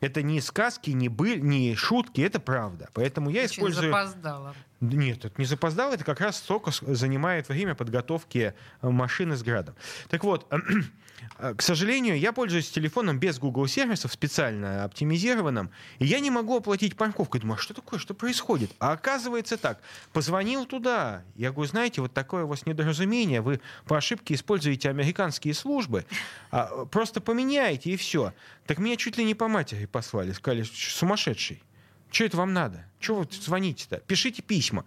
Это 0.00 0.22
не 0.22 0.40
сказки, 0.40 0.90
не, 0.90 1.08
быль, 1.08 1.40
не 1.40 1.74
шутки, 1.74 2.20
это 2.20 2.38
правда. 2.38 2.88
Поэтому 2.94 3.30
я 3.30 3.42
Очень 3.44 3.54
использую... 3.54 3.90
запоздало. 3.90 4.54
Нет, 4.80 5.24
это 5.24 5.34
не 5.38 5.44
запоздало, 5.44 5.94
это 5.94 6.04
как 6.04 6.20
раз 6.20 6.36
столько 6.36 6.70
занимает 6.82 7.48
время 7.48 7.74
подготовки 7.74 8.54
э, 8.80 8.88
машины 8.88 9.36
с 9.36 9.42
градом. 9.42 9.74
Так 10.08 10.22
вот, 10.22 10.46
э, 11.38 11.54
к 11.54 11.62
сожалению, 11.62 12.16
я 12.16 12.32
пользуюсь 12.32 12.70
телефоном 12.70 13.18
без 13.18 13.40
Google 13.40 13.66
сервисов, 13.66 14.12
специально 14.12 14.84
оптимизированным, 14.84 15.70
и 15.98 16.06
я 16.06 16.20
не 16.20 16.30
могу 16.30 16.58
оплатить 16.58 16.96
парковку. 16.96 17.40
Думаю, 17.40 17.56
а 17.58 17.60
что 17.60 17.74
такое, 17.74 17.98
что 17.98 18.14
происходит? 18.14 18.70
А 18.78 18.92
оказывается 18.92 19.56
так, 19.56 19.80
позвонил 20.12 20.64
туда, 20.64 21.24
я 21.34 21.50
говорю, 21.50 21.68
знаете, 21.68 22.00
вот 22.00 22.14
такое 22.14 22.44
у 22.44 22.46
вас 22.46 22.64
недоразумение, 22.64 23.40
вы 23.40 23.60
по 23.84 23.96
ошибке 23.96 24.34
используете 24.34 24.90
американские 24.90 25.54
службы, 25.54 26.04
а, 26.52 26.70
э, 26.70 26.86
просто 26.86 27.20
поменяете 27.20 27.90
и 27.90 27.96
все. 27.96 28.32
Так 28.66 28.78
меня 28.78 28.94
чуть 28.94 29.18
ли 29.18 29.24
не 29.24 29.34
по 29.34 29.48
матери 29.48 29.86
послали, 29.86 30.30
сказали, 30.30 30.62
сумасшедший. 30.62 31.64
Что 32.10 32.24
это 32.24 32.36
вам 32.36 32.52
надо? 32.52 32.84
Чего 33.00 33.18
вы 33.20 33.28
звоните-то? 33.30 33.98
Пишите 33.98 34.42
письма. 34.42 34.84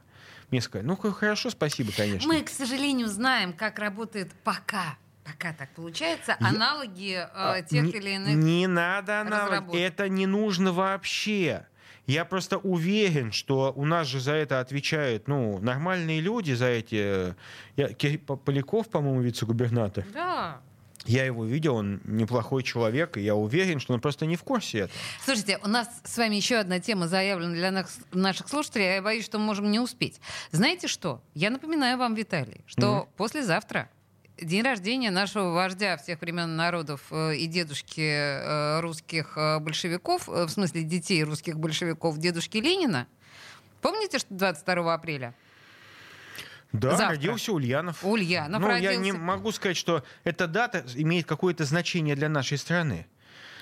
Мне 0.49 0.61
сказали, 0.61 0.85
ну 0.87 0.95
хорошо, 0.97 1.49
спасибо, 1.49 1.91
конечно. 1.95 2.27
Мы, 2.27 2.41
к 2.41 2.49
сожалению, 2.49 3.07
знаем, 3.07 3.53
как 3.53 3.79
работает 3.79 4.33
пока, 4.43 4.97
пока 5.23 5.53
так 5.53 5.69
получается, 5.75 6.35
аналоги 6.41 7.13
э, 7.13 7.27
А, 7.33 7.61
тех 7.61 7.83
не, 7.85 7.91
или 7.91 8.09
иных... 8.15 8.35
не 8.35 8.67
надо 8.67 9.21
аналог. 9.21 9.49
разработок. 9.51 9.79
Это 9.79 10.09
не 10.09 10.25
нужно 10.25 10.73
вообще. 10.73 11.65
Я 12.07 12.25
просто 12.25 12.57
уверен, 12.57 13.31
что 13.31 13.71
у 13.75 13.85
нас 13.85 14.07
же 14.07 14.19
за 14.19 14.33
это 14.33 14.59
отвечают 14.59 15.27
ну, 15.29 15.59
нормальные 15.59 16.19
люди, 16.19 16.51
за 16.51 16.65
эти... 16.65 17.29
э, 17.29 17.33
Я, 17.77 18.17
Поляков, 18.37 18.89
по-моему, 18.89 19.21
вице-губернатор. 19.21 20.03
Да. 20.13 20.59
Я 21.05 21.25
его 21.25 21.45
видел, 21.45 21.75
он 21.75 21.99
неплохой 22.05 22.63
человек, 22.63 23.17
и 23.17 23.21
я 23.21 23.35
уверен, 23.35 23.79
что 23.79 23.93
он 23.93 23.99
просто 24.01 24.25
не 24.25 24.35
в 24.35 24.43
курсе 24.43 24.79
этого. 24.79 24.97
Слушайте, 25.25 25.59
у 25.63 25.67
нас 25.67 25.87
с 26.03 26.17
вами 26.17 26.35
еще 26.35 26.57
одна 26.57 26.79
тема 26.79 27.07
заявлена 27.07 27.53
для 27.53 27.71
нас- 27.71 27.99
наших 28.11 28.47
слушателей, 28.49 28.91
а 28.91 28.95
я 28.95 29.01
боюсь, 29.01 29.25
что 29.25 29.39
мы 29.39 29.45
можем 29.45 29.71
не 29.71 29.79
успеть. 29.79 30.19
Знаете 30.51 30.87
что? 30.87 31.21
Я 31.33 31.49
напоминаю 31.49 31.97
вам, 31.97 32.13
Виталий, 32.13 32.61
что 32.67 32.87
Мгм. 33.03 33.09
послезавтра 33.17 33.89
день 34.39 34.63
рождения 34.63 35.11
нашего 35.11 35.51
вождя 35.53 35.97
всех 35.97 36.21
времен 36.21 36.55
народов 36.55 37.01
э, 37.11 37.35
и 37.35 37.45
дедушки 37.47 38.01
э, 38.01 38.79
русских 38.81 39.33
э, 39.37 39.59
большевиков, 39.59 40.27
в 40.27 40.49
смысле 40.49 40.83
детей 40.83 41.23
русских 41.23 41.57
большевиков, 41.59 42.17
дедушки 42.17 42.57
Ленина. 42.57 43.07
Помните, 43.81 44.19
что 44.19 44.33
22 44.33 44.93
апреля? 44.93 45.33
Да, 46.71 46.91
Завтра. 46.91 47.09
родился 47.09 47.51
Ульянов. 47.51 48.03
Ульянов 48.03 48.61
ну, 48.61 48.67
родился. 48.67 48.93
я 48.93 48.97
не 48.97 49.11
могу 49.11 49.51
сказать, 49.51 49.77
что 49.77 50.03
эта 50.23 50.47
дата 50.47 50.85
имеет 50.95 51.25
какое-то 51.25 51.65
значение 51.65 52.15
для 52.15 52.29
нашей 52.29 52.57
страны. 52.57 53.07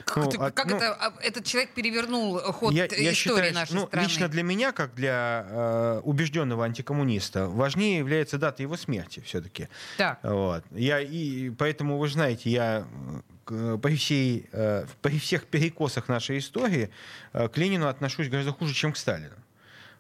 Как, 0.06 0.18
Ну, 0.18 0.30
это, 0.30 0.46
а- 0.46 0.52
как 0.52 0.66
ну, 0.68 0.78
это, 0.78 0.94
а, 0.94 1.14
этот 1.22 1.46
человек 1.46 1.74
перевернул 1.74 2.40
ход 2.40 2.74
я, 2.74 2.86
истории 2.86 3.04
я 3.04 3.14
считаю, 3.14 3.54
нашей 3.54 3.74
ну, 3.74 3.88
страны? 3.88 4.06
лично 4.06 4.28
для 4.28 4.44
меня, 4.44 4.72
как 4.72 4.96
для 4.96 5.46
э, 5.50 6.02
убежденного 6.04 6.66
антикоммуниста, 6.66 7.48
важнее 7.48 7.98
является 7.98 8.38
дата 8.38 8.64
его 8.64 8.78
смерти 8.78 9.22
все-таки. 9.26 9.68
Так. 9.98 10.20
Вот. 10.24 10.64
Я 10.72 11.02
и 11.02 11.50
поэтому 11.50 11.98
вы 11.98 12.08
знаете, 12.08 12.50
я 12.50 12.88
при, 13.46 13.96
всей, 13.96 14.48
э, 14.52 14.86
при 15.02 15.20
всех 15.20 15.46
перекосах 15.46 16.08
нашей 16.08 16.38
истории 16.38 16.90
э, 17.34 17.48
к 17.50 17.58
Ленину 17.58 17.88
отношусь 17.88 18.30
гораздо 18.30 18.54
хуже, 18.54 18.74
чем 18.74 18.94
к 18.94 18.98
Сталину. 18.98 19.36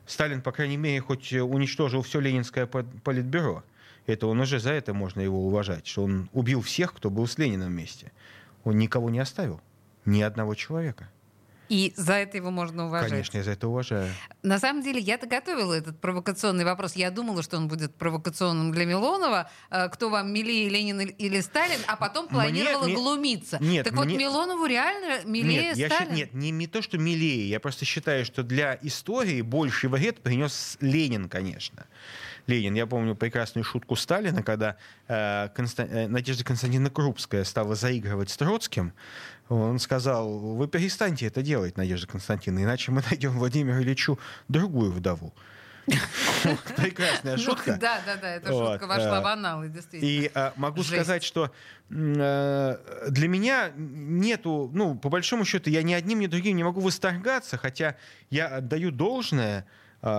Сталин, 0.09 0.41
по 0.41 0.51
крайней 0.51 0.77
мере, 0.77 1.01
хоть 1.01 1.31
э, 1.31 1.39
уничтожил 1.41 2.01
все 2.01 2.19
ленинское 2.19 2.65
по- 2.65 2.83
политбюро. 2.83 3.63
Это 4.07 4.25
он 4.25 4.39
уже 4.39 4.59
за 4.59 4.71
это 4.71 4.91
можно 4.91 5.21
его 5.21 5.45
уважать, 5.45 5.85
что 5.85 6.03
он 6.03 6.29
убил 6.33 6.61
всех, 6.61 6.95
кто 6.95 7.11
был 7.11 7.27
с 7.27 7.37
Лениным 7.37 7.69
вместе. 7.69 8.11
Он 8.63 8.75
никого 8.79 9.11
не 9.11 9.19
оставил, 9.19 9.61
ни 10.05 10.23
одного 10.23 10.55
человека. 10.55 11.11
И 11.69 11.93
за 11.95 12.13
это 12.15 12.35
его 12.37 12.49
можно 12.49 12.87
уважать. 12.87 13.11
Конечно, 13.11 13.37
я 13.37 13.43
за 13.43 13.51
это 13.51 13.67
уважаю. 13.67 14.11
На 14.41 14.57
самом 14.59 14.81
деле, 14.81 14.99
я-то 14.99 15.27
готовила 15.27 15.73
этот 15.73 16.01
провокационный 16.01 16.65
вопрос. 16.65 16.95
Я 16.95 17.11
думала, 17.11 17.43
что 17.43 17.57
он 17.57 17.67
будет 17.67 17.93
провокационным 17.95 18.71
для 18.71 18.85
Милонова. 18.85 19.49
Э, 19.69 19.87
Кто 19.89 20.09
вам 20.09 20.33
милее, 20.33 20.67
Ленин 20.67 20.99
или- 20.99 21.39
Сталин? 21.41 21.79
А 21.87 21.95
потом 21.95 22.27
планировала 22.27 22.85
мне- 22.85 22.95
глумиться. 22.95 23.57
Нет, 23.61 23.85
так 23.85 23.93
вот, 23.93 24.05
мне- 24.07 24.17
Милонову 24.17 24.65
реально 24.65 25.23
милее 25.25 25.61
Нет, 25.61 25.77
я 25.77 25.89
щи- 25.89 25.93
Сталин? 25.95 26.13
нет 26.15 26.33
не, 26.33 26.49
не 26.49 26.65
то, 26.67 26.81
что 26.81 26.97
милее. 26.97 27.47
Я 27.49 27.59
просто 27.59 27.85
считаю, 27.85 28.25
что 28.25 28.41
для 28.43 28.77
истории 28.81 29.41
больший 29.41 29.89
вред 29.89 30.21
принес 30.21 30.77
Ленин, 30.81 31.29
конечно. 31.29 31.85
Ленин. 32.47 32.73
Я 32.73 32.87
помню 32.87 33.15
прекрасную 33.15 33.63
шутку 33.63 33.95
Сталина, 33.95 34.41
когда 34.41 34.75
э, 35.07 35.49
Конста- 35.55 35.87
э, 35.87 36.07
Надежда 36.07 36.43
Константиновна 36.43 36.89
Крупская 36.89 37.43
стала 37.43 37.75
заигрывать 37.75 38.31
с 38.31 38.37
Троцким. 38.37 38.91
Он 39.49 39.79
сказал, 39.79 40.37
вы 40.37 40.67
перестаньте 40.67 41.25
это 41.25 41.41
делать, 41.41 41.75
Надежда 41.75 42.07
Константиновна, 42.07 42.65
иначе 42.65 42.91
мы 42.91 43.03
найдем 43.09 43.37
Владимиру 43.37 43.81
Ильичу 43.81 44.19
другую 44.47 44.91
вдову. 44.91 45.33
Прекрасная 46.77 47.35
Ну, 47.37 47.43
шутка. 47.43 47.77
да, 47.81 47.99
да, 48.05 48.15
да, 48.15 48.35
эта 48.35 48.49
шутка 48.49 48.85
вошла 48.85 49.17
э, 49.17 49.21
в 49.21 49.25
аналы, 49.25 49.69
действительно. 49.69 50.07
И 50.07 50.31
а, 50.35 50.53
могу 50.55 50.83
сказать, 50.83 51.23
что 51.23 51.51
э, 51.89 52.77
для 53.09 53.27
меня 53.27 53.71
нету, 53.75 54.69
ну, 54.71 54.95
по 54.95 55.09
большому 55.09 55.45
счету, 55.45 55.71
я 55.71 55.81
ни 55.81 55.93
одним, 55.93 56.19
ни 56.19 56.27
другим 56.27 56.55
не 56.55 56.63
могу 56.63 56.81
восторгаться, 56.81 57.57
хотя 57.57 57.95
я 58.29 58.47
отдаю 58.47 58.91
должное 58.91 59.65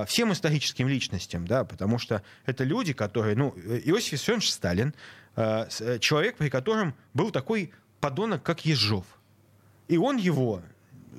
всем 0.06 0.30
историческим 0.32 0.88
личностям, 0.88 1.46
да, 1.46 1.64
потому 1.64 1.98
что 1.98 2.22
это 2.44 2.64
люди, 2.64 2.92
которые, 2.92 3.34
ну, 3.34 3.54
э, 3.56 3.80
Иосиф 3.84 4.12
Виссарионович 4.12 4.50
Сталин, 4.50 4.94
э, 5.36 5.98
человек, 6.00 6.36
при 6.36 6.50
котором 6.50 6.94
был 7.14 7.30
такой 7.30 7.72
подонок, 8.00 8.42
как 8.42 8.66
Ежов. 8.66 9.06
И 9.90 9.98
он 9.98 10.16
его 10.18 10.62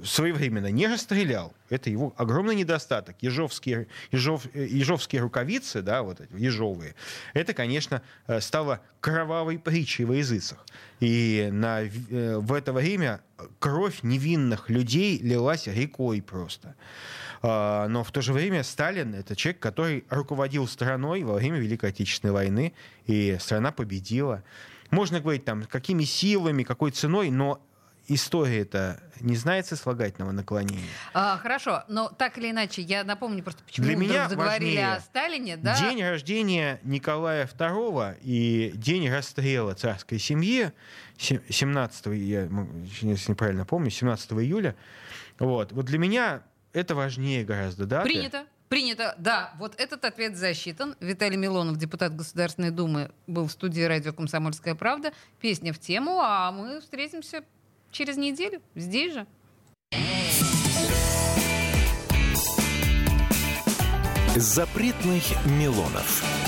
своевременно 0.04 0.72
не 0.72 0.88
расстрелял. 0.88 1.54
Это 1.70 1.90
его 1.90 2.14
огромный 2.18 2.56
недостаток. 2.56 3.16
Ежовские, 3.22 3.88
ежов, 4.12 4.48
э, 4.54 4.66
ежовские 4.66 5.22
рукавицы, 5.22 5.82
да, 5.82 6.02
вот 6.02 6.22
эти 6.22 6.34
ежовые, 6.34 6.96
это, 7.34 7.54
конечно, 7.54 8.02
э, 8.28 8.40
стало 8.42 8.80
кровавой 9.02 9.60
притчей 9.60 10.06
во 10.06 10.16
языцах. 10.16 10.66
И 11.02 11.50
на, 11.52 11.82
в- 11.84 12.14
э, 12.14 12.38
в 12.38 12.54
это 12.54 12.72
время 12.74 13.20
кровь 13.60 14.00
невинных 14.04 14.70
людей 14.70 15.20
лилась 15.20 15.68
рекой 15.68 16.22
просто. 16.22 16.74
А, 17.44 17.88
Но 17.90 18.04
в 18.04 18.12
то 18.12 18.22
же 18.22 18.34
время 18.34 18.64
Сталин— 18.64 19.14
это 19.16 19.36
человек, 19.36 19.60
который 19.60 20.06
руководил 20.10 20.68
страной 20.68 21.24
во 21.24 21.34
время 21.34 21.60
Великой 21.60 21.90
Отечественной 21.90 22.34
войны, 22.34 22.74
и 23.08 23.38
страна 23.40 23.72
победила. 23.72 24.44
Можно 24.92 25.20
говорить, 25.20 25.44
там, 25.46 25.64
какими 25.64 26.06
силами, 26.06 26.64
какой 26.64 26.92
ценой, 26.92 27.30
но 27.30 27.60
история 28.14 28.62
это 28.62 29.02
не 29.20 29.36
знает 29.36 29.66
сослагательного 29.68 30.32
наклонения. 30.32 30.84
А, 31.14 31.38
хорошо, 31.38 31.84
но 31.88 32.10
так 32.10 32.38
или 32.38 32.52
иначе, 32.52 32.82
я 32.82 33.04
напомню 33.04 33.44
просто, 33.44 33.64
почему 33.64 33.86
Для 33.86 33.96
мы 33.98 34.04
меня 34.06 34.30
заговорили 34.30 34.78
о 34.78 35.00
Сталине. 35.00 35.58
Да? 35.58 35.80
День 35.80 36.02
рождения 36.04 36.80
Николая 36.84 37.48
II 37.48 38.18
и 38.22 38.72
день 38.76 39.10
расстрела 39.10 39.74
царской 39.76 40.20
семьи, 40.20 40.72
се- 41.18 41.42
17, 41.50 42.08
я, 42.08 42.50
если 43.02 43.32
неправильно 43.32 43.66
помню, 43.66 43.90
17 43.90 44.32
июля. 44.34 44.76
Вот, 45.40 45.72
вот 45.72 45.86
для 45.86 45.98
меня 46.00 46.42
это 46.74 46.96
важнее 46.96 47.44
гораздо 47.44 47.86
даты. 47.86 48.08
Принято. 48.10 48.46
Принято. 48.70 49.16
Да, 49.18 49.54
вот 49.60 49.76
этот 49.78 50.06
ответ 50.06 50.38
засчитан. 50.38 50.96
Виталий 51.02 51.36
Милонов, 51.36 51.76
депутат 51.76 52.16
Государственной 52.16 52.72
Думы, 52.72 53.12
был 53.28 53.48
в 53.48 53.52
студии 53.52 53.82
радио 53.82 54.14
«Комсомольская 54.14 54.76
правда». 54.76 55.12
Песня 55.42 55.74
в 55.74 55.80
тему, 55.80 56.20
а 56.22 56.50
мы 56.54 56.80
встретимся 56.80 57.44
через 57.92 58.18
неделю 58.18 58.62
здесь 58.76 59.14
же. 59.14 59.28
Запретных 64.36 65.24
Милонов. 65.46 66.41